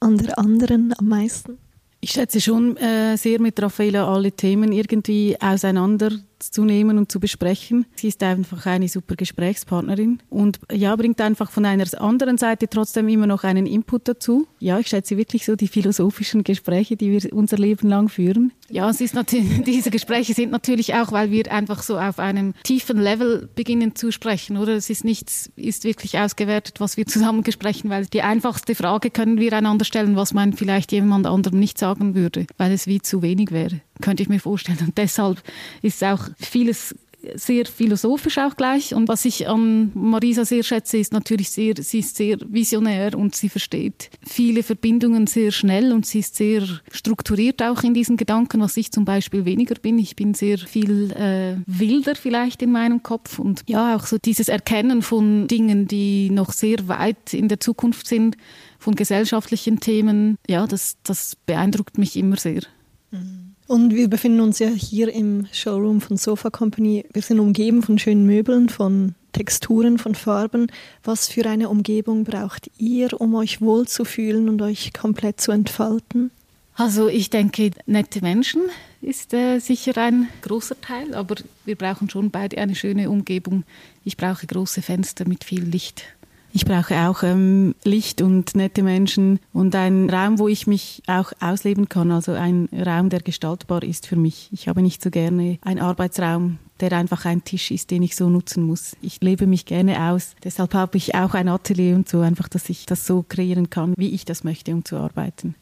an 0.00 0.16
der 0.18 0.38
anderen 0.38 0.94
am 0.98 1.08
meisten? 1.08 1.58
Ich 2.00 2.12
schätze 2.12 2.40
schon 2.40 2.76
äh, 2.76 3.16
sehr 3.16 3.40
mit 3.40 3.60
Raffaella 3.60 4.10
alle 4.12 4.32
Themen 4.32 4.72
irgendwie 4.72 5.36
auseinander 5.40 6.10
zu 6.42 6.64
nehmen 6.64 6.98
und 6.98 7.10
zu 7.10 7.20
besprechen. 7.20 7.86
Sie 7.94 8.08
ist 8.08 8.22
einfach 8.22 8.66
eine 8.66 8.88
super 8.88 9.16
Gesprächspartnerin 9.16 10.22
und 10.28 10.60
ja, 10.72 10.94
bringt 10.96 11.20
einfach 11.20 11.50
von 11.50 11.64
einer 11.64 11.84
anderen 11.98 12.38
Seite 12.38 12.68
trotzdem 12.68 13.08
immer 13.08 13.26
noch 13.26 13.44
einen 13.44 13.66
Input 13.66 14.08
dazu. 14.08 14.46
Ja, 14.58 14.78
ich 14.78 14.88
schätze 14.88 15.16
wirklich 15.16 15.44
so 15.44 15.56
die 15.56 15.68
philosophischen 15.68 16.44
Gespräche, 16.44 16.96
die 16.96 17.10
wir 17.10 17.32
unser 17.32 17.58
Leben 17.58 17.88
lang 17.88 18.08
führen. 18.08 18.52
Ja, 18.68 18.88
es 18.88 19.00
ist 19.00 19.14
diese 19.66 19.90
Gespräche 19.90 20.34
sind 20.34 20.50
natürlich 20.52 20.94
auch, 20.94 21.12
weil 21.12 21.30
wir 21.30 21.50
einfach 21.52 21.82
so 21.82 21.98
auf 21.98 22.18
einem 22.18 22.54
tiefen 22.62 22.98
Level 22.98 23.48
beginnen 23.54 23.94
zu 23.94 24.12
sprechen, 24.12 24.56
oder? 24.56 24.74
Es 24.74 24.90
ist 24.90 25.04
nichts, 25.04 25.50
ist 25.56 25.84
wirklich 25.84 26.18
ausgewertet, 26.18 26.80
was 26.80 26.96
wir 26.96 27.06
zusammen 27.06 27.42
besprechen, 27.42 27.90
weil 27.90 28.06
die 28.06 28.22
einfachste 28.22 28.74
Frage 28.74 29.10
können 29.10 29.38
wir 29.38 29.52
einander 29.52 29.84
stellen, 29.84 30.16
was 30.16 30.32
man 30.32 30.52
vielleicht 30.52 30.92
jemand 30.92 31.26
anderem 31.26 31.58
nicht 31.58 31.78
sagen 31.78 32.14
würde, 32.14 32.46
weil 32.56 32.72
es 32.72 32.86
wie 32.86 33.00
zu 33.00 33.22
wenig 33.22 33.50
wäre 33.50 33.80
könnte 34.00 34.22
ich 34.22 34.28
mir 34.28 34.40
vorstellen. 34.40 34.78
Und 34.80 34.98
deshalb 34.98 35.42
ist 35.82 36.02
auch 36.04 36.28
vieles 36.38 36.94
sehr 37.34 37.66
philosophisch 37.66 38.38
auch 38.38 38.56
gleich. 38.56 38.94
Und 38.94 39.08
was 39.08 39.24
ich 39.24 39.48
an 39.48 39.90
Marisa 39.94 40.44
sehr 40.44 40.62
schätze, 40.62 40.98
ist 40.98 41.12
natürlich 41.12 41.50
sehr, 41.50 41.74
sie 41.78 42.00
ist 42.00 42.16
sehr 42.16 42.38
visionär 42.46 43.16
und 43.16 43.34
sie 43.34 43.48
versteht 43.48 44.10
viele 44.26 44.62
Verbindungen 44.62 45.26
sehr 45.26 45.50
schnell 45.50 45.92
und 45.92 46.06
sie 46.06 46.20
ist 46.20 46.36
sehr 46.36 46.66
strukturiert 46.90 47.62
auch 47.62 47.82
in 47.82 47.94
diesen 47.94 48.16
Gedanken, 48.16 48.60
was 48.60 48.76
ich 48.76 48.90
zum 48.92 49.04
Beispiel 49.04 49.44
weniger 49.44 49.74
bin. 49.74 49.98
Ich 49.98 50.16
bin 50.16 50.34
sehr 50.34 50.58
viel 50.58 51.10
äh, 51.12 51.56
wilder 51.66 52.14
vielleicht 52.14 52.62
in 52.62 52.72
meinem 52.72 53.02
Kopf 53.02 53.38
und 53.38 53.62
ja, 53.66 53.96
auch 53.96 54.06
so 54.06 54.18
dieses 54.18 54.48
Erkennen 54.48 55.02
von 55.02 55.46
Dingen, 55.48 55.86
die 55.86 56.30
noch 56.30 56.52
sehr 56.52 56.88
weit 56.88 57.34
in 57.34 57.48
der 57.48 57.60
Zukunft 57.60 58.06
sind, 58.06 58.36
von 58.78 58.94
gesellschaftlichen 58.94 59.80
Themen, 59.80 60.38
ja, 60.48 60.66
das, 60.66 60.96
das 61.02 61.36
beeindruckt 61.44 61.98
mich 61.98 62.16
immer 62.16 62.36
sehr. 62.36 62.62
Mhm. 63.10 63.39
Und 63.70 63.94
wir 63.94 64.10
befinden 64.10 64.40
uns 64.40 64.58
ja 64.58 64.66
hier 64.66 65.14
im 65.14 65.46
Showroom 65.52 66.00
von 66.00 66.16
Sofa 66.16 66.50
Company. 66.50 67.04
Wir 67.12 67.22
sind 67.22 67.38
umgeben 67.38 67.84
von 67.84 68.00
schönen 68.00 68.26
Möbeln, 68.26 68.68
von 68.68 69.14
Texturen, 69.30 69.96
von 69.96 70.16
Farben. 70.16 70.72
Was 71.04 71.28
für 71.28 71.48
eine 71.48 71.68
Umgebung 71.68 72.24
braucht 72.24 72.68
ihr, 72.78 73.20
um 73.20 73.36
euch 73.36 73.60
wohlzufühlen 73.60 74.48
und 74.48 74.60
euch 74.60 74.92
komplett 74.92 75.40
zu 75.40 75.52
entfalten? 75.52 76.32
Also 76.74 77.06
ich 77.06 77.30
denke, 77.30 77.70
nette 77.86 78.22
Menschen 78.22 78.62
ist 79.02 79.32
äh, 79.34 79.60
sicher 79.60 79.96
ein 79.98 80.28
großer 80.42 80.80
Teil, 80.80 81.14
aber 81.14 81.36
wir 81.64 81.76
brauchen 81.76 82.10
schon 82.10 82.32
beide 82.32 82.58
eine 82.58 82.74
schöne 82.74 83.08
Umgebung. 83.08 83.62
Ich 84.04 84.16
brauche 84.16 84.48
große 84.48 84.82
Fenster 84.82 85.28
mit 85.28 85.44
viel 85.44 85.62
Licht. 85.62 86.06
Ich 86.52 86.64
brauche 86.64 86.96
auch 87.08 87.22
ähm, 87.22 87.74
Licht 87.84 88.22
und 88.22 88.56
nette 88.56 88.82
Menschen 88.82 89.38
und 89.52 89.74
einen 89.74 90.10
Raum, 90.10 90.38
wo 90.38 90.48
ich 90.48 90.66
mich 90.66 91.02
auch 91.06 91.32
ausleben 91.40 91.88
kann. 91.88 92.10
Also 92.10 92.32
ein 92.32 92.68
Raum, 92.72 93.08
der 93.08 93.20
gestaltbar 93.20 93.82
ist 93.82 94.06
für 94.06 94.16
mich. 94.16 94.48
Ich 94.52 94.68
habe 94.68 94.82
nicht 94.82 95.02
so 95.02 95.10
gerne 95.10 95.58
einen 95.62 95.80
Arbeitsraum, 95.80 96.58
der 96.80 96.92
einfach 96.92 97.24
ein 97.24 97.44
Tisch 97.44 97.70
ist, 97.70 97.90
den 97.90 98.02
ich 98.02 98.16
so 98.16 98.28
nutzen 98.28 98.64
muss. 98.64 98.96
Ich 99.00 99.20
lebe 99.20 99.46
mich 99.46 99.64
gerne 99.64 100.10
aus. 100.10 100.34
Deshalb 100.42 100.74
habe 100.74 100.96
ich 100.96 101.14
auch 101.14 101.34
ein 101.34 101.48
Atelier 101.48 101.94
und 101.94 102.08
so, 102.08 102.20
einfach, 102.20 102.48
dass 102.48 102.68
ich 102.68 102.86
das 102.86 103.06
so 103.06 103.24
kreieren 103.28 103.70
kann, 103.70 103.94
wie 103.96 104.10
ich 104.10 104.24
das 104.24 104.44
möchte, 104.44 104.72
um 104.72 104.84
zu 104.84 104.96
arbeiten. 104.96 105.54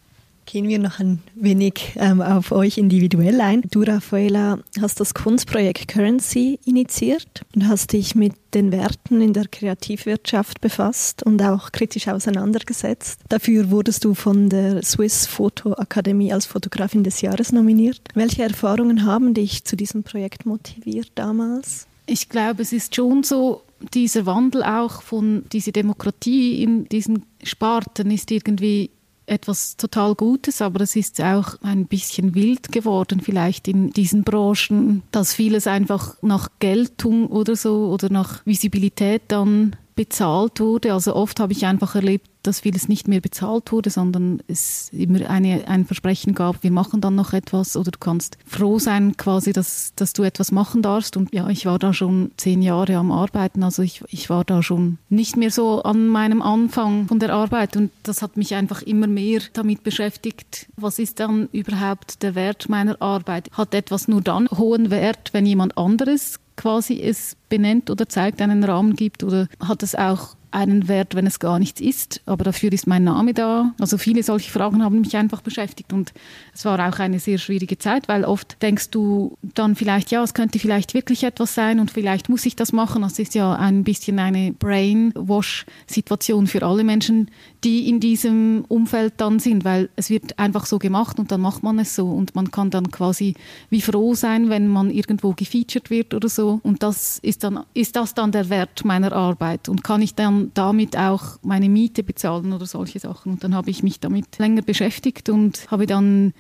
Gehen 0.51 0.67
wir 0.67 0.79
noch 0.79 0.99
ein 0.99 1.19
wenig 1.35 1.93
ähm, 1.97 2.23
auf 2.23 2.53
euch 2.53 2.79
individuell 2.79 3.39
ein. 3.43 3.65
Du, 3.71 3.83
Raffaella, 3.83 4.61
hast 4.81 4.99
das 4.99 5.13
Kunstprojekt 5.13 5.89
Currency 5.89 6.59
initiiert 6.65 7.43
und 7.55 7.69
hast 7.69 7.93
dich 7.93 8.15
mit 8.15 8.33
den 8.55 8.73
Werten 8.73 9.21
in 9.21 9.35
der 9.35 9.47
Kreativwirtschaft 9.47 10.63
befasst 10.63 11.23
und 11.23 11.43
auch 11.43 11.71
kritisch 11.71 12.09
auseinandergesetzt. 12.09 13.21
Dafür 13.29 13.71
wurdest 13.71 14.07
du 14.07 14.15
von 14.15 14.49
der 14.49 14.83
Swiss 14.83 15.27
Photo 15.27 15.75
Akademie 15.75 16.33
als 16.33 16.47
Fotografin 16.47 17.05
des 17.05 17.21
Jahres 17.21 17.53
nominiert. 17.53 18.01
Welche 18.15 18.45
Erfahrungen 18.45 19.05
haben 19.05 19.35
dich 19.35 19.65
zu 19.65 19.77
diesem 19.77 20.03
Projekt 20.03 20.47
motiviert 20.47 21.13
damals? 21.15 21.87
Ich 22.07 22.31
glaube, 22.31 22.63
es 22.63 22.73
ist 22.73 22.95
schon 22.95 23.23
so, 23.23 23.65
dieser 23.93 24.25
Wandel 24.25 24.63
auch 24.63 25.03
von 25.03 25.45
dieser 25.53 25.73
Demokratie 25.73 26.63
in 26.63 26.89
diesen 26.89 27.27
Sparten 27.43 28.11
ist 28.11 28.31
irgendwie 28.31 28.91
etwas 29.29 29.77
total 29.77 30.15
Gutes, 30.15 30.63
aber 30.63 30.81
es 30.81 30.97
ist 30.97 31.21
auch 31.21 31.55
ein 31.63 31.87
bisschen 31.87 32.35
wild 32.35 32.73
geworden, 32.73 33.21
vielleicht 33.21 33.69
in 33.69 33.91
diesen 33.91 34.25
Branchen, 34.25 35.03
dass 35.13 35.35
vieles 35.35 35.67
einfach 35.67 36.17
nach 36.23 36.49
Geltung 36.59 37.27
oder 37.29 37.57
so 37.57 37.89
oder 37.89 38.11
nach 38.11 38.45
Visibilität 38.47 39.23
dann 39.29 39.77
bezahlt 39.99 40.61
wurde. 40.61 40.93
Also 40.93 41.17
oft 41.17 41.41
habe 41.41 41.53
ich 41.53 41.67
einfach 41.67 41.97
erlebt, 41.97 42.31
dass 42.45 42.61
vieles 42.61 42.89
nicht 42.89 43.09
mehr 43.09 43.21
bezahlt 43.21 43.73
wurde, 43.73 43.91
sondern 43.91 44.41
es 44.47 44.91
immer 44.93 45.29
eine, 45.29 45.67
ein 45.67 45.87
Versprechen 45.87 46.37
gab, 46.37 46.63
wir 46.63 46.71
machen 46.71 47.01
dann 47.01 47.17
noch 47.17 47.33
etwas 47.33 47.77
oder 47.77 47.91
du 47.91 47.99
kannst 47.99 48.39
froh 48.47 48.79
sein 48.79 49.17
quasi, 49.17 49.53
dass, 49.53 49.93
dass 49.97 50.13
du 50.13 50.23
etwas 50.23 50.53
machen 50.53 50.83
darfst. 50.83 51.17
Und 51.17 51.35
ja, 51.35 51.49
ich 51.49 51.67
war 51.67 51.81
da 51.81 51.93
schon 51.93 52.31
zehn 52.37 52.63
Jahre 52.63 52.95
am 52.95 53.11
Arbeiten, 53.11 53.65
also 53.65 53.83
ich, 53.83 54.05
ich 54.09 54.31
war 54.31 54.45
da 54.45 54.63
schon 54.63 54.99
nicht 55.09 55.37
mehr 55.37 55.51
so 55.51 55.83
an 55.83 56.07
meinem 56.07 56.43
Anfang 56.43 57.09
von 57.09 57.19
der 57.19 57.35
Arbeit 57.35 57.77
und 57.77 57.91
das 58.05 58.23
hat 58.23 58.37
mich 58.37 58.55
einfach 58.55 58.83
immer 58.83 59.09
mehr 59.09 59.41
damit 59.53 59.83
beschäftigt, 59.83 60.69
was 60.77 61.01
ist 61.01 61.19
dann 61.19 61.49
überhaupt 61.51 62.23
der 62.23 62.37
Wert 62.37 62.69
meiner 62.69 63.03
Arbeit? 63.03 63.51
Hat 63.51 63.75
etwas 63.75 64.07
nur 64.07 64.21
dann 64.21 64.49
hohen 64.49 64.91
Wert, 64.91 65.31
wenn 65.33 65.45
jemand 65.45 65.77
anderes 65.77 66.39
quasi 66.59 67.01
es 67.01 67.37
benennt 67.49 67.89
oder 67.89 68.09
zeigt, 68.09 68.43
einen 68.43 68.63
Rahmen 68.63 68.95
gibt 68.95 69.25
oder 69.25 69.49
hat 69.61 69.83
es 69.83 69.95
auch 69.95 70.37
einen 70.51 70.89
Wert, 70.89 71.15
wenn 71.15 71.27
es 71.27 71.41
gar 71.41 71.59
nichts 71.59 71.81
ist, 71.81 72.23
aber 72.27 72.45
dafür 72.45 72.73
ist 72.73 72.87
mein 72.87 73.05
Name 73.05 73.35
da. 73.35 73.75
Also 73.79 73.99
viele 73.99 74.23
solche 74.23 74.51
Fragen 74.51 74.83
haben 74.83 75.01
mich 75.01 75.17
einfach 75.17 75.43
beschäftigt 75.43 75.93
und 75.93 76.13
es 76.55 76.65
war 76.65 76.79
auch 76.89 76.99
eine 76.99 77.19
sehr 77.21 77.39
schwierige 77.39 77.79
Zeit, 77.79 78.09
weil 78.09 78.25
oft 78.25 78.57
denkst 78.63 78.91
du 78.91 79.37
dann 79.43 79.77
vielleicht, 79.77 80.11
ja, 80.11 80.23
es 80.23 80.35
könnte 80.35 80.59
vielleicht 80.59 80.95
wirklich 80.95 81.25
etwas 81.25 81.55
sein 81.55 81.81
und 81.81 81.91
vielleicht 81.91 82.29
muss 82.29 82.47
ich 82.47 82.57
das 82.57 82.73
machen. 82.73 83.03
Das 83.03 83.19
ist 83.19 83.35
ja 83.35 83.55
ein 83.55 83.85
bisschen 83.85 84.19
eine 84.19 84.53
Brainwash-Situation 84.53 86.47
für 86.47 86.63
alle 86.63 86.85
Menschen, 86.85 87.31
die 87.65 87.89
in 87.89 88.01
diesem 88.01 88.65
Umfeld 88.69 89.15
dann 89.17 89.39
sind, 89.39 89.65
weil 89.65 89.89
es 89.97 90.11
wird 90.11 90.39
einfach 90.39 90.67
so 90.67 90.79
gemacht 90.79 91.19
und 91.19 91.33
dann 91.33 91.41
macht 91.41 91.63
man 91.63 91.79
es 91.79 91.95
so 91.95 92.07
und 92.07 92.35
man 92.35 92.51
kann 92.51 92.71
dann 92.71 92.91
quasi 92.91 93.35
wie 93.69 93.81
froh 93.81 94.15
sein, 94.15 94.49
wenn 94.49 94.69
man 94.69 94.91
irgendwo 94.91 95.33
gefeatured 95.33 95.91
wird 95.91 96.15
oder 96.15 96.29
so 96.29 96.61
und 96.63 96.83
das 96.83 97.19
ist 97.19 97.43
dann, 97.43 97.65
ist 97.75 97.97
das 97.97 98.15
dann 98.15 98.33
der 98.33 98.49
Wert 98.49 98.85
meiner 98.85 99.13
Arbeit 99.13 99.69
und 99.69 99.83
kann 99.83 100.03
ich 100.03 100.15
dann 100.15 100.53
damit 100.55 100.97
auch 100.97 101.39
meine 101.43 101.69
Miete 101.69 102.03
bezahlen 102.03 102.53
oder 102.53 102.67
solche 102.67 102.99
Sachen. 102.99 103.33
Und 103.33 103.45
dann 103.45 103.55
habe 103.55 103.71
ich 103.71 103.83
mich 103.83 104.01
damit 104.01 104.39
länger 104.39 104.63
beschäftigt 104.63 105.29
und 105.29 105.71
habe 105.71 105.87
dann 105.87 106.33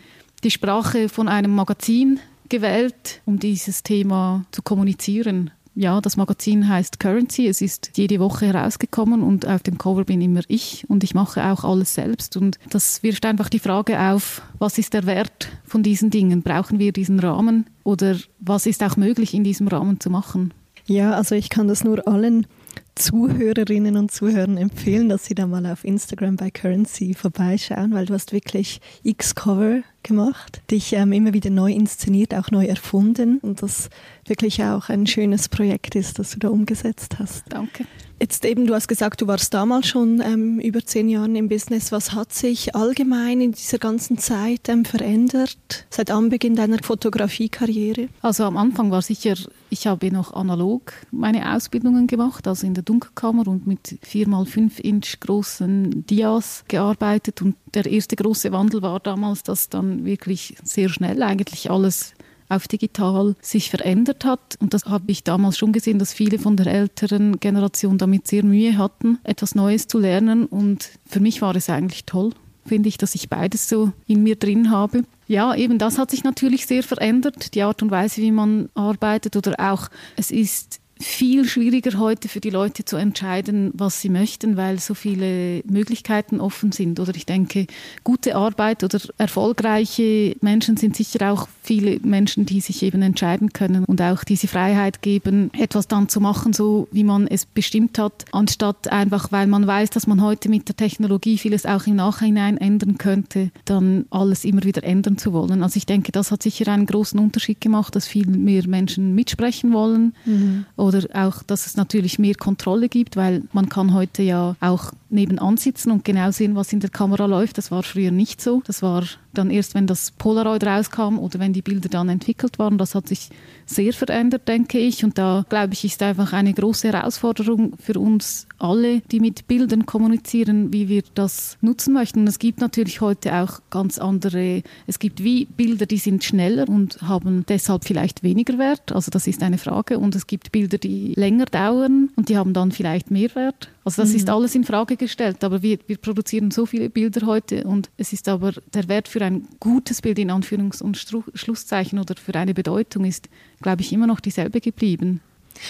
die 0.44 0.50
Sprache 0.50 1.08
von 1.08 1.28
einem 1.28 1.54
Magazin 1.54 2.20
gewählt, 2.48 3.20
um 3.26 3.38
dieses 3.38 3.82
Thema 3.82 4.44
zu 4.52 4.62
kommunizieren. 4.62 5.50
Ja, 5.80 6.00
das 6.00 6.16
Magazin 6.16 6.68
heißt 6.68 6.98
Currency. 6.98 7.46
Es 7.46 7.60
ist 7.60 7.92
jede 7.94 8.18
Woche 8.18 8.46
herausgekommen 8.46 9.22
und 9.22 9.46
auf 9.46 9.62
dem 9.62 9.78
Cover 9.78 10.04
bin 10.04 10.20
immer 10.20 10.40
ich 10.48 10.84
und 10.88 11.04
ich 11.04 11.14
mache 11.14 11.44
auch 11.44 11.62
alles 11.62 11.94
selbst. 11.94 12.36
Und 12.36 12.58
das 12.70 13.04
wirft 13.04 13.24
einfach 13.24 13.48
die 13.48 13.60
Frage 13.60 13.96
auf, 14.00 14.42
was 14.58 14.76
ist 14.78 14.92
der 14.92 15.06
Wert 15.06 15.48
von 15.64 15.84
diesen 15.84 16.10
Dingen? 16.10 16.42
Brauchen 16.42 16.80
wir 16.80 16.90
diesen 16.92 17.20
Rahmen 17.20 17.66
oder 17.84 18.16
was 18.40 18.66
ist 18.66 18.82
auch 18.82 18.96
möglich 18.96 19.34
in 19.34 19.44
diesem 19.44 19.68
Rahmen 19.68 20.00
zu 20.00 20.10
machen? 20.10 20.52
Ja, 20.86 21.12
also 21.12 21.36
ich 21.36 21.48
kann 21.48 21.68
das 21.68 21.84
nur 21.84 22.08
allen 22.08 22.48
Zuhörerinnen 22.96 23.96
und 23.96 24.10
Zuhörern 24.10 24.56
empfehlen, 24.56 25.08
dass 25.08 25.26
sie 25.26 25.36
da 25.36 25.46
mal 25.46 25.64
auf 25.64 25.84
Instagram 25.84 26.34
bei 26.34 26.50
Currency 26.50 27.14
vorbeischauen, 27.14 27.92
weil 27.92 28.06
du 28.06 28.14
hast 28.14 28.32
wirklich 28.32 28.80
X-Cover 29.04 29.82
gemacht, 30.08 30.62
dich 30.70 30.92
ähm, 30.94 31.12
immer 31.12 31.32
wieder 31.32 31.50
neu 31.50 31.72
inszeniert, 31.72 32.34
auch 32.34 32.50
neu 32.50 32.66
erfunden 32.66 33.38
und 33.38 33.62
das 33.62 33.90
wirklich 34.26 34.62
auch 34.64 34.88
ein 34.88 35.06
schönes 35.06 35.48
Projekt 35.48 35.94
ist, 35.94 36.18
das 36.18 36.32
du 36.32 36.38
da 36.40 36.48
umgesetzt 36.48 37.18
hast. 37.18 37.44
Danke. 37.48 37.84
Jetzt 38.20 38.44
eben, 38.44 38.66
du 38.66 38.74
hast 38.74 38.88
gesagt, 38.88 39.20
du 39.20 39.28
warst 39.28 39.54
damals 39.54 39.86
schon 39.86 40.20
ähm, 40.20 40.58
über 40.58 40.84
zehn 40.84 41.08
Jahren 41.08 41.36
im 41.36 41.48
Business. 41.48 41.92
Was 41.92 42.14
hat 42.14 42.32
sich 42.32 42.74
allgemein 42.74 43.40
in 43.40 43.52
dieser 43.52 43.78
ganzen 43.78 44.18
Zeit 44.18 44.68
ähm, 44.68 44.84
verändert, 44.84 45.86
seit 45.88 46.10
Anbeginn 46.10 46.56
deiner 46.56 46.82
Fotografiekarriere? 46.82 48.08
Also 48.20 48.42
am 48.42 48.56
Anfang 48.56 48.90
war 48.90 49.02
sicher, 49.02 49.36
ich 49.70 49.86
habe 49.86 50.10
noch 50.10 50.32
analog 50.32 50.92
meine 51.12 51.54
Ausbildungen 51.54 52.08
gemacht, 52.08 52.48
also 52.48 52.66
in 52.66 52.74
der 52.74 52.82
Dunkelkammer 52.82 53.46
und 53.46 53.68
mit 53.68 53.98
vier 54.02 54.26
mal 54.26 54.46
fünf 54.46 54.80
Inch 54.80 55.20
großen 55.20 56.04
Dias 56.06 56.64
gearbeitet. 56.66 57.40
Und 57.40 57.54
der 57.74 57.86
erste 57.86 58.16
große 58.16 58.52
Wandel 58.52 58.82
war 58.82 59.00
damals, 59.00 59.42
dass 59.42 59.68
dann 59.68 60.04
wirklich 60.04 60.56
sehr 60.62 60.88
schnell 60.88 61.22
eigentlich 61.22 61.70
alles 61.70 62.14
auf 62.48 62.66
digital 62.66 63.36
sich 63.40 63.70
verändert 63.70 64.24
hat. 64.24 64.56
Und 64.60 64.74
das 64.74 64.86
habe 64.86 65.10
ich 65.10 65.22
damals 65.24 65.58
schon 65.58 65.72
gesehen, 65.72 65.98
dass 65.98 66.12
viele 66.12 66.38
von 66.38 66.56
der 66.56 66.66
älteren 66.66 67.38
Generation 67.40 67.98
damit 67.98 68.26
sehr 68.26 68.44
Mühe 68.44 68.78
hatten, 68.78 69.18
etwas 69.22 69.54
Neues 69.54 69.86
zu 69.86 69.98
lernen. 69.98 70.46
Und 70.46 70.90
für 71.06 71.20
mich 71.20 71.42
war 71.42 71.54
es 71.56 71.68
eigentlich 71.68 72.04
toll, 72.04 72.32
finde 72.64 72.88
ich, 72.88 72.98
dass 72.98 73.14
ich 73.14 73.28
beides 73.28 73.68
so 73.68 73.92
in 74.06 74.22
mir 74.22 74.36
drin 74.36 74.70
habe. 74.70 75.02
Ja, 75.26 75.54
eben 75.54 75.78
das 75.78 75.98
hat 75.98 76.10
sich 76.10 76.24
natürlich 76.24 76.66
sehr 76.66 76.82
verändert, 76.82 77.54
die 77.54 77.62
Art 77.62 77.82
und 77.82 77.90
Weise, 77.90 78.22
wie 78.22 78.32
man 78.32 78.70
arbeitet 78.74 79.36
oder 79.36 79.54
auch 79.58 79.88
es 80.16 80.30
ist 80.30 80.80
viel 81.00 81.44
schwieriger 81.44 81.98
heute 81.98 82.28
für 82.28 82.40
die 82.40 82.50
Leute 82.50 82.84
zu 82.84 82.96
entscheiden, 82.96 83.70
was 83.74 84.00
sie 84.00 84.08
möchten, 84.08 84.56
weil 84.56 84.78
so 84.78 84.94
viele 84.94 85.62
Möglichkeiten 85.64 86.40
offen 86.40 86.72
sind. 86.72 86.98
Oder 86.98 87.14
ich 87.14 87.26
denke, 87.26 87.66
gute 88.02 88.34
Arbeit 88.34 88.82
oder 88.82 88.98
erfolgreiche 89.16 90.34
Menschen 90.40 90.76
sind 90.76 90.96
sicher 90.96 91.32
auch 91.32 91.48
viele 91.62 92.00
Menschen, 92.00 92.46
die 92.46 92.60
sich 92.60 92.82
eben 92.82 93.02
entscheiden 93.02 93.52
können 93.52 93.84
und 93.84 94.02
auch 94.02 94.24
diese 94.24 94.48
Freiheit 94.48 95.02
geben, 95.02 95.50
etwas 95.56 95.86
dann 95.86 96.08
zu 96.08 96.20
machen, 96.20 96.52
so 96.52 96.88
wie 96.90 97.04
man 97.04 97.28
es 97.28 97.44
bestimmt 97.46 97.98
hat, 97.98 98.24
anstatt 98.32 98.88
einfach, 98.90 99.30
weil 99.30 99.46
man 99.46 99.66
weiß, 99.66 99.90
dass 99.90 100.06
man 100.06 100.22
heute 100.22 100.48
mit 100.48 100.68
der 100.68 100.76
Technologie 100.76 101.38
vieles 101.38 101.66
auch 101.66 101.86
im 101.86 101.96
Nachhinein 101.96 102.56
ändern 102.56 102.98
könnte, 102.98 103.50
dann 103.64 104.06
alles 104.10 104.44
immer 104.44 104.64
wieder 104.64 104.82
ändern 104.82 105.18
zu 105.18 105.32
wollen. 105.32 105.62
Also 105.62 105.76
ich 105.76 105.86
denke, 105.86 106.10
das 106.10 106.30
hat 106.30 106.42
sicher 106.42 106.72
einen 106.72 106.86
großen 106.86 107.20
Unterschied 107.20 107.60
gemacht, 107.60 107.94
dass 107.94 108.08
viel 108.08 108.26
mehr 108.26 108.66
Menschen 108.66 109.14
mitsprechen 109.14 109.72
wollen. 109.72 110.14
Mhm 110.24 110.64
oder 110.88 111.06
auch, 111.14 111.42
dass 111.42 111.66
es 111.66 111.76
natürlich 111.76 112.18
mehr 112.18 112.34
Kontrolle 112.34 112.88
gibt, 112.88 113.16
weil 113.16 113.42
man 113.52 113.68
kann 113.68 113.94
heute 113.94 114.22
ja 114.22 114.56
auch 114.60 114.92
nebenan 115.10 115.56
sitzen 115.56 115.90
und 115.90 116.04
genau 116.04 116.30
sehen, 116.30 116.54
was 116.54 116.72
in 116.72 116.80
der 116.80 116.90
Kamera 116.90 117.26
läuft. 117.26 117.58
Das 117.58 117.70
war 117.70 117.82
früher 117.82 118.10
nicht 118.10 118.40
so. 118.40 118.62
Das 118.66 118.82
war 118.82 119.04
dann 119.32 119.50
erst, 119.50 119.74
wenn 119.74 119.86
das 119.86 120.10
Polaroid 120.10 120.64
rauskam 120.64 121.18
oder 121.18 121.38
wenn 121.38 121.52
die 121.52 121.62
Bilder 121.62 121.88
dann 121.88 122.08
entwickelt 122.08 122.58
waren. 122.58 122.78
Das 122.78 122.94
hat 122.94 123.08
sich 123.08 123.30
sehr 123.66 123.92
verändert, 123.92 124.48
denke 124.48 124.78
ich. 124.78 125.04
Und 125.04 125.18
da, 125.18 125.44
glaube 125.48 125.74
ich, 125.74 125.84
ist 125.84 126.02
einfach 126.02 126.32
eine 126.32 126.52
große 126.52 126.92
Herausforderung 126.92 127.74
für 127.78 127.98
uns 127.98 128.46
alle, 128.58 129.00
die 129.12 129.20
mit 129.20 129.46
Bildern 129.46 129.86
kommunizieren, 129.86 130.72
wie 130.72 130.88
wir 130.88 131.02
das 131.14 131.56
nutzen 131.60 131.94
möchten. 131.94 132.20
Und 132.20 132.28
es 132.28 132.38
gibt 132.38 132.60
natürlich 132.60 133.00
heute 133.00 133.34
auch 133.34 133.60
ganz 133.70 133.98
andere, 133.98 134.62
es 134.86 134.98
gibt 134.98 135.22
wie 135.22 135.46
Bilder, 135.46 135.86
die 135.86 135.98
sind 135.98 136.24
schneller 136.24 136.68
und 136.68 137.00
haben 137.02 137.44
deshalb 137.48 137.84
vielleicht 137.84 138.22
weniger 138.22 138.58
Wert. 138.58 138.92
Also 138.92 139.10
das 139.10 139.26
ist 139.26 139.42
eine 139.42 139.58
Frage. 139.58 139.98
Und 139.98 140.14
es 140.14 140.26
gibt 140.26 140.52
Bilder, 140.52 140.78
die 140.78 141.14
länger 141.14 141.46
dauern 141.46 142.10
und 142.16 142.28
die 142.28 142.36
haben 142.36 142.52
dann 142.52 142.72
vielleicht 142.72 143.10
mehr 143.10 143.34
Wert. 143.34 143.70
Also 143.88 144.02
das 144.02 144.10
mhm. 144.10 144.16
ist 144.16 144.28
alles 144.28 144.54
in 144.54 144.64
Frage 144.64 144.98
gestellt. 144.98 145.42
Aber 145.42 145.62
wir, 145.62 145.78
wir 145.86 145.96
produzieren 145.96 146.50
so 146.50 146.66
viele 146.66 146.90
Bilder 146.90 147.26
heute 147.26 147.64
und 147.64 147.88
es 147.96 148.12
ist 148.12 148.28
aber 148.28 148.52
der 148.74 148.86
Wert 148.86 149.08
für 149.08 149.22
ein 149.22 149.48
gutes 149.60 150.02
Bild 150.02 150.18
in 150.18 150.30
Anführungs- 150.30 150.82
und 150.82 150.98
Schlusszeichen 150.98 151.98
oder 151.98 152.14
für 152.16 152.34
eine 152.34 152.52
Bedeutung 152.52 153.06
ist, 153.06 153.30
glaube 153.62 153.80
ich, 153.80 153.90
immer 153.90 154.06
noch 154.06 154.20
dieselbe 154.20 154.60
geblieben. 154.60 155.22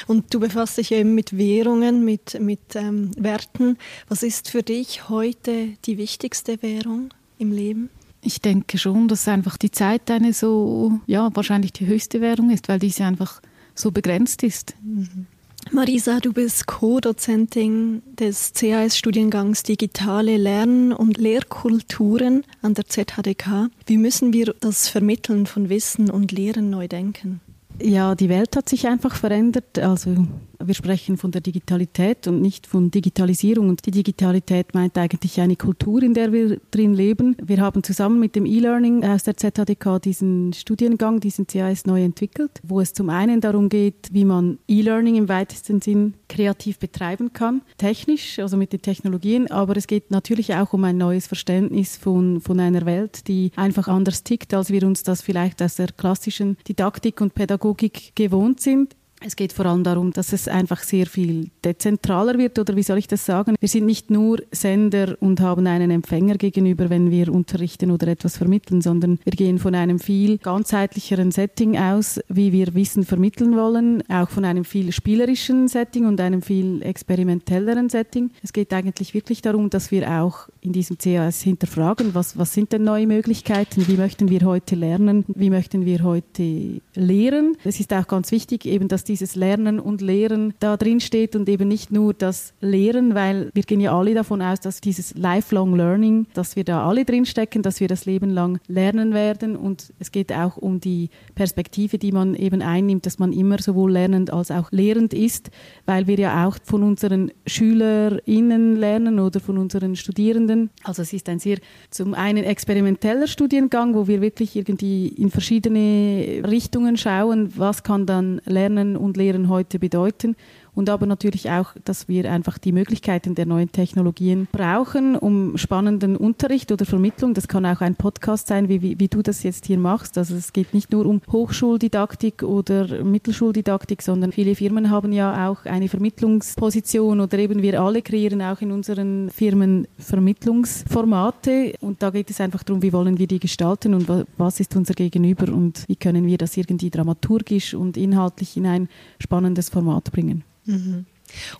Und 0.08 0.34
du 0.34 0.40
befasst 0.40 0.78
dich 0.78 0.90
eben 0.90 1.14
mit 1.14 1.38
Währungen, 1.38 2.04
mit, 2.04 2.40
mit 2.40 2.74
ähm, 2.74 3.12
Werten. 3.16 3.78
Was 4.08 4.24
ist 4.24 4.50
für 4.50 4.64
dich 4.64 5.08
heute 5.08 5.74
die 5.84 5.96
wichtigste 5.96 6.60
Währung 6.60 7.10
im 7.38 7.52
Leben? 7.52 7.88
Ich 8.20 8.40
denke 8.40 8.78
schon, 8.78 9.06
dass 9.06 9.28
einfach 9.28 9.56
die 9.56 9.70
Zeit 9.70 10.10
eine 10.10 10.32
so, 10.32 10.98
ja, 11.06 11.30
wahrscheinlich 11.34 11.72
die 11.72 11.86
höchste 11.86 12.20
Währung 12.20 12.50
ist, 12.50 12.68
weil 12.68 12.80
diese 12.80 13.04
einfach 13.04 13.40
so 13.76 13.92
begrenzt 13.92 14.42
ist. 14.42 14.74
Mhm. 14.82 15.26
Marisa, 15.70 16.20
du 16.20 16.32
bist 16.32 16.66
Co-Dozentin 16.66 18.02
des 18.18 18.52
CAS-Studiengangs 18.54 19.62
Digitale 19.62 20.36
Lern- 20.36 20.92
und 20.92 21.18
Lehrkulturen 21.18 22.44
an 22.62 22.74
der 22.74 22.86
ZHDK. 22.86 23.68
Wie 23.86 23.98
müssen 23.98 24.32
wir 24.32 24.54
das 24.60 24.88
Vermitteln 24.88 25.46
von 25.46 25.68
Wissen 25.68 26.10
und 26.10 26.32
Lehren 26.32 26.70
neu 26.70 26.88
denken? 26.88 27.40
Ja, 27.80 28.14
die 28.14 28.28
Welt 28.28 28.56
hat 28.56 28.68
sich 28.68 28.86
einfach 28.86 29.14
verändert. 29.14 29.78
Also 29.78 30.26
wir 30.64 30.74
sprechen 30.74 31.16
von 31.16 31.30
der 31.30 31.40
Digitalität 31.40 32.26
und 32.26 32.40
nicht 32.40 32.66
von 32.66 32.90
Digitalisierung. 32.90 33.68
Und 33.68 33.86
die 33.86 33.90
Digitalität 33.90 34.74
meint 34.74 34.98
eigentlich 34.98 35.40
eine 35.40 35.56
Kultur, 35.56 36.02
in 36.02 36.14
der 36.14 36.32
wir 36.32 36.60
drin 36.70 36.94
leben. 36.94 37.36
Wir 37.42 37.60
haben 37.60 37.82
zusammen 37.82 38.18
mit 38.18 38.34
dem 38.34 38.44
E-Learning 38.44 39.04
aus 39.04 39.22
der 39.22 39.36
ZHDK 39.36 40.00
diesen 40.02 40.52
Studiengang, 40.52 41.20
diesen 41.20 41.46
CAS 41.46 41.86
neu 41.86 42.02
entwickelt, 42.02 42.60
wo 42.62 42.80
es 42.80 42.92
zum 42.92 43.10
einen 43.10 43.40
darum 43.40 43.68
geht, 43.68 44.08
wie 44.12 44.24
man 44.24 44.58
E-Learning 44.68 45.16
im 45.16 45.28
weitesten 45.28 45.80
Sinn 45.80 46.14
kreativ 46.28 46.78
betreiben 46.78 47.32
kann, 47.32 47.62
technisch, 47.78 48.38
also 48.38 48.56
mit 48.56 48.72
den 48.72 48.82
Technologien, 48.82 49.50
aber 49.50 49.76
es 49.76 49.86
geht 49.86 50.10
natürlich 50.10 50.54
auch 50.54 50.72
um 50.72 50.84
ein 50.84 50.96
neues 50.96 51.26
Verständnis 51.26 51.96
von, 51.96 52.40
von 52.40 52.60
einer 52.60 52.84
Welt, 52.84 53.28
die 53.28 53.52
einfach 53.56 53.88
anders 53.88 54.24
tickt, 54.24 54.52
als 54.54 54.70
wir 54.70 54.82
uns 54.82 55.02
das 55.02 55.22
vielleicht 55.22 55.62
aus 55.62 55.76
der 55.76 55.88
klassischen 55.88 56.56
Didaktik 56.68 57.20
und 57.20 57.34
Pädagogik 57.34 58.12
gewohnt 58.14 58.60
sind. 58.60 58.94
Es 59.20 59.34
geht 59.34 59.52
vor 59.52 59.66
allem 59.66 59.82
darum, 59.82 60.12
dass 60.12 60.32
es 60.32 60.46
einfach 60.46 60.82
sehr 60.82 61.06
viel 61.06 61.50
dezentraler 61.64 62.38
wird 62.38 62.58
oder 62.58 62.76
wie 62.76 62.84
soll 62.84 62.98
ich 62.98 63.08
das 63.08 63.26
sagen? 63.26 63.56
Wir 63.58 63.68
sind 63.68 63.84
nicht 63.84 64.10
nur 64.10 64.38
Sender 64.52 65.16
und 65.20 65.40
haben 65.40 65.66
einen 65.66 65.90
Empfänger 65.90 66.36
gegenüber, 66.36 66.88
wenn 66.88 67.10
wir 67.10 67.32
unterrichten 67.32 67.90
oder 67.90 68.06
etwas 68.06 68.36
vermitteln, 68.36 68.80
sondern 68.80 69.18
wir 69.24 69.32
gehen 69.32 69.58
von 69.58 69.74
einem 69.74 69.98
viel 69.98 70.38
ganzheitlicheren 70.38 71.32
Setting 71.32 71.76
aus, 71.76 72.20
wie 72.28 72.52
wir 72.52 72.74
Wissen 72.74 73.04
vermitteln 73.04 73.56
wollen, 73.56 74.08
auch 74.08 74.30
von 74.30 74.44
einem 74.44 74.64
viel 74.64 74.92
spielerischen 74.92 75.66
Setting 75.66 76.06
und 76.06 76.20
einem 76.20 76.40
viel 76.40 76.80
experimentelleren 76.82 77.88
Setting. 77.88 78.30
Es 78.44 78.52
geht 78.52 78.72
eigentlich 78.72 79.14
wirklich 79.14 79.42
darum, 79.42 79.68
dass 79.68 79.90
wir 79.90 80.08
auch 80.22 80.48
in 80.60 80.72
diesem 80.72 80.96
CAS 80.96 81.42
hinterfragen, 81.42 82.14
was, 82.14 82.38
was 82.38 82.52
sind 82.52 82.72
denn 82.72 82.84
neue 82.84 83.06
Möglichkeiten, 83.08 83.88
wie 83.88 83.96
möchten 83.96 84.28
wir 84.28 84.42
heute 84.42 84.76
lernen, 84.76 85.24
wie 85.28 85.50
möchten 85.50 85.84
wir 85.84 86.04
heute 86.04 86.80
lehren. 86.94 87.56
Es 87.64 87.80
ist 87.80 87.92
auch 87.92 88.06
ganz 88.06 88.30
wichtig, 88.30 88.64
eben, 88.64 88.86
dass 88.86 89.07
dieses 89.08 89.34
Lernen 89.34 89.80
und 89.80 90.00
Lehren 90.00 90.54
da 90.60 90.76
drin 90.76 91.00
steht 91.00 91.34
und 91.34 91.48
eben 91.48 91.68
nicht 91.68 91.90
nur 91.90 92.14
das 92.14 92.52
Lehren, 92.60 93.14
weil 93.14 93.50
wir 93.54 93.62
gehen 93.62 93.80
ja 93.80 93.96
alle 93.96 94.14
davon 94.14 94.42
aus, 94.42 94.60
dass 94.60 94.80
dieses 94.80 95.14
Lifelong 95.14 95.74
Learning, 95.74 96.26
dass 96.34 96.56
wir 96.56 96.64
da 96.64 96.86
alle 96.86 97.04
drin 97.04 97.26
stecken, 97.26 97.62
dass 97.62 97.80
wir 97.80 97.88
das 97.88 98.04
Leben 98.04 98.30
lang 98.30 98.60
lernen 98.68 99.14
werden 99.14 99.56
und 99.56 99.92
es 99.98 100.12
geht 100.12 100.32
auch 100.32 100.56
um 100.56 100.80
die 100.80 101.10
Perspektive, 101.34 101.98
die 101.98 102.12
man 102.12 102.34
eben 102.34 102.62
einnimmt, 102.62 103.06
dass 103.06 103.18
man 103.18 103.32
immer 103.32 103.58
sowohl 103.58 103.92
lernend 103.92 104.32
als 104.32 104.50
auch 104.50 104.70
lehrend 104.70 105.14
ist, 105.14 105.50
weil 105.86 106.06
wir 106.06 106.18
ja 106.18 106.46
auch 106.46 106.58
von 106.64 106.82
unseren 106.82 107.30
SchülerInnen 107.46 108.76
lernen 108.76 109.18
oder 109.20 109.40
von 109.40 109.58
unseren 109.58 109.96
Studierenden. 109.96 110.70
Also 110.84 111.02
es 111.02 111.12
ist 111.12 111.28
ein 111.28 111.38
sehr 111.38 111.58
zum 111.90 112.14
einen 112.14 112.44
experimenteller 112.44 113.26
Studiengang, 113.26 113.94
wo 113.94 114.06
wir 114.06 114.20
wirklich 114.20 114.56
irgendwie 114.56 115.08
in 115.08 115.30
verschiedene 115.30 116.42
Richtungen 116.46 116.96
schauen, 116.96 117.52
was 117.56 117.82
kann 117.82 118.06
dann 118.06 118.40
Lernen 118.44 118.97
und 118.98 119.16
Lehren 119.16 119.48
heute 119.48 119.78
bedeuten. 119.78 120.36
Und 120.78 120.88
aber 120.90 121.06
natürlich 121.06 121.50
auch, 121.50 121.74
dass 121.84 122.06
wir 122.06 122.30
einfach 122.30 122.56
die 122.56 122.70
Möglichkeiten 122.70 123.34
der 123.34 123.46
neuen 123.46 123.72
Technologien 123.72 124.46
brauchen, 124.52 125.16
um 125.16 125.58
spannenden 125.58 126.16
Unterricht 126.16 126.70
oder 126.70 126.86
Vermittlung, 126.86 127.34
das 127.34 127.48
kann 127.48 127.66
auch 127.66 127.80
ein 127.80 127.96
Podcast 127.96 128.46
sein, 128.46 128.68
wie, 128.68 128.80
wie, 128.80 129.00
wie 129.00 129.08
du 129.08 129.20
das 129.20 129.42
jetzt 129.42 129.66
hier 129.66 129.76
machst. 129.76 130.16
Also 130.16 130.36
es 130.36 130.52
geht 130.52 130.74
nicht 130.74 130.92
nur 130.92 131.06
um 131.06 131.20
Hochschuldidaktik 131.32 132.44
oder 132.44 133.02
Mittelschuldidaktik, 133.02 134.02
sondern 134.02 134.30
viele 134.30 134.54
Firmen 134.54 134.88
haben 134.88 135.10
ja 135.12 135.48
auch 135.48 135.64
eine 135.64 135.88
Vermittlungsposition 135.88 137.18
oder 137.18 137.36
eben 137.40 137.60
wir 137.60 137.82
alle 137.82 138.00
kreieren 138.00 138.40
auch 138.40 138.60
in 138.60 138.70
unseren 138.70 139.30
Firmen 139.30 139.88
Vermittlungsformate 139.98 141.74
und 141.80 142.04
da 142.04 142.10
geht 142.10 142.30
es 142.30 142.40
einfach 142.40 142.62
darum, 142.62 142.84
wie 142.84 142.92
wollen 142.92 143.18
wir 143.18 143.26
die 143.26 143.40
gestalten 143.40 143.94
und 143.94 144.08
was 144.36 144.60
ist 144.60 144.76
unser 144.76 144.94
Gegenüber 144.94 145.52
und 145.52 145.82
wie 145.88 145.96
können 145.96 146.24
wir 146.24 146.38
das 146.38 146.56
irgendwie 146.56 146.90
dramaturgisch 146.90 147.74
und 147.74 147.96
inhaltlich 147.96 148.56
in 148.56 148.66
ein 148.66 148.88
spannendes 149.18 149.70
Format 149.70 150.12
bringen. 150.12 150.44
Mhm. 150.68 151.06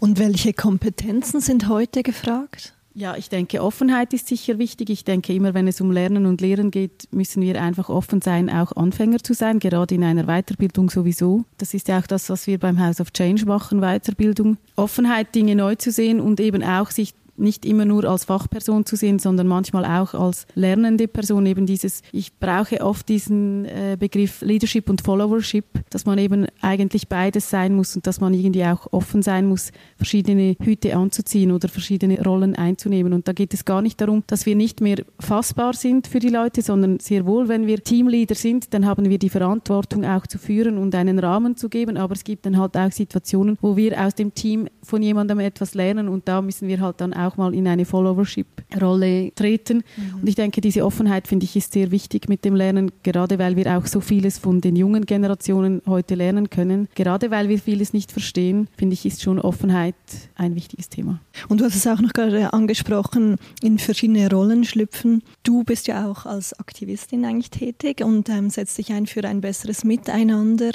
Und 0.01 0.19
welche 0.19 0.53
Kompetenzen 0.53 1.41
sind 1.41 1.69
heute 1.69 2.03
gefragt? 2.03 2.75
Ja, 2.95 3.17
ich 3.17 3.29
denke, 3.29 3.63
Offenheit 3.63 4.13
ist 4.13 4.27
sicher 4.27 4.59
wichtig. 4.59 4.91
Ich 4.91 5.05
denke, 5.05 5.33
immer 5.33 5.55
wenn 5.55 5.69
es 5.69 5.81
um 5.81 5.93
Lernen 5.93 6.27
und 6.27 6.41
Lehren 6.41 6.73
geht, 6.73 7.07
müssen 7.13 7.43
wir 7.43 7.63
einfach 7.63 7.91
offen 7.91 8.21
sein, 8.23 8.51
auch 8.51 8.73
Anfänger 8.73 9.19
zu 9.19 9.35
sein, 9.35 9.61
gerade 9.61 9.95
in 9.95 10.03
einer 10.03 10.25
Weiterbildung 10.25 10.91
sowieso. 10.91 11.45
Das 11.59 11.75
ist 11.75 11.87
ja 11.87 12.01
auch 12.01 12.09
das, 12.09 12.29
was 12.29 12.49
wir 12.49 12.59
beim 12.59 12.81
House 12.81 13.01
of 13.01 13.13
Change 13.13 13.47
machen, 13.47 13.81
Weiterbildung. 13.81 14.57
Offenheit, 14.75 15.33
Dinge 15.35 15.55
neu 15.55 15.77
zu 15.77 15.93
sehen 15.93 16.21
und 16.21 16.41
eben 16.41 16.65
auch 16.65 16.91
sich 16.91 17.15
nicht 17.39 17.65
immer 17.65 17.85
nur 17.85 18.05
als 18.05 18.25
Fachperson 18.25 18.87
zu 18.87 18.97
sehen, 18.97 19.19
sondern 19.19 19.47
manchmal 19.47 19.85
auch 19.85 20.15
als 20.15 20.47
lernende 20.55 21.09
Person. 21.09 21.47
Eben 21.47 21.67
dieses, 21.67 22.03
ich 22.13 22.39
brauche 22.39 22.81
oft 22.81 23.09
diesen 23.09 23.65
äh, 23.65 23.97
Begriff 23.99 24.41
Leadership 24.43 24.89
und 24.91 25.01
Followership, 25.01 25.65
dass 25.91 26.07
man 26.07 26.19
eben 26.19 26.47
eigentlich 26.61 27.09
beides 27.09 27.51
sein 27.51 27.75
muss 27.75 27.95
und 27.97 28.07
dass 28.07 28.21
man 28.21 28.35
irgendwie 28.35 28.65
auch 28.65 28.93
offen 28.93 29.23
sein 29.23 29.47
muss, 29.47 29.73
verschiedene 29.97 30.57
Hüte 30.61 30.97
anzuziehen 30.97 31.53
oder 31.53 31.69
verschiedene 31.69 32.23
Rollen 32.23 32.55
einzunehmen. 32.55 33.13
Und 33.13 33.29
da 33.29 33.33
geht 33.33 33.55
es 33.55 33.65
gar 33.65 33.83
nicht 33.83 34.01
darum, 34.01 34.25
dass 34.27 34.47
wir 34.47 34.57
nicht 34.57 34.81
mehr 34.81 34.99
fassbar 35.19 35.75
sind 35.75 36.07
für 36.07 36.19
die 36.19 36.29
Leute, 36.29 36.63
sondern 36.63 37.01
sehr 37.01 37.27
wohl, 37.27 37.49
wenn 37.49 37.67
wir 37.67 37.83
Teamleader 37.83 38.35
sind, 38.35 38.75
dann 38.75 38.87
haben 38.87 39.09
wir 39.09 39.19
die 39.19 39.29
Verantwortung 39.29 40.05
auch 40.05 40.27
zu 40.27 40.39
führen 40.39 40.79
und 40.79 40.95
einen 40.95 41.19
Rahmen 41.19 41.57
zu 41.57 41.69
geben. 41.69 41.97
Aber 41.97 42.15
es 42.15 42.25
gibt 42.25 42.47
dann 42.47 42.59
halt 42.59 42.77
auch 42.77 42.93
Situationen, 42.93 43.59
wo 43.61 43.77
wir 43.77 44.01
aus 44.01 44.15
dem 44.15 44.35
Team 44.35 44.69
von 44.83 45.03
jemandem 45.03 45.41
etwas 45.41 45.75
lernen 45.75 46.09
und 46.09 46.29
da 46.29 46.41
müssen 46.41 46.69
wir 46.69 46.81
halt 46.81 47.01
dann 47.01 47.13
auch 47.13 47.28
auch 47.29 47.37
mal 47.37 47.55
in 47.55 47.67
eine 47.69 47.85
Followership-Rolle 47.85 49.33
treten. 49.35 49.79
Mhm. 49.97 50.21
Und 50.21 50.29
ich 50.29 50.35
denke, 50.35 50.61
diese 50.61 50.85
Offenheit, 50.85 51.29
finde 51.29 51.45
ich, 51.45 51.57
ist 51.57 51.73
sehr 51.73 51.91
wichtig 51.91 52.29
mit 52.29 52.45
dem 52.45 52.55
Lernen, 52.55 52.91
gerade 53.03 53.39
weil 53.39 53.57
wir 53.57 53.77
auch 53.77 53.87
so 53.87 54.01
vieles 54.01 54.39
von 54.39 54.61
den 54.61 54.77
jungen 54.77 55.07
Generationen 55.07 55.83
heute 55.87 56.15
lernen 56.15 56.51
können. 56.51 56.89
Gerade 56.95 57.31
weil 57.31 57.49
wir 57.49 57.59
vieles 57.59 57.93
nicht 57.93 58.13
verstehen, 58.13 58.69
finde 58.77 58.95
ich, 58.95 59.07
ist 59.07 59.23
schon 59.23 59.39
Offenheit 59.39 59.95
ein 60.35 60.55
wichtiges 60.55 60.89
Thema. 60.89 61.21
Und 61.49 61.61
du 61.61 61.65
hast 61.65 61.77
es 61.77 61.87
auch 61.87 62.01
noch 62.01 62.13
gerade 62.13 62.53
angesprochen, 62.53 63.37
in 63.63 63.79
verschiedene 63.79 64.31
Rollen 64.31 64.65
schlüpfen. 64.65 65.23
Du 65.43 65.65
bist 65.65 65.87
ja 65.87 66.11
auch 66.11 66.27
als 66.27 66.59
Aktivistin 66.59 67.25
eigentlich 67.25 67.51
tätig 67.51 68.03
und 68.03 68.29
ähm, 68.29 68.51
setzt 68.51 68.79
dich 68.79 68.93
ein 68.93 69.07
für 69.07 69.25
ein 69.25 69.41
besseres 69.41 69.85
Miteinander. 69.85 70.73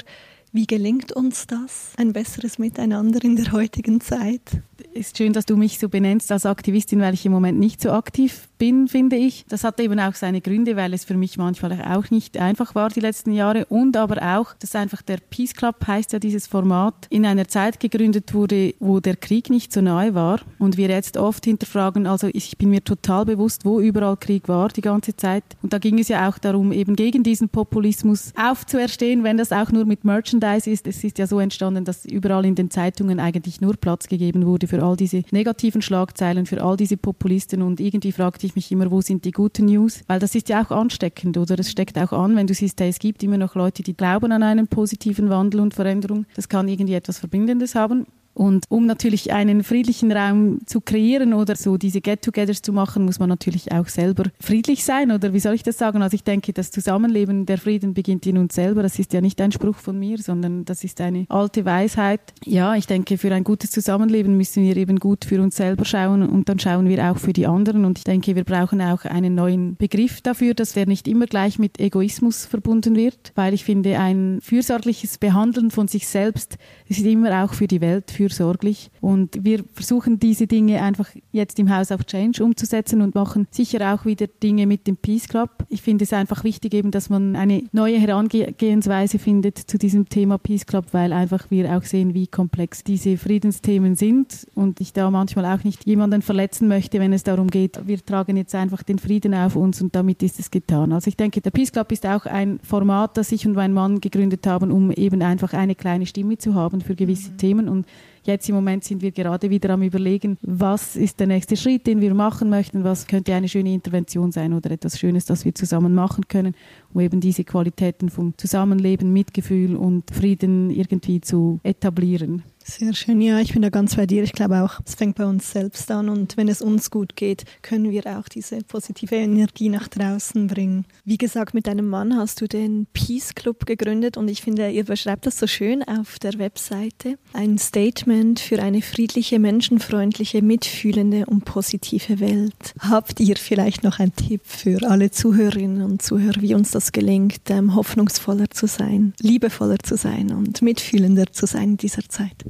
Wie 0.56 0.68
gelingt 0.68 1.10
uns 1.10 1.48
das, 1.48 1.94
ein 1.96 2.12
besseres 2.12 2.60
Miteinander 2.60 3.18
in 3.24 3.34
der 3.34 3.50
heutigen 3.50 4.00
Zeit? 4.00 4.62
Ist 4.92 5.18
schön, 5.18 5.32
dass 5.32 5.46
du 5.46 5.56
mich 5.56 5.80
so 5.80 5.88
benennst 5.88 6.30
als 6.30 6.46
Aktivistin, 6.46 7.00
weil 7.00 7.12
ich 7.12 7.26
im 7.26 7.32
Moment 7.32 7.58
nicht 7.58 7.80
so 7.80 7.90
aktiv 7.90 8.48
bin, 8.58 8.88
finde 8.88 9.16
ich. 9.16 9.44
Das 9.48 9.64
hat 9.64 9.80
eben 9.80 9.98
auch 10.00 10.14
seine 10.14 10.40
Gründe, 10.40 10.76
weil 10.76 10.94
es 10.94 11.04
für 11.04 11.14
mich 11.14 11.38
manchmal 11.38 11.80
auch 11.82 12.10
nicht 12.10 12.38
einfach 12.38 12.74
war 12.74 12.88
die 12.88 13.00
letzten 13.00 13.32
Jahre 13.32 13.66
und 13.66 13.96
aber 13.96 14.38
auch, 14.38 14.54
dass 14.54 14.74
einfach 14.74 15.02
der 15.02 15.18
Peace 15.30 15.54
Club 15.54 15.86
heißt 15.86 16.12
ja 16.12 16.18
dieses 16.18 16.46
Format, 16.46 17.06
in 17.10 17.26
einer 17.26 17.48
Zeit 17.48 17.80
gegründet 17.80 18.34
wurde, 18.34 18.74
wo 18.80 19.00
der 19.00 19.16
Krieg 19.16 19.50
nicht 19.50 19.72
so 19.72 19.80
nahe 19.80 20.14
war 20.14 20.40
und 20.58 20.76
wir 20.76 20.88
jetzt 20.88 21.16
oft 21.16 21.44
hinterfragen, 21.44 22.06
also 22.06 22.28
ich 22.32 22.56
bin 22.58 22.70
mir 22.70 22.82
total 22.82 23.24
bewusst, 23.24 23.64
wo 23.64 23.80
überall 23.80 24.16
Krieg 24.16 24.48
war 24.48 24.68
die 24.68 24.80
ganze 24.80 25.16
Zeit 25.16 25.44
und 25.62 25.72
da 25.72 25.78
ging 25.78 25.98
es 25.98 26.08
ja 26.08 26.28
auch 26.28 26.38
darum, 26.38 26.72
eben 26.72 26.96
gegen 26.96 27.22
diesen 27.22 27.48
Populismus 27.48 28.32
aufzuerstehen, 28.36 29.24
wenn 29.24 29.36
das 29.36 29.52
auch 29.52 29.70
nur 29.70 29.84
mit 29.84 30.04
Merchandise 30.04 30.70
ist. 30.70 30.86
Es 30.86 31.02
ist 31.02 31.18
ja 31.18 31.26
so 31.26 31.40
entstanden, 31.40 31.84
dass 31.84 32.04
überall 32.04 32.44
in 32.44 32.54
den 32.54 32.70
Zeitungen 32.70 33.20
eigentlich 33.20 33.60
nur 33.60 33.76
Platz 33.76 34.08
gegeben 34.08 34.46
wurde 34.46 34.66
für 34.66 34.82
all 34.82 34.96
diese 34.96 35.22
negativen 35.30 35.82
Schlagzeilen, 35.82 36.46
für 36.46 36.62
all 36.62 36.76
diese 36.76 36.96
Populisten 36.96 37.62
und 37.62 37.80
irgendwie 37.80 38.12
fragte 38.44 38.46
ich 38.46 38.56
mich 38.56 38.72
immer, 38.72 38.90
wo 38.90 39.00
sind 39.00 39.24
die 39.24 39.30
guten 39.30 39.66
News? 39.66 40.02
Weil 40.06 40.18
das 40.20 40.34
ist 40.34 40.48
ja 40.50 40.62
auch 40.62 40.70
ansteckend 40.70 41.38
oder 41.38 41.58
es 41.58 41.70
steckt 41.70 41.98
auch 41.98 42.12
an, 42.12 42.36
wenn 42.36 42.46
du 42.46 42.52
siehst, 42.52 42.78
hey, 42.80 42.90
es 42.90 42.98
gibt 42.98 43.22
immer 43.22 43.38
noch 43.38 43.54
Leute, 43.54 43.82
die 43.82 43.96
glauben 43.96 44.32
an 44.32 44.42
einen 44.42 44.68
positiven 44.68 45.30
Wandel 45.30 45.60
und 45.60 45.72
Veränderung. 45.72 46.26
Das 46.36 46.48
kann 46.48 46.68
irgendwie 46.68 46.94
etwas 46.94 47.18
Verbindendes 47.18 47.74
haben. 47.74 48.06
Und 48.34 48.64
um 48.68 48.86
natürlich 48.86 49.32
einen 49.32 49.62
friedlichen 49.62 50.10
Raum 50.10 50.58
zu 50.66 50.80
kreieren 50.80 51.34
oder 51.34 51.54
so 51.56 51.76
diese 51.76 52.00
Get-togethers 52.00 52.62
zu 52.62 52.72
machen, 52.72 53.04
muss 53.04 53.20
man 53.20 53.28
natürlich 53.28 53.72
auch 53.72 53.86
selber 53.86 54.24
friedlich 54.40 54.84
sein 54.84 55.12
oder 55.12 55.32
wie 55.32 55.40
soll 55.40 55.54
ich 55.54 55.62
das 55.62 55.78
sagen? 55.78 56.02
Also 56.02 56.16
ich 56.16 56.24
denke, 56.24 56.52
das 56.52 56.72
Zusammenleben, 56.72 57.46
der 57.46 57.58
Frieden 57.58 57.94
beginnt 57.94 58.26
in 58.26 58.38
uns 58.38 58.54
selber. 58.54 58.82
Das 58.82 58.98
ist 58.98 59.12
ja 59.12 59.20
nicht 59.20 59.40
ein 59.40 59.52
Spruch 59.52 59.76
von 59.76 59.98
mir, 59.98 60.18
sondern 60.18 60.64
das 60.64 60.82
ist 60.82 61.00
eine 61.00 61.26
alte 61.28 61.64
Weisheit. 61.64 62.20
Ja, 62.44 62.74
ich 62.74 62.86
denke, 62.86 63.18
für 63.18 63.32
ein 63.32 63.44
gutes 63.44 63.70
Zusammenleben 63.70 64.36
müssen 64.36 64.64
wir 64.64 64.76
eben 64.76 64.98
gut 64.98 65.24
für 65.24 65.40
uns 65.40 65.56
selber 65.56 65.84
schauen 65.84 66.28
und 66.28 66.48
dann 66.48 66.58
schauen 66.58 66.88
wir 66.88 67.10
auch 67.10 67.18
für 67.18 67.32
die 67.32 67.46
anderen. 67.46 67.84
Und 67.84 67.98
ich 67.98 68.04
denke, 68.04 68.34
wir 68.34 68.44
brauchen 68.44 68.80
auch 68.80 69.04
einen 69.04 69.36
neuen 69.36 69.76
Begriff 69.76 70.20
dafür, 70.20 70.54
dass 70.54 70.72
der 70.72 70.86
nicht 70.86 71.06
immer 71.06 71.26
gleich 71.26 71.58
mit 71.60 71.78
Egoismus 71.78 72.46
verbunden 72.46 72.96
wird, 72.96 73.32
weil 73.36 73.54
ich 73.54 73.64
finde, 73.64 73.98
ein 74.00 74.40
fürsorgliches 74.42 75.18
Behandeln 75.18 75.70
von 75.70 75.86
sich 75.86 76.08
selbst 76.08 76.58
ist 76.88 77.04
immer 77.04 77.44
auch 77.44 77.54
für 77.54 77.68
die 77.68 77.80
Welt, 77.80 78.10
für 78.10 78.23
fürsorglich. 78.24 78.90
Und 79.00 79.44
wir 79.44 79.64
versuchen 79.72 80.18
diese 80.18 80.46
Dinge 80.46 80.82
einfach 80.82 81.08
jetzt 81.32 81.58
im 81.58 81.74
House 81.74 81.90
of 81.90 82.04
Change 82.04 82.42
umzusetzen 82.42 83.02
und 83.02 83.14
machen 83.14 83.46
sicher 83.50 83.94
auch 83.94 84.06
wieder 84.06 84.26
Dinge 84.26 84.66
mit 84.66 84.86
dem 84.86 84.96
Peace 84.96 85.28
Club. 85.28 85.50
Ich 85.68 85.82
finde 85.82 86.04
es 86.04 86.12
einfach 86.12 86.42
wichtig 86.44 86.72
eben, 86.74 86.90
dass 86.90 87.10
man 87.10 87.36
eine 87.36 87.64
neue 87.72 87.98
Herangehensweise 87.98 89.18
findet 89.18 89.58
zu 89.58 89.76
diesem 89.78 90.08
Thema 90.08 90.38
Peace 90.38 90.64
Club, 90.64 90.86
weil 90.92 91.12
einfach 91.12 91.50
wir 91.50 91.76
auch 91.76 91.82
sehen, 91.82 92.14
wie 92.14 92.26
komplex 92.26 92.82
diese 92.82 93.18
Friedensthemen 93.18 93.94
sind 93.94 94.46
und 94.54 94.80
ich 94.80 94.92
da 94.92 95.10
manchmal 95.10 95.44
auch 95.46 95.64
nicht 95.64 95.86
jemanden 95.86 96.22
verletzen 96.22 96.68
möchte, 96.68 97.00
wenn 97.00 97.12
es 97.12 97.24
darum 97.24 97.48
geht, 97.48 97.86
wir 97.86 98.04
tragen 98.04 98.36
jetzt 98.36 98.54
einfach 98.54 98.82
den 98.82 98.98
Frieden 98.98 99.34
auf 99.34 99.56
uns 99.56 99.82
und 99.82 99.94
damit 99.94 100.22
ist 100.22 100.40
es 100.40 100.50
getan. 100.50 100.92
Also 100.92 101.08
ich 101.08 101.16
denke, 101.16 101.40
der 101.40 101.50
Peace 101.50 101.72
Club 101.72 101.92
ist 101.92 102.06
auch 102.06 102.24
ein 102.24 102.58
Format, 102.62 103.16
das 103.16 103.32
ich 103.32 103.46
und 103.46 103.54
mein 103.54 103.72
Mann 103.72 104.00
gegründet 104.00 104.46
haben, 104.46 104.70
um 104.70 104.90
eben 104.92 105.20
einfach 105.20 105.52
eine 105.52 105.74
kleine 105.74 106.06
Stimme 106.06 106.38
zu 106.38 106.54
haben 106.54 106.80
für 106.80 106.94
gewisse 106.94 107.32
mhm. 107.32 107.38
Themen 107.38 107.68
und 107.68 107.86
Jetzt 108.26 108.48
im 108.48 108.54
Moment 108.54 108.84
sind 108.84 109.02
wir 109.02 109.10
gerade 109.10 109.50
wieder 109.50 109.68
am 109.70 109.82
Überlegen, 109.82 110.38
was 110.40 110.96
ist 110.96 111.20
der 111.20 111.26
nächste 111.26 111.58
Schritt, 111.58 111.86
den 111.86 112.00
wir 112.00 112.14
machen 112.14 112.48
möchten, 112.48 112.82
was 112.82 113.06
könnte 113.06 113.34
eine 113.34 113.50
schöne 113.50 113.74
Intervention 113.74 114.32
sein 114.32 114.54
oder 114.54 114.70
etwas 114.70 114.98
Schönes, 114.98 115.26
das 115.26 115.44
wir 115.44 115.54
zusammen 115.54 115.94
machen 115.94 116.26
können, 116.26 116.54
um 116.94 117.02
eben 117.02 117.20
diese 117.20 117.44
Qualitäten 117.44 118.08
vom 118.08 118.32
Zusammenleben, 118.38 119.12
Mitgefühl 119.12 119.76
und 119.76 120.10
Frieden 120.10 120.70
irgendwie 120.70 121.20
zu 121.20 121.60
etablieren. 121.64 122.42
Sehr 122.66 122.94
schön, 122.94 123.20
ja, 123.20 123.40
ich 123.40 123.52
bin 123.52 123.60
da 123.60 123.68
ganz 123.68 123.94
bei 123.94 124.06
dir. 124.06 124.22
Ich 124.22 124.32
glaube 124.32 124.62
auch, 124.62 124.80
es 124.86 124.94
fängt 124.94 125.16
bei 125.16 125.26
uns 125.26 125.52
selbst 125.52 125.90
an 125.90 126.08
und 126.08 126.38
wenn 126.38 126.48
es 126.48 126.62
uns 126.62 126.90
gut 126.90 127.14
geht, 127.14 127.44
können 127.60 127.90
wir 127.90 128.06
auch 128.18 128.26
diese 128.26 128.62
positive 128.62 129.16
Energie 129.16 129.68
nach 129.68 129.86
draußen 129.86 130.46
bringen. 130.46 130.86
Wie 131.04 131.18
gesagt, 131.18 131.52
mit 131.52 131.66
deinem 131.66 131.86
Mann 131.86 132.16
hast 132.16 132.40
du 132.40 132.48
den 132.48 132.86
Peace 132.94 133.34
Club 133.34 133.66
gegründet 133.66 134.16
und 134.16 134.28
ich 134.28 134.40
finde, 134.40 134.70
ihr 134.70 134.84
beschreibt 134.84 135.26
das 135.26 135.38
so 135.38 135.46
schön 135.46 135.82
auf 135.82 136.18
der 136.18 136.38
Webseite. 136.38 137.18
Ein 137.34 137.58
Statement 137.58 138.40
für 138.40 138.62
eine 138.62 138.80
friedliche, 138.80 139.38
menschenfreundliche, 139.38 140.40
mitfühlende 140.40 141.26
und 141.26 141.44
positive 141.44 142.18
Welt. 142.18 142.72
Habt 142.80 143.20
ihr 143.20 143.36
vielleicht 143.36 143.84
noch 143.84 143.98
einen 143.98 144.16
Tipp 144.16 144.40
für 144.42 144.88
alle 144.88 145.10
Zuhörerinnen 145.10 145.82
und 145.82 146.00
Zuhörer, 146.00 146.40
wie 146.40 146.54
uns 146.54 146.70
das 146.70 146.92
gelingt, 146.92 147.50
ähm, 147.50 147.74
hoffnungsvoller 147.74 148.48
zu 148.48 148.66
sein, 148.66 149.12
liebevoller 149.20 149.80
zu 149.80 149.98
sein 149.98 150.32
und 150.32 150.62
mitfühlender 150.62 151.30
zu 151.30 151.44
sein 151.44 151.72
in 151.72 151.76
dieser 151.76 152.08
Zeit? 152.08 152.46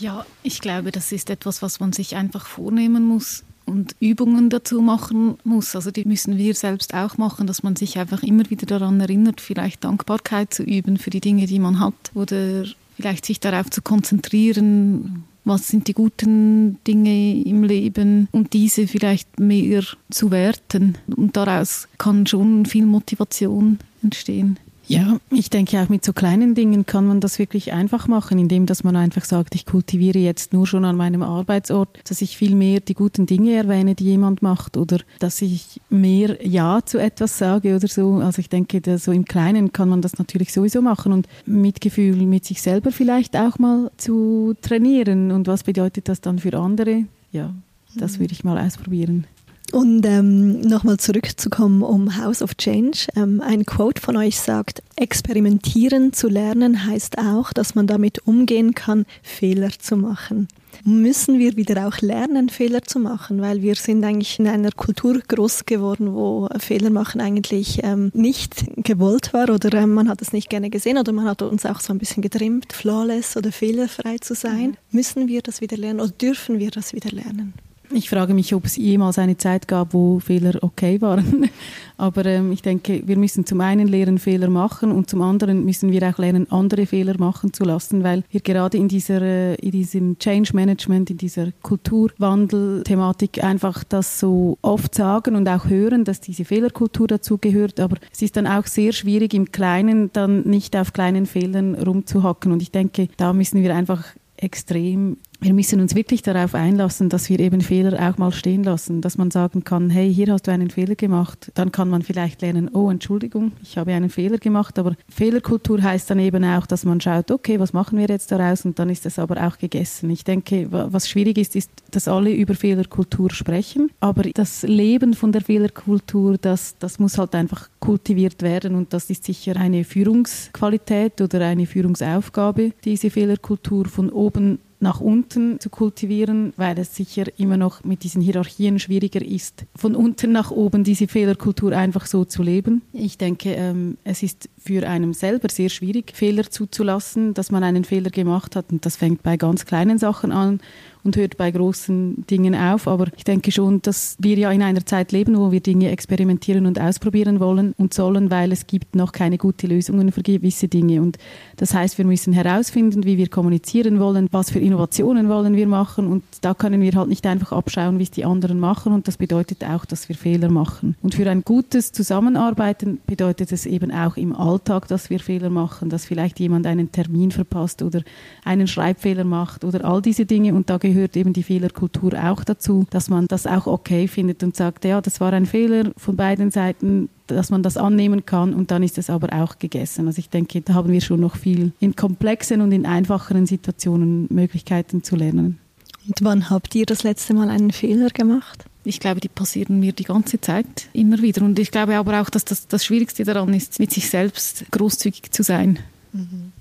Ja, 0.00 0.24
ich 0.42 0.60
glaube, 0.62 0.92
das 0.92 1.12
ist 1.12 1.28
etwas, 1.28 1.60
was 1.60 1.78
man 1.78 1.92
sich 1.92 2.16
einfach 2.16 2.46
vornehmen 2.46 3.04
muss 3.04 3.44
und 3.66 3.94
Übungen 4.00 4.48
dazu 4.48 4.80
machen 4.80 5.36
muss. 5.44 5.76
Also 5.76 5.90
die 5.90 6.06
müssen 6.06 6.38
wir 6.38 6.54
selbst 6.54 6.94
auch 6.94 7.18
machen, 7.18 7.46
dass 7.46 7.62
man 7.62 7.76
sich 7.76 7.98
einfach 7.98 8.22
immer 8.22 8.48
wieder 8.48 8.64
daran 8.64 8.98
erinnert, 8.98 9.42
vielleicht 9.42 9.84
Dankbarkeit 9.84 10.54
zu 10.54 10.62
üben 10.62 10.96
für 10.96 11.10
die 11.10 11.20
Dinge, 11.20 11.46
die 11.46 11.58
man 11.58 11.80
hat 11.80 11.94
oder 12.14 12.64
vielleicht 12.96 13.26
sich 13.26 13.40
darauf 13.40 13.68
zu 13.68 13.82
konzentrieren, 13.82 15.24
was 15.44 15.68
sind 15.68 15.86
die 15.86 15.94
guten 15.94 16.82
Dinge 16.84 17.42
im 17.42 17.62
Leben 17.62 18.28
und 18.32 18.54
diese 18.54 18.86
vielleicht 18.86 19.38
mehr 19.38 19.84
zu 20.10 20.30
werten. 20.30 20.96
Und 21.14 21.36
daraus 21.36 21.88
kann 21.98 22.26
schon 22.26 22.64
viel 22.64 22.86
Motivation 22.86 23.78
entstehen. 24.02 24.58
Ja, 24.90 25.18
ich 25.30 25.50
denke 25.50 25.80
auch 25.80 25.88
mit 25.88 26.04
so 26.04 26.12
kleinen 26.12 26.56
Dingen 26.56 26.84
kann 26.84 27.06
man 27.06 27.20
das 27.20 27.38
wirklich 27.38 27.72
einfach 27.72 28.08
machen, 28.08 28.40
indem 28.40 28.66
dass 28.66 28.82
man 28.82 28.96
einfach 28.96 29.24
sagt, 29.24 29.54
ich 29.54 29.64
kultiviere 29.64 30.18
jetzt 30.18 30.52
nur 30.52 30.66
schon 30.66 30.84
an 30.84 30.96
meinem 30.96 31.22
Arbeitsort, 31.22 32.00
dass 32.08 32.20
ich 32.20 32.36
viel 32.36 32.56
mehr 32.56 32.80
die 32.80 32.94
guten 32.94 33.24
Dinge 33.24 33.52
erwähne, 33.52 33.94
die 33.94 34.06
jemand 34.06 34.42
macht 34.42 34.76
oder 34.76 34.98
dass 35.20 35.42
ich 35.42 35.80
mehr 35.90 36.44
Ja 36.44 36.80
zu 36.84 36.98
etwas 36.98 37.38
sage 37.38 37.76
oder 37.76 37.86
so. 37.86 38.16
Also 38.16 38.40
ich 38.40 38.48
denke, 38.48 38.82
so 38.98 39.12
im 39.12 39.26
Kleinen 39.26 39.72
kann 39.72 39.88
man 39.88 40.02
das 40.02 40.18
natürlich 40.18 40.52
sowieso 40.52 40.82
machen 40.82 41.12
und 41.12 41.28
Mitgefühl 41.46 42.16
mit 42.26 42.44
sich 42.44 42.60
selber 42.60 42.90
vielleicht 42.90 43.36
auch 43.36 43.60
mal 43.60 43.92
zu 43.96 44.54
trainieren. 44.60 45.30
Und 45.30 45.46
was 45.46 45.62
bedeutet 45.62 46.08
das 46.08 46.20
dann 46.20 46.40
für 46.40 46.58
andere? 46.58 47.04
Ja, 47.30 47.54
das 47.94 48.18
würde 48.18 48.32
ich 48.32 48.42
mal 48.42 48.58
ausprobieren. 48.58 49.28
Und 49.72 50.04
ähm, 50.04 50.60
nochmal 50.62 50.96
zurückzukommen 50.96 51.82
um 51.82 52.16
House 52.16 52.42
of 52.42 52.54
Change. 52.56 53.06
Ähm, 53.14 53.40
ein 53.40 53.64
Quote 53.66 54.00
von 54.00 54.16
euch 54.16 54.40
sagt, 54.40 54.82
experimentieren 54.96 56.12
zu 56.12 56.28
lernen 56.28 56.86
heißt 56.86 57.18
auch, 57.18 57.52
dass 57.52 57.74
man 57.74 57.86
damit 57.86 58.26
umgehen 58.26 58.74
kann, 58.74 59.06
Fehler 59.22 59.70
zu 59.78 59.96
machen. 59.96 60.48
Müssen 60.84 61.38
wir 61.38 61.56
wieder 61.56 61.86
auch 61.86 62.00
lernen, 62.00 62.48
Fehler 62.48 62.82
zu 62.82 62.98
machen, 62.98 63.40
weil 63.40 63.60
wir 63.62 63.74
sind 63.74 64.04
eigentlich 64.04 64.38
in 64.38 64.46
einer 64.46 64.70
Kultur 64.72 65.20
groß 65.26 65.66
geworden, 65.66 66.14
wo 66.14 66.48
Fehler 66.58 66.90
machen 66.90 67.20
eigentlich 67.20 67.80
ähm, 67.82 68.10
nicht 68.14 68.64
gewollt 68.76 69.32
war 69.32 69.50
oder 69.50 69.72
ähm, 69.74 69.92
man 69.92 70.08
hat 70.08 70.22
es 70.22 70.32
nicht 70.32 70.48
gerne 70.48 70.70
gesehen 70.70 70.96
oder 70.96 71.12
man 71.12 71.26
hat 71.26 71.42
uns 71.42 71.66
auch 71.66 71.80
so 71.80 71.92
ein 71.92 71.98
bisschen 71.98 72.22
getrimmt, 72.22 72.72
flawless 72.72 73.36
oder 73.36 73.52
fehlerfrei 73.52 74.18
zu 74.18 74.34
sein. 74.34 74.70
Mhm. 74.70 74.76
Müssen 74.90 75.28
wir 75.28 75.42
das 75.42 75.60
wieder 75.60 75.76
lernen 75.76 76.00
oder 76.00 76.10
dürfen 76.10 76.58
wir 76.58 76.70
das 76.70 76.92
wieder 76.94 77.10
lernen? 77.10 77.52
Ich 77.92 78.08
frage 78.08 78.34
mich, 78.34 78.54
ob 78.54 78.66
es 78.66 78.76
jemals 78.76 79.18
eine 79.18 79.36
Zeit 79.36 79.66
gab, 79.66 79.94
wo 79.94 80.20
Fehler 80.20 80.62
okay 80.62 81.00
waren. 81.00 81.50
Aber 81.96 82.24
ähm, 82.24 82.52
ich 82.52 82.62
denke, 82.62 83.02
wir 83.04 83.18
müssen 83.18 83.44
zum 83.46 83.60
einen 83.60 83.88
lernen, 83.88 84.18
Fehler 84.18 84.48
machen 84.48 84.92
und 84.92 85.10
zum 85.10 85.22
anderen 85.22 85.64
müssen 85.64 85.90
wir 85.90 86.08
auch 86.08 86.18
lernen, 86.18 86.50
andere 86.52 86.86
Fehler 86.86 87.18
machen 87.18 87.52
zu 87.52 87.64
lassen, 87.64 88.04
weil 88.04 88.22
wir 88.30 88.40
gerade 88.40 88.78
in 88.78 88.86
dieser, 88.86 89.20
äh, 89.22 89.54
in 89.56 89.72
diesem 89.72 90.18
Change 90.20 90.54
Management, 90.54 91.10
in 91.10 91.16
dieser 91.16 91.50
Kulturwandel-Thematik 91.62 93.42
einfach 93.42 93.82
das 93.82 94.20
so 94.20 94.56
oft 94.62 94.94
sagen 94.94 95.34
und 95.34 95.48
auch 95.48 95.68
hören, 95.68 96.04
dass 96.04 96.20
diese 96.20 96.44
Fehlerkultur 96.44 97.08
dazu 97.08 97.38
gehört. 97.38 97.80
Aber 97.80 97.96
es 98.12 98.22
ist 98.22 98.36
dann 98.36 98.46
auch 98.46 98.66
sehr 98.66 98.92
schwierig, 98.92 99.34
im 99.34 99.50
Kleinen 99.50 100.12
dann 100.12 100.42
nicht 100.42 100.76
auf 100.76 100.92
kleinen 100.92 101.26
Fehlern 101.26 101.74
rumzuhacken. 101.74 102.52
Und 102.52 102.62
ich 102.62 102.70
denke, 102.70 103.08
da 103.16 103.32
müssen 103.32 103.64
wir 103.64 103.74
einfach 103.74 104.04
extrem 104.36 105.16
wir 105.40 105.54
müssen 105.54 105.80
uns 105.80 105.94
wirklich 105.94 106.22
darauf 106.22 106.54
einlassen, 106.54 107.08
dass 107.08 107.30
wir 107.30 107.40
eben 107.40 107.62
Fehler 107.62 108.10
auch 108.10 108.18
mal 108.18 108.30
stehen 108.30 108.62
lassen, 108.62 109.00
dass 109.00 109.16
man 109.16 109.30
sagen 109.30 109.64
kann, 109.64 109.88
hey, 109.88 110.12
hier 110.12 110.32
hast 110.32 110.46
du 110.46 110.50
einen 110.50 110.68
Fehler 110.68 110.96
gemacht. 110.96 111.50
Dann 111.54 111.72
kann 111.72 111.88
man 111.88 112.02
vielleicht 112.02 112.42
lernen, 112.42 112.70
oh, 112.74 112.90
Entschuldigung, 112.90 113.52
ich 113.62 113.78
habe 113.78 113.92
einen 113.92 114.10
Fehler 114.10 114.36
gemacht. 114.36 114.78
Aber 114.78 114.94
Fehlerkultur 115.08 115.82
heißt 115.82 116.10
dann 116.10 116.18
eben 116.18 116.44
auch, 116.44 116.66
dass 116.66 116.84
man 116.84 117.00
schaut, 117.00 117.30
okay, 117.30 117.58
was 117.58 117.72
machen 117.72 117.98
wir 117.98 118.06
jetzt 118.06 118.30
daraus? 118.30 118.66
Und 118.66 118.78
dann 118.78 118.90
ist 118.90 119.06
es 119.06 119.18
aber 119.18 119.46
auch 119.46 119.56
gegessen. 119.56 120.10
Ich 120.10 120.24
denke, 120.24 120.66
was 120.70 121.08
schwierig 121.08 121.38
ist, 121.38 121.56
ist, 121.56 121.70
dass 121.90 122.06
alle 122.06 122.32
über 122.32 122.54
Fehlerkultur 122.54 123.30
sprechen. 123.30 123.90
Aber 124.00 124.24
das 124.24 124.62
Leben 124.62 125.14
von 125.14 125.32
der 125.32 125.40
Fehlerkultur, 125.40 126.36
das, 126.36 126.76
das 126.78 126.98
muss 126.98 127.16
halt 127.16 127.34
einfach 127.34 127.70
kultiviert 127.80 128.42
werden. 128.42 128.74
Und 128.74 128.92
das 128.92 129.08
ist 129.08 129.24
sicher 129.24 129.56
eine 129.56 129.84
Führungsqualität 129.84 131.20
oder 131.22 131.40
eine 131.46 131.64
Führungsaufgabe, 131.64 132.72
diese 132.84 133.08
Fehlerkultur 133.08 133.86
von 133.86 134.10
oben 134.10 134.58
nach 134.80 135.00
unten 135.00 135.60
zu 135.60 135.70
kultivieren, 135.70 136.52
weil 136.56 136.78
es 136.78 136.96
sicher 136.96 137.24
immer 137.38 137.56
noch 137.56 137.84
mit 137.84 138.02
diesen 138.02 138.22
Hierarchien 138.22 138.78
schwieriger 138.78 139.22
ist, 139.24 139.64
von 139.76 139.94
unten 139.94 140.32
nach 140.32 140.50
oben 140.50 140.84
diese 140.84 141.06
Fehlerkultur 141.06 141.72
einfach 141.72 142.06
so 142.06 142.24
zu 142.24 142.42
leben. 142.42 142.82
Ich 142.92 143.18
denke, 143.18 143.52
ähm, 143.52 143.98
es 144.04 144.22
ist 144.22 144.48
für 144.58 144.88
einen 144.88 145.12
selber 145.12 145.48
sehr 145.50 145.68
schwierig, 145.68 146.12
Fehler 146.14 146.50
zuzulassen, 146.50 147.34
dass 147.34 147.50
man 147.50 147.62
einen 147.62 147.84
Fehler 147.84 148.10
gemacht 148.10 148.56
hat 148.56 148.72
und 148.72 148.84
das 148.86 148.96
fängt 148.96 149.22
bei 149.22 149.36
ganz 149.36 149.66
kleinen 149.66 149.98
Sachen 149.98 150.32
an 150.32 150.60
und 151.04 151.16
hört 151.16 151.36
bei 151.36 151.50
großen 151.50 152.26
Dingen 152.28 152.54
auf. 152.54 152.86
Aber 152.86 153.08
ich 153.16 153.24
denke 153.24 153.52
schon, 153.52 153.82
dass 153.82 154.16
wir 154.18 154.36
ja 154.36 154.50
in 154.50 154.62
einer 154.62 154.84
Zeit 154.84 155.12
leben, 155.12 155.36
wo 155.36 155.52
wir 155.52 155.60
Dinge 155.60 155.90
experimentieren 155.90 156.66
und 156.66 156.80
ausprobieren 156.80 157.40
wollen 157.40 157.74
und 157.78 157.94
sollen, 157.94 158.30
weil 158.30 158.52
es 158.52 158.66
gibt 158.66 158.94
noch 158.94 159.12
keine 159.12 159.38
guten 159.38 159.68
Lösungen 159.68 160.12
für 160.12 160.22
gewisse 160.22 160.68
Dinge. 160.68 161.00
Und 161.00 161.18
das 161.56 161.74
heißt, 161.74 161.98
wir 161.98 162.04
müssen 162.04 162.32
herausfinden, 162.32 163.04
wie 163.04 163.18
wir 163.18 163.28
kommunizieren 163.28 163.98
wollen, 164.00 164.28
was 164.30 164.50
für 164.50 164.58
Innovationen 164.58 165.28
wollen 165.28 165.56
wir 165.56 165.66
machen. 165.66 166.06
Und 166.06 166.22
da 166.42 166.54
können 166.54 166.80
wir 166.80 166.92
halt 166.92 167.08
nicht 167.08 167.26
einfach 167.26 167.52
abschauen, 167.52 167.98
wie 167.98 168.04
es 168.04 168.10
die 168.10 168.24
anderen 168.24 168.60
machen. 168.60 168.92
Und 168.92 169.08
das 169.08 169.16
bedeutet 169.16 169.64
auch, 169.64 169.84
dass 169.84 170.08
wir 170.08 170.16
Fehler 170.16 170.50
machen. 170.50 170.96
Und 171.02 171.14
für 171.14 171.28
ein 171.28 171.42
gutes 171.42 171.92
Zusammenarbeiten 171.92 173.00
bedeutet 173.06 173.52
es 173.52 173.66
eben 173.66 173.90
auch 173.90 174.16
im 174.16 174.34
Alltag, 174.34 174.88
dass 174.88 175.10
wir 175.10 175.20
Fehler 175.20 175.50
machen, 175.50 175.88
dass 175.88 176.04
vielleicht 176.04 176.40
jemand 176.40 176.66
einen 176.66 176.92
Termin 176.92 177.30
verpasst 177.30 177.82
oder 177.82 178.02
einen 178.44 178.66
Schreibfehler 178.66 179.24
macht 179.24 179.64
oder 179.64 179.84
all 179.84 180.02
diese 180.02 180.26
Dinge. 180.26 180.54
Und 180.54 180.70
da 180.70 180.76
gehört 180.78 180.89
eben 180.90 181.32
die 181.32 181.42
Fehlerkultur 181.42 182.12
auch 182.22 182.44
dazu, 182.44 182.86
dass 182.90 183.08
man 183.08 183.26
das 183.26 183.46
auch 183.46 183.66
okay 183.66 184.08
findet 184.08 184.42
und 184.42 184.56
sagt, 184.56 184.84
ja, 184.84 185.00
das 185.00 185.20
war 185.20 185.32
ein 185.32 185.46
Fehler 185.46 185.92
von 185.96 186.16
beiden 186.16 186.50
Seiten, 186.50 187.08
dass 187.26 187.50
man 187.50 187.62
das 187.62 187.76
annehmen 187.76 188.26
kann 188.26 188.54
und 188.54 188.70
dann 188.70 188.82
ist 188.82 188.98
es 188.98 189.10
aber 189.10 189.32
auch 189.42 189.58
gegessen. 189.58 190.06
Also 190.06 190.18
ich 190.18 190.30
denke, 190.30 190.60
da 190.60 190.74
haben 190.74 190.92
wir 190.92 191.00
schon 191.00 191.20
noch 191.20 191.36
viel 191.36 191.72
in 191.80 191.96
komplexen 191.96 192.60
und 192.60 192.72
in 192.72 192.86
einfacheren 192.86 193.46
Situationen 193.46 194.26
Möglichkeiten 194.30 195.02
zu 195.02 195.16
lernen. 195.16 195.58
Und 196.06 196.16
wann 196.22 196.50
habt 196.50 196.74
ihr 196.74 196.86
das 196.86 197.02
letzte 197.02 197.34
Mal 197.34 197.50
einen 197.50 197.72
Fehler 197.72 198.08
gemacht? 198.08 198.64
Ich 198.84 198.98
glaube, 198.98 199.20
die 199.20 199.28
passieren 199.28 199.78
mir 199.78 199.92
die 199.92 200.04
ganze 200.04 200.40
Zeit 200.40 200.88
immer 200.92 201.20
wieder. 201.20 201.42
Und 201.42 201.58
ich 201.58 201.70
glaube 201.70 201.96
aber 201.96 202.20
auch, 202.20 202.30
dass 202.30 202.44
das, 202.44 202.66
das 202.66 202.84
Schwierigste 202.84 203.24
daran 203.24 203.52
ist, 203.52 203.78
mit 203.78 203.92
sich 203.92 204.08
selbst 204.08 204.64
großzügig 204.70 205.30
zu 205.30 205.42
sein. 205.42 205.78
Mhm. 206.12 206.52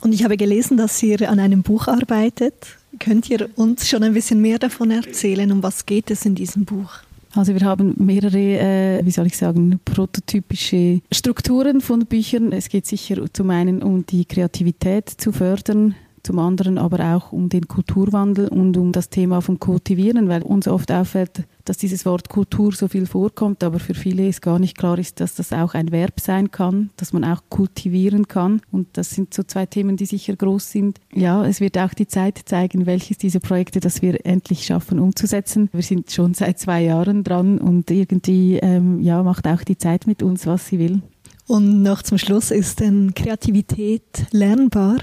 Und 0.00 0.12
ich 0.12 0.24
habe 0.24 0.36
gelesen, 0.36 0.76
dass 0.76 1.02
ihr 1.02 1.28
an 1.28 1.40
einem 1.40 1.62
Buch 1.62 1.88
arbeitet. 1.88 2.78
Könnt 2.98 3.28
ihr 3.30 3.48
uns 3.56 3.88
schon 3.88 4.02
ein 4.02 4.14
bisschen 4.14 4.40
mehr 4.40 4.58
davon 4.58 4.90
erzählen? 4.90 5.50
Um 5.52 5.62
was 5.62 5.86
geht 5.86 6.10
es 6.10 6.24
in 6.24 6.34
diesem 6.34 6.64
Buch? 6.64 6.90
Also 7.34 7.52
wir 7.52 7.66
haben 7.66 7.94
mehrere, 7.98 8.38
äh, 8.38 9.04
wie 9.04 9.10
soll 9.10 9.26
ich 9.26 9.36
sagen, 9.36 9.78
prototypische 9.84 11.00
Strukturen 11.12 11.82
von 11.82 12.06
Büchern. 12.06 12.52
Es 12.52 12.68
geht 12.68 12.86
sicher 12.86 13.22
zum 13.32 13.50
einen 13.50 13.82
um 13.82 14.06
die 14.06 14.24
Kreativität 14.24 15.08
zu 15.10 15.32
fördern, 15.32 15.94
zum 16.26 16.40
anderen 16.40 16.76
aber 16.76 17.14
auch 17.14 17.30
um 17.30 17.48
den 17.48 17.68
Kulturwandel 17.68 18.48
und 18.48 18.76
um 18.76 18.90
das 18.90 19.10
Thema 19.10 19.40
vom 19.40 19.60
Kultivieren, 19.60 20.28
weil 20.28 20.42
uns 20.42 20.66
oft 20.66 20.90
auffällt, 20.90 21.44
dass 21.64 21.78
dieses 21.78 22.04
Wort 22.04 22.28
Kultur 22.28 22.72
so 22.72 22.88
viel 22.88 23.06
vorkommt, 23.06 23.62
aber 23.62 23.78
für 23.78 23.94
viele 23.94 24.26
ist 24.26 24.42
gar 24.42 24.58
nicht 24.58 24.76
klar 24.76 24.98
ist, 24.98 25.20
dass 25.20 25.36
das 25.36 25.52
auch 25.52 25.74
ein 25.74 25.92
Verb 25.92 26.18
sein 26.18 26.50
kann, 26.50 26.90
dass 26.96 27.12
man 27.12 27.24
auch 27.24 27.42
kultivieren 27.48 28.26
kann. 28.26 28.60
Und 28.72 28.88
das 28.94 29.10
sind 29.10 29.34
so 29.34 29.44
zwei 29.44 29.66
Themen, 29.66 29.96
die 29.96 30.06
sicher 30.06 30.34
groß 30.34 30.70
sind. 30.70 30.98
Ja, 31.14 31.46
es 31.46 31.60
wird 31.60 31.78
auch 31.78 31.94
die 31.94 32.08
Zeit 32.08 32.40
zeigen, 32.44 32.86
welches 32.86 33.18
dieser 33.18 33.40
Projekte, 33.40 33.78
das 33.78 34.02
wir 34.02 34.26
endlich 34.26 34.66
schaffen 34.66 34.98
umzusetzen. 34.98 35.70
Wir 35.72 35.82
sind 35.82 36.10
schon 36.10 36.34
seit 36.34 36.58
zwei 36.58 36.82
Jahren 36.82 37.22
dran 37.22 37.58
und 37.58 37.88
irgendwie 37.90 38.56
ähm, 38.56 39.00
ja, 39.00 39.22
macht 39.22 39.46
auch 39.46 39.62
die 39.62 39.78
Zeit 39.78 40.08
mit 40.08 40.24
uns, 40.24 40.46
was 40.46 40.66
sie 40.66 40.80
will. 40.80 41.02
Und 41.46 41.82
noch 41.82 42.02
zum 42.02 42.18
Schluss 42.18 42.50
ist 42.50 42.80
denn 42.80 43.14
Kreativität 43.14 44.26
lernbar? 44.32 44.96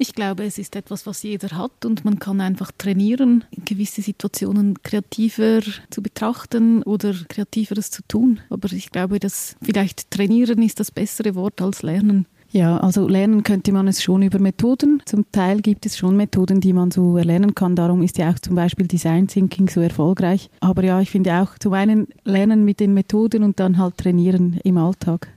Ich 0.00 0.14
glaube, 0.14 0.44
es 0.44 0.58
ist 0.58 0.76
etwas, 0.76 1.06
was 1.06 1.24
jeder 1.24 1.56
hat 1.56 1.84
und 1.84 2.04
man 2.04 2.20
kann 2.20 2.40
einfach 2.40 2.70
trainieren, 2.78 3.42
gewisse 3.64 4.00
Situationen 4.00 4.80
kreativer 4.84 5.60
zu 5.90 6.02
betrachten 6.02 6.84
oder 6.84 7.14
kreativeres 7.28 7.90
zu 7.90 8.02
tun. 8.06 8.38
Aber 8.48 8.72
ich 8.72 8.92
glaube, 8.92 9.18
dass 9.18 9.56
vielleicht 9.60 10.08
trainieren 10.12 10.62
ist 10.62 10.78
das 10.78 10.92
bessere 10.92 11.34
Wort 11.34 11.60
als 11.60 11.82
lernen. 11.82 12.26
Ja, 12.50 12.78
also 12.78 13.06
lernen 13.08 13.42
könnte 13.42 13.72
man 13.72 13.88
es 13.88 14.02
schon 14.02 14.22
über 14.22 14.38
Methoden. 14.38 15.02
Zum 15.04 15.30
Teil 15.32 15.60
gibt 15.60 15.84
es 15.84 15.98
schon 15.98 16.16
Methoden, 16.16 16.60
die 16.60 16.72
man 16.72 16.90
so 16.90 17.16
erlernen 17.16 17.54
kann. 17.54 17.76
Darum 17.76 18.02
ist 18.02 18.16
ja 18.16 18.30
auch 18.30 18.38
zum 18.38 18.54
Beispiel 18.54 18.86
Design 18.86 19.26
Thinking 19.26 19.68
so 19.68 19.80
erfolgreich. 19.80 20.48
Aber 20.60 20.82
ja, 20.82 21.00
ich 21.00 21.10
finde 21.10 21.34
auch 21.34 21.58
zum 21.58 21.74
einen 21.74 22.06
lernen 22.24 22.64
mit 22.64 22.80
den 22.80 22.94
Methoden 22.94 23.42
und 23.42 23.60
dann 23.60 23.76
halt 23.76 23.98
trainieren 23.98 24.60
im 24.64 24.78
Alltag. 24.78 25.28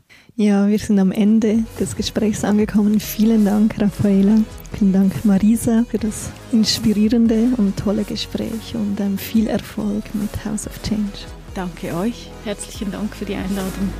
Ja, 0.41 0.67
wir 0.67 0.79
sind 0.79 0.97
am 0.97 1.11
Ende 1.11 1.59
des 1.79 1.95
Gesprächs 1.95 2.43
angekommen. 2.43 2.99
Vielen 2.99 3.45
Dank, 3.45 3.79
Raffaela. 3.79 4.37
Vielen 4.75 4.91
Dank, 4.91 5.23
Marisa, 5.23 5.85
für 5.87 5.99
das 5.99 6.31
inspirierende 6.51 7.49
und 7.57 7.77
tolle 7.77 8.03
Gespräch 8.03 8.73
und 8.73 8.99
ähm, 8.99 9.19
viel 9.19 9.45
Erfolg 9.45 10.03
mit 10.15 10.43
House 10.43 10.65
of 10.65 10.81
Change. 10.81 11.27
Danke 11.53 11.95
euch. 11.95 12.31
Herzlichen 12.43 12.91
Dank 12.91 13.15
für 13.15 13.25
die 13.25 13.35
Einladung. 13.35 13.93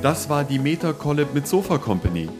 Das 0.00 0.30
war 0.30 0.42
die 0.42 0.58
Meta 0.58 0.94
Collab 0.94 1.34
mit 1.34 1.46
Sofa 1.46 1.76
Company. 1.76 2.30